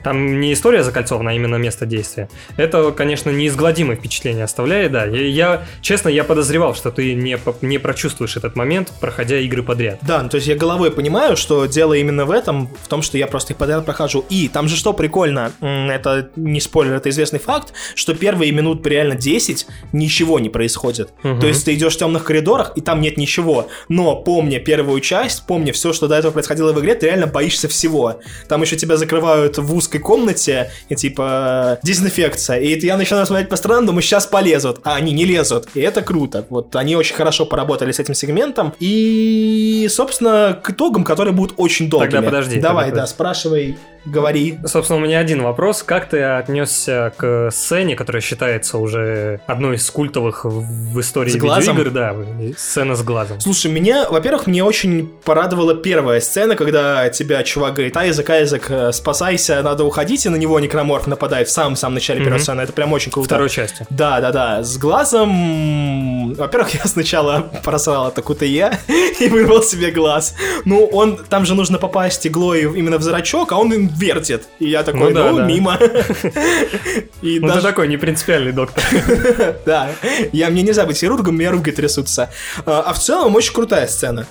там 0.07 0.39
не 0.39 0.53
история 0.53 0.85
закольцована, 0.85 1.33
а 1.33 1.35
именно 1.35 1.57
место 1.57 1.85
действия. 1.85 2.29
Это, 2.57 2.93
конечно, 2.93 3.31
неизгладимое 3.31 3.97
впечатление 3.97 4.45
оставляет, 4.45 4.93
да. 4.93 5.05
Я, 5.05 5.23
я- 5.27 5.67
честно, 5.81 6.09
я 6.09 6.23
подозревал, 6.23 6.77
что 6.77 6.93
ты 6.93 7.13
не, 7.15 7.37
не 7.63 7.79
прочувствуешь 7.79 8.37
этот 8.37 8.55
момент, 8.55 8.93
проходя 9.01 9.37
игры 9.41 9.65
подряд. 9.65 9.99
Да, 10.03 10.23
ну 10.23 10.29
то 10.29 10.37
есть 10.37 10.47
я 10.47 10.55
головой 10.55 10.93
понимаю, 10.93 11.37
что 11.37 11.67
дело 11.67 11.95
именно 11.95 12.25
в 12.25 12.31
этом, 12.31 12.69
в 12.85 12.87
том, 12.87 13.03
что 13.03 13.19
я 13.19 13.27
просто 13.27 13.53
их 13.53 13.57
подряд 13.59 13.85
прохожу. 13.85 14.25
И 14.31 14.47
там 14.47 14.69
же 14.69 14.77
что 14.77 14.93
прикольно, 14.93 15.51
это 15.61 16.31
не 16.37 16.61
спойлер, 16.61 16.95
это 16.95 17.11
известный 17.11 17.41
факт, 17.41 17.73
что 17.97 18.15
первые 18.15 18.53
минут 18.53 18.87
реально 18.87 19.17
10 19.17 19.67
ничего 19.93 20.39
не 20.39 20.51
происходит. 20.51 21.09
Мгм. 21.25 21.41
То 21.41 21.49
есть 21.49 21.65
ты 21.65 21.75
идешь 21.75 21.97
в 21.97 21.99
темных 21.99 22.23
коридорах, 22.23 22.71
и 22.77 22.81
там 22.81 23.01
нет 23.01 23.17
ничего. 23.17 23.67
Но 23.89 24.15
помня 24.15 24.61
первую 24.61 25.01
часть, 25.01 25.47
помня 25.49 25.73
все, 25.73 25.93
что 25.93 26.07
до 26.07 26.15
этого 26.15 26.31
происходило 26.31 26.73
в 26.73 26.79
игре, 26.79 26.95
ты 26.95 27.07
реально 27.07 27.27
боишься 27.27 27.67
всего. 27.67 28.21
Там 28.49 28.63
еще 28.63 28.77
тебя 28.77 28.97
закрывают 28.97 29.59
в 29.59 29.75
узкой 29.75 29.96
комнате, 29.99 30.71
и 30.89 30.95
типа 30.95 31.79
дезинфекция. 31.83 32.59
И 32.59 32.79
я 32.85 32.97
начинаю 32.97 33.27
смотреть 33.27 33.49
по 33.49 33.57
сторонам, 33.57 33.87
думаю, 33.87 34.03
сейчас 34.03 34.27
полезут. 34.27 34.81
А 34.85 34.97
они 34.97 35.13
не 35.13 35.25
лезут. 35.25 35.69
И 35.75 35.81
это 35.81 36.03
круто. 36.03 36.47
Вот 36.51 36.75
они 36.77 36.97
очень 36.97 37.15
хорошо 37.15 37.47
поработали 37.47 37.93
с 37.93 37.99
этим 37.99 38.15
сегментом. 38.15 38.75
И, 38.81 39.87
собственно, 39.91 40.59
к 40.63 40.71
итогам, 40.71 41.05
которые 41.05 41.35
будут 41.35 41.55
очень 41.59 41.89
долгими. 41.89 42.11
Тогда 42.11 42.23
подожди, 42.23 42.61
Давай, 42.61 42.87
тогда 42.87 43.03
да, 43.03 43.07
спрашивай, 43.07 43.77
говори. 44.07 44.59
Собственно, 44.65 44.99
у 45.01 45.03
меня 45.03 45.19
один 45.19 45.43
вопрос. 45.43 45.83
Как 45.83 46.09
ты 46.09 46.23
отнесся 46.23 47.13
к 47.17 47.51
сцене, 47.53 47.97
которая 47.97 48.21
считается 48.23 48.79
уже 48.79 49.41
одной 49.47 49.77
из 49.77 49.91
культовых 49.91 50.45
в 50.45 51.01
истории 51.01 51.31
С 51.31 51.37
глазом? 51.37 51.77
видеоигр? 51.77 51.91
Да, 51.95 52.15
сцена 52.57 52.95
с 52.97 53.03
глазом. 53.03 53.41
Слушай, 53.41 53.71
меня, 53.71 54.07
во-первых, 54.09 54.47
мне 54.47 54.63
очень 54.65 55.09
порадовала 55.25 55.75
первая 55.75 56.21
сцена, 56.21 56.55
когда 56.57 57.09
тебя 57.11 57.43
чувак 57.43 57.75
говорит, 57.75 57.97
Айзек, 57.97 58.29
Айзек, 58.31 58.71
э, 58.71 58.93
спасайся, 58.93 59.63
надо 59.63 59.85
уходить, 59.85 60.27
и 60.27 60.29
на 60.29 60.37
него 60.37 60.59
некроморф 60.61 61.07
нападает 61.07 61.49
в 61.49 61.53
самом-самом 61.53 61.95
начале 61.95 62.21
первой 62.21 62.35
Мгм. 62.37 62.43
сцены. 62.43 62.61
Это 62.63 62.73
прям 62.73 62.93
очень 62.93 63.11
круто. 63.13 63.27
Второй 63.29 63.51
части. 63.51 63.87
Да, 63.91 64.21
да, 64.21 64.33
да. 64.33 64.63
С 64.63 64.79
глазом. 64.79 66.35
Во-первых, 66.35 66.75
я 66.75 66.85
сначала 66.85 67.51
просрал 67.65 68.09
это 68.09 68.45
я 68.45 68.79
и 69.21 69.29
вырвал 69.29 69.63
себе 69.63 69.91
глаз. 69.91 70.35
Ну, 70.65 70.85
он 70.87 71.17
там 71.29 71.47
же 71.47 71.55
нужно 71.55 71.79
попасть 71.79 72.27
иглой 72.27 72.63
именно 72.63 72.99
в 72.99 73.03
зрачок, 73.03 73.53
а 73.53 73.57
он 73.57 73.89
вертит. 73.97 74.45
И 74.59 74.69
я 74.69 74.83
такой, 74.83 75.09
Ну 75.09 75.15
да, 75.15 75.31
ну, 75.33 75.37
да. 75.39 75.45
мимо. 75.47 75.77
И 77.23 77.41
Ну, 77.41 77.49
ты 77.49 77.55
даже 77.55 77.63
такой 77.67 77.89
непринципиальный 77.89 78.53
доктор. 78.53 78.83
да, 79.67 79.91
я, 80.33 80.51
мне 80.51 80.63
нельзя 80.63 80.85
быть 80.87 80.99
хирургом, 80.99 81.35
у 81.35 81.39
меня 81.39 81.51
руки 81.51 81.71
трясутся. 81.73 82.31
А, 82.65 82.83
а 82.87 82.93
в 82.93 82.99
целом 82.99 83.35
очень 83.35 83.53
крутая 83.53 83.87
сцена. 83.87 84.27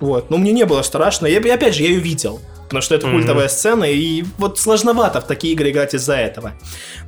Вот, 0.00 0.30
но 0.30 0.36
мне 0.38 0.52
не 0.52 0.64
было 0.64 0.82
страшно. 0.82 1.26
Я, 1.26 1.38
опять 1.38 1.74
же, 1.74 1.82
я 1.82 1.88
ее 1.88 2.00
видел. 2.00 2.40
Потому 2.64 2.82
что 2.82 2.94
это 2.94 3.06
Мгм. 3.06 3.16
культовая 3.16 3.48
сцена, 3.48 3.84
и 3.84 4.24
вот 4.36 4.58
сложновато 4.58 5.22
в 5.22 5.26
такие 5.26 5.54
игры 5.54 5.70
играть 5.70 5.94
из-за 5.94 6.16
этого. 6.16 6.52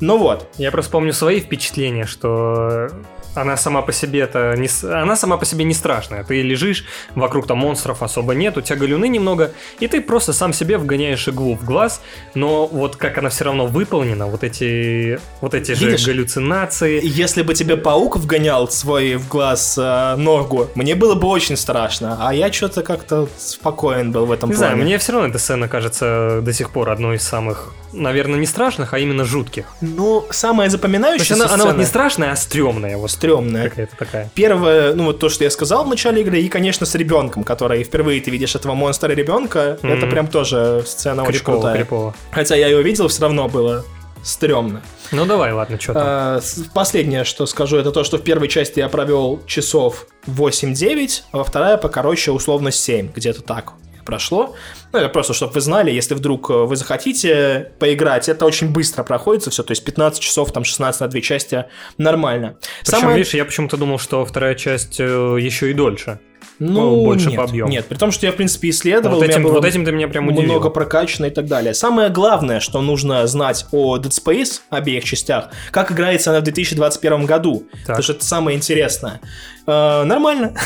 Ну 0.00 0.16
вот. 0.16 0.48
Я 0.56 0.70
просто 0.70 0.90
помню 0.90 1.12
свои 1.12 1.38
впечатления, 1.40 2.06
что 2.06 2.88
она 3.34 3.56
сама 3.56 3.82
по 3.82 3.92
себе 3.92 4.20
это 4.20 4.54
не, 4.56 4.68
она 4.92 5.16
сама 5.16 5.36
по 5.36 5.44
себе 5.44 5.64
не 5.64 5.74
страшная. 5.74 6.24
Ты 6.24 6.42
лежишь, 6.42 6.84
вокруг 7.14 7.46
там 7.46 7.58
монстров 7.58 8.02
особо 8.02 8.34
нет, 8.34 8.56
у 8.56 8.60
тебя 8.60 8.76
галюны 8.76 9.08
немного, 9.08 9.52
и 9.78 9.86
ты 9.86 10.00
просто 10.00 10.32
сам 10.32 10.52
себе 10.52 10.78
вгоняешь 10.78 11.28
иглу 11.28 11.56
в 11.56 11.64
глаз, 11.64 12.00
но 12.34 12.66
вот 12.66 12.96
как 12.96 13.18
она 13.18 13.28
все 13.28 13.44
равно 13.44 13.66
выполнена, 13.66 14.26
вот 14.26 14.44
эти, 14.44 15.18
вот 15.40 15.54
эти 15.54 15.72
Видишь? 15.72 16.00
же 16.00 16.06
галлюцинации. 16.12 17.00
Если 17.02 17.42
бы 17.42 17.54
тебе 17.54 17.76
паук 17.76 18.16
вгонял 18.16 18.68
свой 18.70 19.16
в 19.16 19.28
глаз 19.28 19.76
э, 19.78 20.16
ногу, 20.16 20.68
мне 20.74 20.94
было 20.94 21.14
бы 21.14 21.28
очень 21.28 21.56
страшно. 21.56 22.16
А 22.20 22.34
я 22.34 22.52
что-то 22.52 22.82
как-то 22.82 23.28
спокоен 23.38 24.12
был 24.12 24.26
в 24.26 24.32
этом 24.32 24.50
Не 24.50 24.56
плане. 24.56 24.72
знаю, 24.74 24.84
мне 24.84 24.98
все 24.98 25.12
равно 25.12 25.28
эта 25.28 25.38
сцена 25.38 25.68
кажется 25.68 26.40
до 26.42 26.52
сих 26.52 26.70
пор 26.70 26.90
одной 26.90 27.16
из 27.16 27.22
самых, 27.22 27.74
наверное, 27.92 28.38
не 28.40 28.46
страшных, 28.46 28.94
а 28.94 28.98
именно 28.98 29.24
жутких. 29.24 29.66
Ну, 29.80 30.24
самая 30.30 30.68
запоминающаяся 30.70 31.34
она, 31.34 31.54
она 31.54 31.64
вот 31.66 31.76
не 31.76 31.84
сцена- 31.84 31.86
страшная, 31.88 32.32
а 32.32 32.36
стрёмная, 32.36 32.96
вот 32.96 33.10
стрёмная. 33.20 33.68
какая-то 33.68 33.96
такая. 33.96 34.30
Первое, 34.34 34.94
ну 34.94 35.04
вот 35.04 35.18
то, 35.18 35.28
что 35.28 35.44
я 35.44 35.50
сказал 35.50 35.84
в 35.84 35.88
начале 35.88 36.22
игры, 36.22 36.40
и, 36.40 36.48
конечно, 36.48 36.86
с 36.86 36.94
ребенком, 36.94 37.44
который 37.44 37.84
впервые 37.84 38.20
ты 38.20 38.30
видишь 38.30 38.54
этого 38.54 38.74
монстра 38.74 39.12
ребенка, 39.12 39.78
Мгм. 39.82 39.92
это 39.92 40.06
прям 40.06 40.26
тоже 40.26 40.82
сцена 40.86 41.22
очень 41.22 41.34
Крипово, 41.34 41.54
крутая. 41.56 41.76
крипово. 41.76 42.14
Хотя 42.32 42.56
я 42.56 42.68
ее 42.68 42.82
видел, 42.82 43.08
все 43.08 43.22
равно 43.22 43.48
было 43.48 43.84
стрёмно. 44.22 44.82
Ну 45.12 45.24
давай, 45.26 45.52
ладно, 45.52 45.78
что 45.80 45.92
там. 45.94 46.02
А, 46.06 46.40
Последнее, 46.74 47.24
что 47.24 47.46
скажу, 47.46 47.76
это 47.78 47.90
то, 47.90 48.04
что 48.04 48.16
в 48.18 48.22
первой 48.22 48.48
части 48.48 48.78
я 48.78 48.88
провел 48.88 49.40
часов 49.46 50.06
8-9, 50.26 51.22
а 51.32 51.38
во 51.38 51.44
вторая 51.44 51.76
покороче 51.76 52.30
условно 52.30 52.70
7, 52.70 53.10
где-то 53.14 53.42
так 53.42 53.72
прошло. 54.04 54.54
Ну, 54.92 54.98
это 54.98 55.08
просто, 55.08 55.32
чтобы 55.34 55.52
вы 55.52 55.60
знали, 55.60 55.90
если 55.90 56.14
вдруг 56.14 56.50
э, 56.50 56.52
вы 56.64 56.76
захотите 56.76 57.72
поиграть, 57.78 58.28
это 58.28 58.44
очень 58.46 58.70
быстро 58.70 59.02
проходится 59.02 59.50
все, 59.50 59.62
то 59.62 59.72
есть 59.72 59.84
15 59.84 60.20
часов, 60.20 60.52
там 60.52 60.64
16 60.64 61.00
на 61.00 61.08
две 61.08 61.20
части, 61.22 61.64
нормально. 61.98 62.56
Причем, 62.84 63.00
Самое- 63.00 63.18
видишь, 63.18 63.34
я 63.34 63.44
почему-то 63.44 63.76
думал, 63.76 63.98
что 63.98 64.24
вторая 64.24 64.54
часть 64.54 65.00
э, 65.00 65.04
еще 65.40 65.70
и 65.70 65.74
дольше. 65.74 66.18
Ну, 66.58 66.72
Ну, 66.72 67.04
больше 67.04 67.28
нет, 67.28 67.36
по 67.38 67.44
объему. 67.44 67.70
Нет, 67.70 67.86
при 67.86 67.96
том, 67.96 68.10
что 68.12 68.26
я, 68.26 68.32
в 68.32 68.36
принципе, 68.36 68.68
исследовал, 68.68 69.16
вот, 69.16 69.24
этим, 69.24 69.44
вот 69.44 69.64
этим 69.64 69.84
ты 69.86 69.92
меня 69.92 70.08
прям 70.08 70.28
удивил. 70.28 70.44
много 70.44 70.68
прокачано 70.68 71.26
и 71.26 71.30
так 71.30 71.46
далее. 71.46 71.72
Самое 71.72 72.10
главное, 72.10 72.60
что 72.60 72.82
нужно 72.82 73.26
знать 73.26 73.64
о 73.72 73.96
Dead 73.96 74.10
Space, 74.10 74.60
обеих 74.68 75.04
частях, 75.04 75.48
как 75.70 75.90
играется 75.90 76.30
она 76.30 76.40
в 76.40 76.42
2021 76.44 77.24
году. 77.24 77.64
Так. 77.72 77.80
Потому 77.86 78.02
что 78.02 78.12
это 78.12 78.24
самое 78.26 78.58
интересное. 78.58 79.20
Э, 79.66 80.04
нормально. 80.04 80.54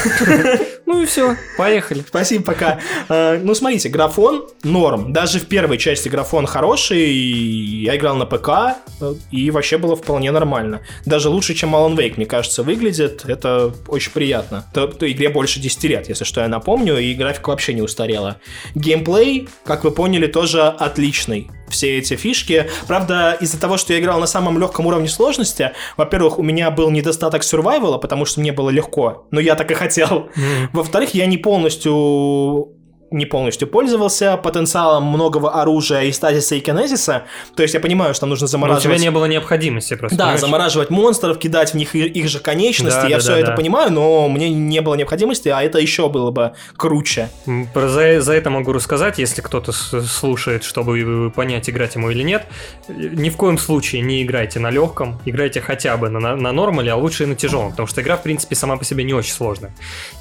Ну 0.87 1.01
и 1.01 1.07
все, 1.07 1.35
поехали. 1.57 2.05
Спасибо, 2.07 2.45
пока. 2.45 2.79
Э, 3.09 3.39
ну, 3.43 3.55
смотрите, 3.55 3.89
графон 3.89 4.45
норм. 4.65 5.15
Даже 5.15 5.41
в 5.41 5.47
первой 5.47 5.79
части 5.79 6.11
графон 6.11 6.47
хороший. 6.47 7.11
Я 7.11 7.97
играл 7.97 8.17
на 8.17 8.27
ПК, 8.27 8.77
э, 9.01 9.15
и 9.31 9.51
вообще 9.51 9.79
было 9.79 9.97
вполне 9.97 10.31
нормально. 10.31 10.83
Даже 11.07 11.31
лучше, 11.31 11.55
чем 11.55 11.75
Alan 11.75 11.97
Wake, 11.97 12.15
мне 12.17 12.27
кажется, 12.27 12.63
выглядит. 12.63 13.25
Это 13.25 13.73
очень 13.89 14.13
приятно. 14.13 14.67
То, 14.75 14.87
то 14.87 15.11
игре 15.11 15.31
больше 15.31 15.59
10 15.59 15.85
лет, 15.85 16.09
если 16.11 16.25
что, 16.25 16.43
я 16.43 16.49
напомню, 16.49 16.99
и 16.99 17.15
графика 17.15 17.49
вообще 17.49 17.73
не 17.73 17.81
устарела. 17.81 18.37
Геймплей, 18.75 19.49
как 19.65 19.85
вы 19.85 19.91
поняли, 19.91 20.27
тоже 20.27 20.63
отличный. 20.63 21.51
Все 21.75 21.99
эти 21.99 22.15
фишки. 22.15 22.71
Правда, 22.87 23.37
из-за 23.41 23.61
того, 23.61 23.79
что 23.79 23.93
я 23.93 23.99
играл 23.99 24.21
на 24.21 24.27
самом 24.27 24.61
легком 24.61 24.87
уровне 24.87 25.09
сложности, 25.09 25.73
во-первых, 25.97 26.39
у 26.39 26.43
меня 26.45 26.71
был 26.71 26.89
недостаток 26.91 27.43
сурвайвала, 27.43 27.99
потому 27.99 28.27
что 28.27 28.39
мне 28.39 28.53
было 28.53 28.71
легко, 28.71 29.27
но 29.33 29.41
я 29.41 29.57
так 29.57 29.73
и 29.73 29.75
хотел. 29.75 30.29
Во-вторых, 30.73 31.15
я 31.15 31.27
не 31.27 31.37
полностью 31.37 32.69
не 33.15 33.27
полностью 33.27 33.69
пользовался 33.69 34.37
потенциалом 34.37 35.05
многого 35.05 35.51
оружия 35.51 36.03
и 36.03 36.13
стазиса 36.13 36.57
и 36.57 36.61
кинезиса. 36.61 37.25
То 37.55 37.63
есть 37.63 37.75
я 37.75 37.81
понимаю, 37.81 38.13
что 38.13 38.23
там 38.23 38.31
нужно 38.31 38.45
Но 38.45 38.47
у 38.47 38.49
тебя 38.49 38.59
замораживать... 38.59 39.01
не 39.01 39.11
было 39.11 39.25
необходимости 39.27 39.95
просто. 39.95 40.17
Да, 40.19 40.25
понимаешь? 40.25 40.41
замораживать 40.41 40.91
монстров, 40.91 41.39
кидать 41.39 41.73
в 41.73 41.75
них 41.75 41.95
их 41.95 42.29
же 42.29 42.41
конечности. 42.41 43.01
Да, 43.01 43.09
я 43.09 43.17
да, 43.17 43.21
все 43.21 43.33
да, 43.33 43.39
это 43.39 43.51
да. 43.51 43.57
понимаю, 43.57 43.93
но 43.93 44.29
мне 44.29 44.51
не 44.51 44.81
было 44.81 44.95
необходимости, 44.97 45.49
а 45.49 45.63
это 45.63 45.79
еще 45.79 46.09
было 46.09 46.31
бы 46.31 46.55
круче. 46.77 47.31
Про- 47.73 47.89
За, 47.89 48.21
за 48.21 48.35
это 48.35 48.51
могу 48.51 48.73
рассказать, 48.73 49.19
если 49.19 49.41
кто-то 49.41 49.73
слушает, 49.73 50.65
чтобы 50.65 51.33
понять, 51.35 51.71
играть 51.71 51.95
ему 51.95 52.11
или 52.11 52.23
нет. 52.23 52.45
Ни 52.89 53.31
в 53.31 53.37
коем 53.37 53.59
случае 53.59 54.03
не 54.03 54.23
играйте 54.23 54.59
на 54.59 54.71
легком, 54.71 55.21
играйте 55.25 55.61
хотя 55.61 55.97
бы 55.97 56.09
на, 56.09 56.19
на, 56.19 56.37
на 56.37 56.53
нормале, 56.53 56.91
а 56.91 56.97
лучше 56.97 57.23
и 57.23 57.27
на 57.27 57.37
тяжелом, 57.37 57.71
потому 57.71 57.87
что 57.87 58.03
игра, 58.03 58.17
в 58.17 58.23
принципе, 58.23 58.57
сама 58.57 58.77
по 58.77 58.85
себе 58.85 59.05
не 59.05 59.15
очень 59.15 59.33
сложная. 59.33 59.73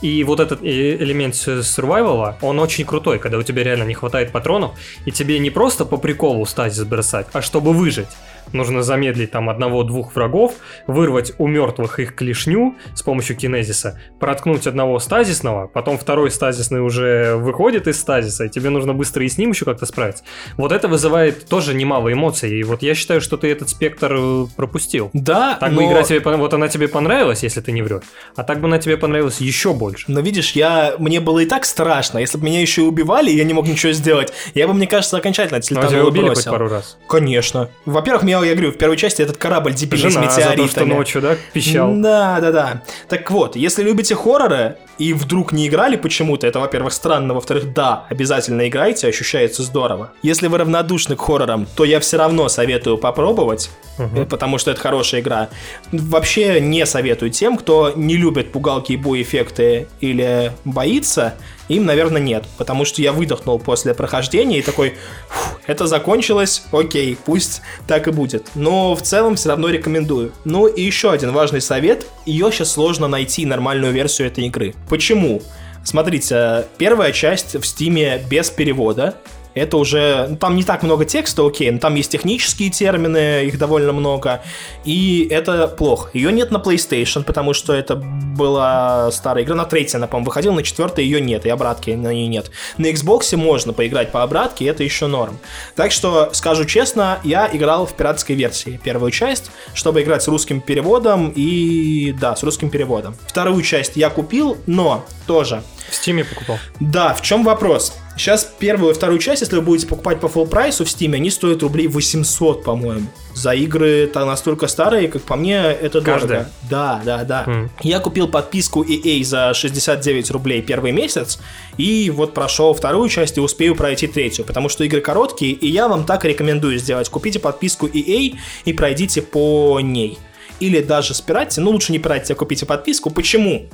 И 0.01 0.23
вот 0.23 0.39
этот 0.39 0.61
э, 0.61 0.95
элемент 0.99 1.33
survival, 1.33 2.35
он 2.41 2.59
очень 2.59 2.82
крутой, 2.84 3.19
когда 3.19 3.38
у 3.38 3.43
тебя 3.43 3.63
реально 3.63 3.84
не 3.84 3.93
хватает 3.93 4.31
патронов, 4.31 4.77
и 5.05 5.11
тебе 5.11 5.39
не 5.39 5.49
просто 5.49 5.86
по 5.86 5.97
приколу 5.97 6.45
стазис 6.45 6.84
бросать, 6.84 7.27
а 7.34 7.41
чтобы 7.41 7.73
выжить. 7.73 8.07
Нужно 8.51 8.83
замедлить 8.83 9.31
там 9.31 9.49
одного-двух 9.49 10.15
врагов, 10.15 10.53
вырвать 10.87 11.33
у 11.37 11.47
мертвых 11.47 11.99
их 11.99 12.15
клешню 12.15 12.75
с 12.93 13.01
помощью 13.01 13.35
кинезиса, 13.35 13.99
проткнуть 14.19 14.67
одного 14.67 14.99
стазисного, 14.99 15.67
потом 15.67 15.97
второй 15.97 16.31
стазисный 16.31 16.81
уже 16.81 17.35
выходит 17.35 17.87
из 17.87 17.99
стазиса, 17.99 18.45
и 18.45 18.49
тебе 18.49 18.69
нужно 18.69 18.93
быстро 18.93 19.23
и 19.23 19.29
с 19.29 19.37
ним 19.37 19.51
еще 19.51 19.65
как-то 19.65 19.85
справиться. 19.85 20.23
Вот 20.57 20.71
это 20.71 20.87
вызывает 20.87 21.47
тоже 21.47 21.73
немало 21.73 22.11
эмоций, 22.11 22.59
и 22.59 22.63
вот 22.63 22.81
я 22.81 22.95
считаю, 22.95 23.21
что 23.21 23.37
ты 23.37 23.51
этот 23.51 23.69
спектр 23.69 24.13
э, 24.17 24.45
пропустил. 24.55 25.09
Да, 25.13 25.55
Так 25.59 25.71
но... 25.71 25.77
бы 25.77 25.87
игра 25.87 26.03
тебе, 26.03 26.19
вот 26.19 26.53
она 26.53 26.67
тебе 26.67 26.87
понравилась, 26.87 27.43
если 27.43 27.61
ты 27.61 27.71
не 27.71 27.81
врешь, 27.81 28.03
а 28.35 28.43
так 28.43 28.59
бы 28.59 28.67
она 28.67 28.79
тебе 28.79 28.97
понравилась 28.97 29.39
еще 29.39 29.73
больше. 29.73 30.05
Но 30.07 30.19
видишь, 30.21 30.51
я 30.53 30.95
мне 30.97 31.19
было 31.19 31.39
и 31.39 31.45
так 31.45 31.65
страшно. 31.65 32.17
Если 32.19 32.37
бы 32.37 32.45
меня 32.45 32.61
еще 32.61 32.81
и 32.81 32.85
убивали, 32.85 33.29
я 33.31 33.43
не 33.43 33.53
мог 33.53 33.67
ничего 33.67 33.91
сделать. 33.91 34.33
Я 34.53 34.67
бы, 34.67 34.73
мне 34.73 34.87
кажется, 34.87 35.17
окончательно 35.17 35.59
Ну, 35.69 35.81
а 35.81 35.87
тебя 35.87 36.05
убили 36.05 36.27
хоть 36.27 36.35
бросил. 36.35 36.51
пару 36.51 36.69
раз? 36.69 36.97
Конечно. 37.07 37.69
Во-первых, 37.85 38.23
меня, 38.39 38.49
я 38.49 38.53
говорю, 38.53 38.71
в 38.71 38.77
первой 38.77 38.97
части 38.97 39.21
этот 39.21 39.38
корабль 39.38 39.73
дебильный 39.73 40.09
с 40.09 40.13
Жена 40.13 40.29
за 40.29 40.55
то, 40.55 40.67
что 40.67 40.86
ночью, 40.86 41.21
да, 41.21 41.38
пищал. 41.53 41.93
Да, 41.95 42.39
да, 42.39 42.51
да. 42.51 42.84
Так 43.07 43.29
вот, 43.31 43.55
если 43.55 43.84
любите 43.84 44.15
хорроры 44.15 44.77
и 44.97 45.13
вдруг 45.13 45.51
не 45.51 45.67
играли 45.67 45.95
почему-то, 45.95 46.47
это, 46.47 46.59
во-первых, 46.59 46.93
странно, 46.93 47.34
во-вторых, 47.34 47.73
да, 47.73 48.05
обязательно 48.09 48.67
играйте, 48.67 49.07
ощущается 49.07 49.63
здорово. 49.63 50.11
Если 50.21 50.47
вы 50.47 50.57
равнодушны 50.57 51.15
к 51.15 51.21
хоррорам, 51.21 51.67
то 51.75 51.84
я 51.84 51.99
все 51.99 52.17
равно 52.17 52.49
советую 52.49 52.97
попробовать, 52.97 53.69
э, 53.97 54.25
потому 54.29 54.57
что 54.57 54.71
это 54.71 54.79
хорошая 54.79 55.21
игра. 55.21 55.49
Вообще 55.91 56.59
не 56.59 56.86
советую 56.86 57.31
тем, 57.31 57.57
кто 57.57 57.93
не 57.95 58.17
любит 58.17 58.51
пугалки 58.51 58.93
и 58.93 58.97
бу-эффекты 58.97 59.88
или 59.99 60.51
боится, 60.65 61.36
им, 61.76 61.86
наверное, 61.86 62.21
нет, 62.21 62.45
потому 62.57 62.86
что 62.86 63.01
я 63.01 63.11
выдохнул 63.11 63.59
после 63.59 63.93
прохождения 63.93 64.59
и 64.59 64.61
такой, 64.61 64.95
«Фух, 65.30 65.59
это 65.67 65.88
закончилось, 65.88 66.63
окей, 66.71 67.17
пусть 67.26 67.61
так 67.88 68.07
и 68.07 68.11
будет. 68.11 68.47
Но 68.55 68.95
в 68.95 69.01
целом 69.01 69.36
все 69.36 69.49
равно 69.49 69.69
рекомендую. 69.69 70.34
Ну 70.45 70.67
и 70.67 70.82
еще 70.82 71.11
один 71.11 71.32
важный 71.32 71.61
совет, 71.61 72.05
ее 72.26 72.51
сейчас 72.51 72.71
сложно 72.71 73.07
найти 73.07 73.45
нормальную 73.45 73.93
версию 73.93 74.28
этой 74.28 74.45
игры. 74.45 74.74
Почему? 74.89 75.41
Смотрите, 75.84 76.65
первая 76.78 77.11
часть 77.11 77.55
в 77.55 77.65
Стиме 77.65 78.24
без 78.30 78.49
перевода, 78.49 79.15
это 79.54 79.78
уже... 79.78 80.28
ну, 80.30 80.38
Там 80.38 80.56
не 80.56 80.64
так 80.64 80.84
много 80.84 81.06
текста, 81.06 81.45
окей, 81.45 81.70
но 81.72 81.80
там 81.80 81.95
есть 81.95 82.12
технические 82.12 82.70
термины, 82.70 83.45
их 83.45 83.58
довольно 83.58 83.93
много, 83.93 84.41
и 84.84 85.28
это 85.30 85.68
плохо. 85.68 86.10
Ее 86.14 86.32
нет 86.32 86.51
на 86.51 86.58
PlayStation, 86.58 87.24
потому 87.24 87.54
что 87.54 87.74
это 87.74 87.95
была 87.95 89.12
старая 89.12 89.43
игра, 89.43 89.56
на 89.56 89.66
третьей 89.66 89.97
она, 89.97 90.08
по-моему, 90.08 90.26
выходила, 90.26 90.54
на 90.54 90.64
четвертой 90.64 91.06
ее 91.06 91.22
нет, 91.22 91.45
и 91.45 91.49
обратки 91.49 91.91
на 91.91 92.14
ней 92.14 92.28
нет. 92.28 92.51
На 92.78 92.88
Xbox 92.88 93.36
можно 93.36 93.74
поиграть 93.74 94.12
по 94.12 94.24
обратке, 94.24 94.66
это 94.66 94.84
еще 94.84 95.08
норм. 95.08 95.38
Так 95.76 95.91
что, 95.91 96.30
скажу 96.34 96.66
честно, 96.66 97.20
я 97.24 97.49
играл 97.51 97.86
в 97.86 97.93
пиратской 97.93 98.36
версии 98.36 98.80
первую 98.84 99.12
часть, 99.12 99.51
чтобы 99.74 100.01
играть 100.01 100.24
с 100.24 100.28
русским 100.28 100.62
переводом, 100.62 101.32
и 101.36 102.14
да, 102.20 102.36
с 102.36 102.43
русским 102.43 102.70
переводом. 102.70 103.16
Вторую 103.28 103.62
часть 103.64 103.95
я 103.95 104.10
купил, 104.10 104.58
но 104.66 105.06
тоже 105.28 105.64
В 105.89 105.95
Стиме 105.95 106.23
покупал. 106.23 106.57
да, 106.79 107.13
в 107.13 107.21
чем 107.21 107.43
вопрос? 107.43 107.93
Сейчас 108.15 108.43
первую 108.59 108.91
и 108.91 108.95
вторую 108.95 109.17
часть, 109.19 109.41
если 109.41 109.55
вы 109.55 109.63
будете 109.63 109.88
покупать 109.88 110.19
по 110.19 110.27
full 110.27 110.47
прайсу 110.47 110.86
в 110.86 110.88
Steam, 110.88 111.15
они 111.15 111.31
стоят 111.31 111.63
рублей 111.63 111.88
800, 111.88 112.63
по-моему. 112.63 113.07
За 113.34 113.53
игры-то 113.55 114.23
настолько 114.25 114.67
старые, 114.67 115.07
как 115.07 115.23
по 115.23 115.36
мне, 115.36 115.55
это 115.55 115.99
Каждая? 115.99 116.41
дорого. 116.41 116.49
Да, 116.69 117.01
да, 117.03 117.23
да. 117.23 117.43
Мгм. 117.47 117.71
Я 117.81 117.99
купил 117.99 118.27
подписку 118.27 118.84
EA 118.84 119.23
за 119.23 119.55
69 119.55 120.29
рублей 120.29 120.61
первый 120.61 120.91
месяц, 120.91 121.39
и 121.77 122.11
вот 122.11 122.36
прошел 122.36 122.75
вторую 122.75 123.09
часть 123.09 123.38
и 123.38 123.41
успею 123.41 123.75
пройти 123.75 124.05
третью, 124.05 124.45
потому 124.45 124.69
что 124.69 124.84
игры 124.84 125.01
короткие, 125.01 125.53
и 125.53 125.67
я 125.67 125.88
вам 125.88 126.05
так 126.05 126.23
рекомендую 126.23 126.77
сделать. 126.77 127.09
Купите 127.09 127.39
подписку 127.39 127.88
EA 127.88 128.36
и 128.65 128.73
пройдите 128.73 129.23
по 129.23 129.79
ней. 129.81 130.19
Или 130.59 130.81
даже 130.81 131.15
спиратьте, 131.15 131.61
ну 131.61 131.71
лучше 131.71 131.91
не 131.91 131.97
пиратьте, 131.97 132.34
а 132.34 132.36
купите 132.36 132.67
подписку. 132.67 133.09
Почему? 133.09 133.65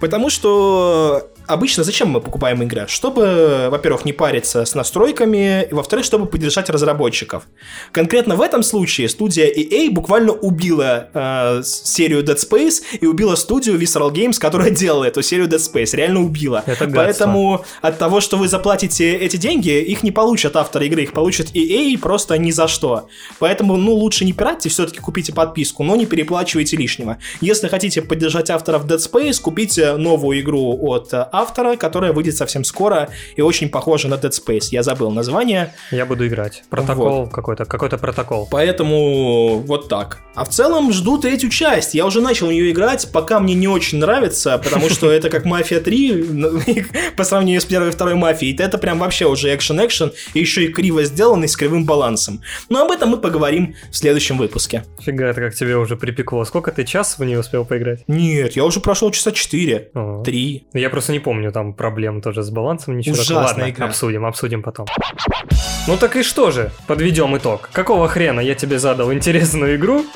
Потому 0.00 0.28
что 0.30 1.28
обычно 1.46 1.84
зачем 1.84 2.08
мы 2.08 2.20
покупаем 2.20 2.62
игры? 2.62 2.86
Чтобы, 2.88 3.68
во-первых, 3.70 4.04
не 4.04 4.12
париться 4.12 4.64
с 4.64 4.74
настройками, 4.74 5.66
и 5.70 5.74
во-вторых, 5.74 6.04
чтобы 6.04 6.26
поддержать 6.26 6.70
разработчиков. 6.70 7.44
Конкретно 7.92 8.36
в 8.36 8.40
этом 8.40 8.62
случае 8.62 9.08
студия 9.08 9.46
EA 9.46 9.90
буквально 9.90 10.32
убила 10.32 11.08
э, 11.12 11.62
серию 11.64 12.22
Dead 12.22 12.36
Space 12.36 12.82
и 13.00 13.06
убила 13.06 13.34
студию 13.34 13.78
Visceral 13.78 14.12
Games, 14.12 14.38
которая 14.38 14.70
делала 14.84 15.04
эту 15.04 15.22
серию 15.22 15.46
Dead 15.48 15.58
Space. 15.58 15.96
Реально 15.96 16.20
убила. 16.20 16.62
Это 16.66 16.86
гадство. 16.86 17.04
Поэтому 17.04 17.64
от 17.82 17.98
того, 17.98 18.20
что 18.20 18.36
вы 18.36 18.48
заплатите 18.48 19.14
эти 19.14 19.36
деньги, 19.36 19.80
их 19.80 20.02
не 20.02 20.10
получат 20.10 20.56
авторы 20.56 20.86
игры, 20.86 21.02
их 21.02 21.12
получат 21.12 21.54
EA 21.54 21.98
просто 21.98 22.38
ни 22.38 22.50
за 22.50 22.68
что. 22.68 23.08
Поэтому, 23.38 23.76
ну, 23.76 23.94
лучше 23.94 24.24
не 24.24 24.32
пиратьте, 24.32 24.68
все-таки 24.68 25.00
купите 25.00 25.32
подписку, 25.32 25.82
но 25.84 25.96
не 25.96 26.06
переплачивайте 26.06 26.76
лишнего. 26.76 27.18
Если 27.40 27.68
хотите 27.68 28.02
поддержать 28.02 28.50
авторов 28.50 28.86
Dead 28.86 28.98
Space, 28.98 29.40
купите 29.40 29.96
новую 29.96 30.40
игру 30.40 30.78
от 30.82 31.12
э, 31.12 31.26
автора, 31.34 31.76
которая 31.76 32.12
выйдет 32.12 32.36
совсем 32.36 32.64
скоро 32.64 33.08
и 33.36 33.42
очень 33.42 33.68
похожа 33.68 34.08
на 34.08 34.14
Dead 34.14 34.30
Space. 34.30 34.68
Я 34.70 34.82
забыл 34.82 35.10
название. 35.10 35.74
Я 35.90 36.06
буду 36.06 36.26
играть. 36.26 36.64
Протокол 36.70 37.28
какой-то, 37.28 37.64
какой-то 37.64 37.98
протокол. 37.98 38.48
Поэтому 38.50 39.58
вот 39.58 39.88
так. 39.88 40.20
А 40.34 40.44
в 40.44 40.48
целом 40.48 40.92
жду 40.92 41.18
третью 41.18 41.50
часть. 41.50 41.94
Я 41.94 42.06
уже 42.06 42.20
начал 42.20 42.48
в 42.48 42.52
нее 42.52 42.70
играть, 42.70 43.08
пока 43.12 43.38
мне 43.38 43.54
не 43.54 43.68
очень 43.68 43.98
нравится, 43.98 44.58
потому 44.58 44.90
что 44.90 45.10
это 45.10 45.30
как 45.30 45.44
Мафия 45.44 45.80
3 45.80 46.26
ну, 46.30 46.60
по 47.16 47.24
сравнению 47.24 47.60
с 47.60 47.64
первой 47.64 47.88
и 47.88 47.92
второй 47.92 48.14
Мафией. 48.14 48.56
Это 48.58 48.78
прям 48.78 48.98
вообще 48.98 49.26
уже 49.26 49.54
экшен-экшен, 49.54 50.12
и 50.34 50.40
еще 50.40 50.64
и 50.64 50.68
криво 50.68 51.04
сделанный 51.04 51.48
с 51.48 51.56
кривым 51.56 51.84
балансом. 51.84 52.40
Но 52.68 52.84
об 52.84 52.90
этом 52.90 53.10
мы 53.10 53.18
поговорим 53.18 53.74
в 53.90 53.96
следующем 53.96 54.38
выпуске. 54.38 54.84
Фига, 55.00 55.26
это 55.26 55.40
как 55.40 55.54
тебе 55.54 55.76
уже 55.76 55.96
припекло. 55.96 56.44
Сколько 56.44 56.72
ты 56.72 56.84
час 56.84 57.18
в 57.18 57.24
нее 57.24 57.38
успел 57.38 57.64
поиграть? 57.64 58.04
Нет, 58.08 58.56
я 58.56 58.64
уже 58.64 58.80
прошел 58.80 59.10
часа 59.10 59.32
4, 59.32 59.90
О. 59.94 60.22
3. 60.24 60.66
Я 60.74 60.90
просто 60.90 61.12
не 61.12 61.20
помню 61.24 61.50
там 61.50 61.72
проблем 61.72 62.20
тоже 62.20 62.42
с 62.42 62.50
балансом, 62.50 62.96
ничего 62.96 63.14
Ужасная 63.14 63.36
такого. 63.36 63.48
Ладно, 63.48 63.70
игра. 63.70 63.86
обсудим, 63.86 64.26
обсудим 64.26 64.62
потом. 64.62 64.86
Ну 65.86 65.98
так 65.98 66.16
и 66.16 66.22
что 66.22 66.50
же, 66.50 66.70
подведем 66.86 67.36
итог. 67.36 67.68
Какого 67.70 68.08
хрена 68.08 68.40
я 68.40 68.54
тебе 68.54 68.78
задал 68.78 69.12
интересную 69.12 69.76
игру, 69.76 70.06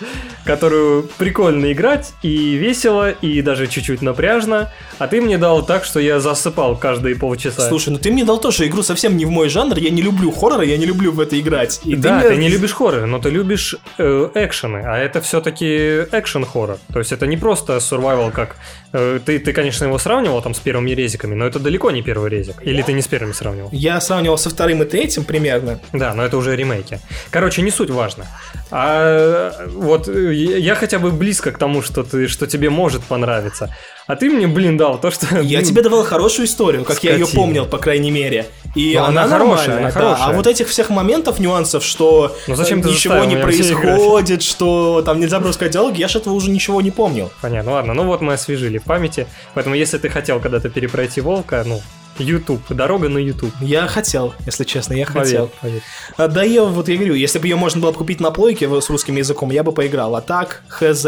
которую 0.47 1.03
прикольно 1.19 1.71
играть, 1.73 2.15
и 2.23 2.55
весело, 2.55 3.11
и 3.11 3.43
даже 3.43 3.67
чуть-чуть 3.67 4.01
напряжно, 4.01 4.73
а 4.99 5.09
ты 5.09 5.21
мне 5.21 5.37
дал 5.37 5.63
так, 5.63 5.85
что 5.85 6.01
я 6.01 6.21
засыпал 6.21 6.75
каждые 6.79 7.17
полчаса. 7.17 7.69
Слушай, 7.69 7.91
ну 7.91 7.99
ты 7.99 8.11
мне 8.11 8.25
дал 8.25 8.41
тоже 8.41 8.67
игру 8.67 8.83
совсем 8.83 9.19
не 9.19 9.27
в 9.27 9.31
мой 9.31 9.51
жанр, 9.51 9.77
я 9.77 9.91
не 9.91 10.01
люблю 10.01 10.31
хорроры, 10.31 10.65
я 10.65 10.79
не 10.79 10.87
люблю 10.87 11.13
в 11.13 11.21
это 11.21 11.39
играть. 11.39 11.81
И 11.85 11.97
да, 11.97 12.21
мне- 12.21 12.29
ты 12.31 12.37
не 12.37 12.49
любишь 12.49 12.73
хорроры, 12.73 13.05
но 13.05 13.19
ты 13.19 13.29
любишь 13.29 13.77
э, 13.99 14.31
экшены, 14.37 14.79
а 14.87 14.97
это 14.97 15.21
все-таки 15.21 15.67
экшен-хоррор. 16.11 16.79
То 16.95 16.99
есть 16.99 17.13
это 17.13 17.27
не 17.27 17.37
просто 17.37 17.77
survival, 17.77 18.31
как... 18.33 18.57
э, 18.95 19.21
ты, 19.23 19.39
ты, 19.39 19.53
конечно, 19.53 19.85
его 19.85 19.99
сравнивал 19.99 20.41
там 20.41 20.55
с 20.55 20.61
первыми 20.61 20.93
резиками, 20.93 21.35
но 21.35 21.45
это 21.45 21.59
далеко 21.59 21.91
не 21.91 22.01
первый 22.01 22.31
резик. 22.31 22.57
Или 22.63 22.81
ты 22.81 22.95
не 22.95 23.03
с 23.03 23.07
первыми 23.07 23.33
сравнивал? 23.33 23.69
Я 23.71 24.01
сравнивал 24.01 24.39
со 24.39 24.49
вторым 24.49 24.83
и 24.83 24.87
третьим 24.87 25.25
примерно. 25.25 25.58
Да, 25.93 26.15
но 26.15 26.25
это 26.25 26.37
уже 26.37 26.57
ремейки. 26.57 27.01
Короче, 27.31 27.63
не 27.63 27.71
суть 27.71 27.91
важно. 27.91 28.27
А 28.71 29.67
вот 29.69 30.09
э, 30.09 30.35
я 30.35 30.75
хотя 30.75 30.99
бы 30.99 31.11
близко 31.11 31.53
к 31.53 31.59
тому, 31.59 31.83
что, 31.83 32.03
ты, 32.03 32.29
что 32.29 32.47
тебе 32.47 32.71
может 32.71 33.03
понравиться. 33.03 33.75
А 34.07 34.17
ты 34.17 34.31
мне, 34.31 34.47
блин, 34.47 34.77
дал 34.77 34.99
то, 34.99 35.11
что... 35.11 35.41
Я 35.41 35.63
тебе 35.63 35.83
давал 35.83 36.03
хорошую 36.03 36.47
историю, 36.47 36.85
как 36.85 37.03
я 37.05 37.13
ее 37.13 37.27
Скотина. 37.27 37.43
помнил, 37.43 37.67
по 37.67 37.79
крайней 37.79 38.11
мере. 38.11 38.47
И 38.75 38.95
Ну, 38.95 39.05
она, 39.05 39.25
она 39.25 39.29
хорошая, 39.39 39.69
нормальная, 39.69 39.79
она 39.79 39.87
да. 39.89 39.91
хорошая. 39.93 40.27
А 40.27 40.33
вот 40.33 40.47
этих 40.47 40.69
всех 40.69 40.91
моментов, 40.91 41.39
нюансов, 41.39 41.85
что 41.85 42.37
Ну 42.47 42.55
зачем 42.55 42.83
ты 42.83 42.89
ничего 42.91 43.25
не 43.25 43.37
происходит, 43.37 44.43
что 44.43 45.03
там 45.05 45.21
нельзя 45.21 45.39
пропускать 45.41 45.73
диалоги, 45.73 46.01
я 46.01 46.09
же 46.09 46.19
этого 46.19 46.35
уже 46.35 46.51
ничего 46.51 46.81
не 46.81 46.91
помнил. 46.91 47.31
Понятно, 47.43 47.73
ладно, 47.73 47.95
ну 47.95 48.05
вот 48.05 48.21
мы 48.21 48.35
освежили 48.35 48.79
в 48.79 48.85
памяти. 48.85 49.27
Поэтому 49.55 49.75
если 49.75 49.99
ты 49.99 50.09
хотел 50.09 50.41
когда-то 50.41 50.69
перепройти 50.71 51.21
Волка, 51.21 51.63
ну, 51.67 51.81
YouTube, 52.19 52.63
дорога 52.71 53.09
на 53.09 53.19
YouTube. 53.19 53.53
Я 53.61 53.87
хотел, 53.87 54.35
если 54.47 54.65
честно, 54.65 54.95
я 54.95 55.07
хотел. 55.07 55.51
поверь. 55.61 55.83
А, 56.17 56.29
Да 56.29 56.43
я 56.43 56.65
вот 56.65 56.89
я 56.89 56.97
говорю, 56.97 57.15
если 57.15 57.39
бы 57.39 57.47
ее 57.47 57.57
можно 57.57 57.81
было 57.81 57.93
купить 57.93 58.21
на 58.21 58.31
плойке 58.31 58.69
с 58.81 58.91
русским 58.91 59.17
языком, 59.17 59.51
я 59.51 59.63
бы 59.63 59.73
поиграл. 59.73 60.15
А 60.17 60.21
так, 60.21 60.63
хз. 60.69 61.07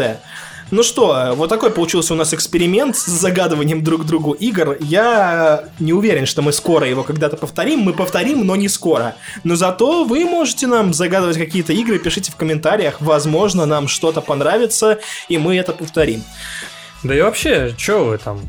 Ну 0.71 0.83
что, 0.83 1.33
вот 1.35 1.49
такой 1.49 1.69
получился 1.69 2.13
у 2.13 2.15
нас 2.15 2.33
эксперимент 2.33 2.95
с 2.95 3.05
загадыванием 3.05 3.83
друг 3.83 4.05
другу 4.05 4.31
игр. 4.31 4.77
Я 4.79 5.65
не 5.79 5.91
уверен, 5.91 6.25
что 6.25 6.41
мы 6.41 6.53
скоро 6.53 6.87
его 6.87 7.03
когда-то 7.03 7.35
повторим. 7.35 7.79
Мы 7.79 7.91
повторим, 7.91 8.45
но 8.47 8.55
не 8.55 8.69
скоро. 8.69 9.15
Но 9.43 9.57
зато 9.57 10.05
вы 10.05 10.23
можете 10.23 10.67
нам 10.67 10.93
загадывать 10.93 11.37
какие-то 11.37 11.73
игры, 11.73 11.99
пишите 11.99 12.31
в 12.31 12.37
комментариях. 12.37 13.01
Возможно, 13.01 13.65
нам 13.65 13.89
что-то 13.89 14.21
понравится, 14.21 14.99
и 15.27 15.37
мы 15.37 15.57
это 15.57 15.73
повторим. 15.73 16.23
Да 17.03 17.13
и 17.15 17.19
вообще, 17.21 17.75
что 17.77 18.05
вы 18.05 18.17
там? 18.17 18.39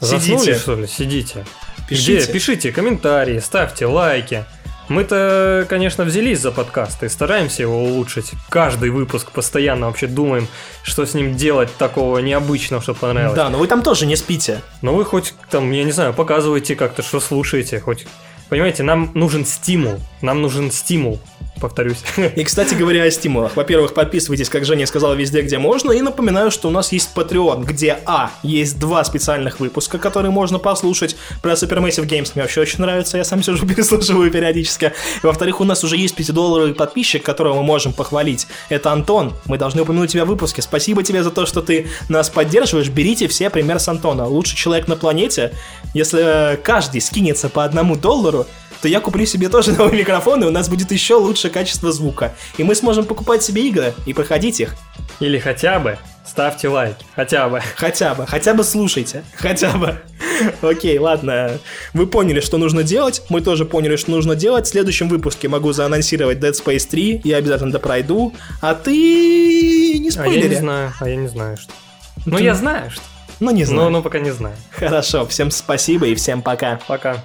Заснули, 0.00 0.38
Сидите. 0.40 0.58
что 0.58 0.74
ли? 0.74 0.86
Сидите. 0.86 1.46
Пишите. 1.92 2.24
Где? 2.24 2.32
Пишите 2.32 2.72
комментарии, 2.72 3.38
ставьте 3.38 3.86
лайки. 3.86 4.44
Мы-то, 4.88 5.64
конечно, 5.68 6.04
взялись 6.04 6.40
за 6.40 6.50
подкаст 6.50 7.02
и 7.02 7.08
стараемся 7.08 7.62
его 7.62 7.82
улучшить. 7.82 8.32
Каждый 8.50 8.90
выпуск 8.90 9.30
постоянно 9.30 9.86
вообще 9.86 10.06
думаем, 10.06 10.48
что 10.82 11.06
с 11.06 11.14
ним 11.14 11.34
делать 11.34 11.74
такого 11.76 12.18
необычного, 12.18 12.82
чтобы 12.82 12.98
понравилось. 12.98 13.36
Да, 13.36 13.48
но 13.48 13.58
вы 13.58 13.68
там 13.68 13.82
тоже 13.82 14.06
не 14.06 14.16
спите. 14.16 14.60
Но 14.82 14.94
вы 14.94 15.04
хоть 15.04 15.34
там, 15.50 15.70
я 15.70 15.84
не 15.84 15.92
знаю, 15.92 16.12
показываете 16.12 16.76
как-то, 16.76 17.02
что 17.02 17.20
слушаете, 17.20 17.80
хоть... 17.80 18.06
Понимаете, 18.48 18.82
нам 18.82 19.12
нужен 19.14 19.46
стимул. 19.46 19.98
Нам 20.20 20.42
нужен 20.42 20.70
стимул 20.70 21.20
повторюсь. 21.62 22.02
И, 22.36 22.44
кстати 22.44 22.74
говоря, 22.74 23.04
о 23.04 23.10
стимулах. 23.10 23.56
Во-первых, 23.56 23.94
подписывайтесь, 23.94 24.48
как 24.48 24.64
Женя 24.64 24.86
сказал, 24.86 25.14
везде, 25.14 25.42
где 25.42 25.58
можно. 25.58 25.92
И 25.92 26.02
напоминаю, 26.02 26.50
что 26.50 26.68
у 26.68 26.70
нас 26.72 26.92
есть 26.92 27.10
Patreon, 27.14 27.64
где, 27.64 27.98
а, 28.04 28.32
есть 28.42 28.78
два 28.78 29.04
специальных 29.04 29.60
выпуска, 29.60 29.98
которые 29.98 30.32
можно 30.32 30.58
послушать. 30.58 31.16
Про 31.40 31.52
Supermassive 31.52 32.06
Games 32.06 32.32
мне 32.34 32.42
вообще 32.42 32.60
очень 32.60 32.80
нравится, 32.80 33.16
я 33.16 33.24
сам 33.24 33.42
сижу, 33.42 33.64
переслушиваю 33.66 34.30
периодически. 34.30 34.92
И, 35.22 35.26
во-вторых, 35.26 35.60
у 35.60 35.64
нас 35.64 35.84
уже 35.84 35.96
есть 35.96 36.18
5-долларовый 36.18 36.74
подписчик, 36.74 37.22
которого 37.22 37.54
мы 37.54 37.62
можем 37.62 37.92
похвалить. 37.92 38.48
Это 38.68 38.90
Антон. 38.90 39.32
Мы 39.46 39.56
должны 39.56 39.82
упомянуть 39.82 40.10
тебя 40.10 40.24
в 40.24 40.28
выпуске. 40.28 40.62
Спасибо 40.62 41.04
тебе 41.04 41.22
за 41.22 41.30
то, 41.30 41.46
что 41.46 41.62
ты 41.62 41.86
нас 42.08 42.28
поддерживаешь. 42.28 42.88
Берите 42.88 43.28
все 43.28 43.50
пример 43.50 43.78
с 43.78 43.88
Антона. 43.88 44.26
Лучший 44.26 44.56
человек 44.56 44.88
на 44.88 44.96
планете. 44.96 45.52
Если 45.94 46.58
каждый 46.64 47.00
скинется 47.00 47.48
по 47.48 47.64
одному 47.64 47.96
доллару, 47.96 48.46
то 48.82 48.88
я 48.88 49.00
куплю 49.00 49.24
себе 49.24 49.48
тоже 49.48 49.72
новый 49.78 49.96
микрофон, 49.96 50.42
и 50.42 50.46
у 50.46 50.50
нас 50.50 50.68
будет 50.68 50.90
еще 50.90 51.14
лучше 51.14 51.48
качество 51.52 51.92
звука. 51.92 52.34
И 52.58 52.64
мы 52.64 52.74
сможем 52.74 53.04
покупать 53.04 53.42
себе 53.42 53.68
игры 53.68 53.94
и 54.06 54.12
проходить 54.12 54.60
их. 54.60 54.74
Или 55.20 55.38
хотя 55.38 55.78
бы 55.78 55.98
ставьте 56.26 56.68
лайк. 56.68 56.96
Хотя 57.14 57.48
бы. 57.48 57.60
Хотя 57.76 58.14
бы. 58.14 58.26
Хотя 58.26 58.54
бы 58.54 58.64
слушайте. 58.64 59.22
Хотя 59.36 59.72
бы. 59.72 60.00
Окей, 60.62 60.98
ладно. 60.98 61.58
Вы 61.92 62.06
поняли, 62.06 62.40
что 62.40 62.58
нужно 62.58 62.82
делать. 62.82 63.22
Мы 63.28 63.40
тоже 63.40 63.64
поняли, 63.64 63.96
что 63.96 64.10
нужно 64.10 64.34
делать. 64.34 64.66
В 64.66 64.70
следующем 64.70 65.08
выпуске 65.08 65.48
могу 65.48 65.72
заанонсировать 65.72 66.38
Dead 66.38 66.52
Space 66.52 66.88
3. 66.88 67.20
Я 67.24 67.36
обязательно 67.36 67.78
пройду. 67.78 68.34
А 68.60 68.74
ты 68.74 69.98
не 69.98 70.10
спойлери. 70.10 70.40
А 70.40 70.42
я 70.42 70.48
не 70.48 70.56
знаю. 70.56 70.92
А 70.98 71.08
я 71.08 71.16
не 71.16 71.28
знаю, 71.28 71.56
что. 71.56 71.72
Ну, 72.26 72.38
я 72.38 72.54
знаю, 72.54 72.90
что. 72.90 73.02
Ну, 73.40 73.50
не 73.50 73.64
знаю. 73.64 73.82
Но, 73.82 73.90
но 73.90 74.02
пока 74.02 74.18
не 74.20 74.30
знаю. 74.30 74.56
Хорошо. 74.70 75.26
Всем 75.26 75.50
спасибо 75.50 76.06
и 76.06 76.14
всем 76.14 76.42
пока. 76.42 76.80
Пока. 76.86 77.24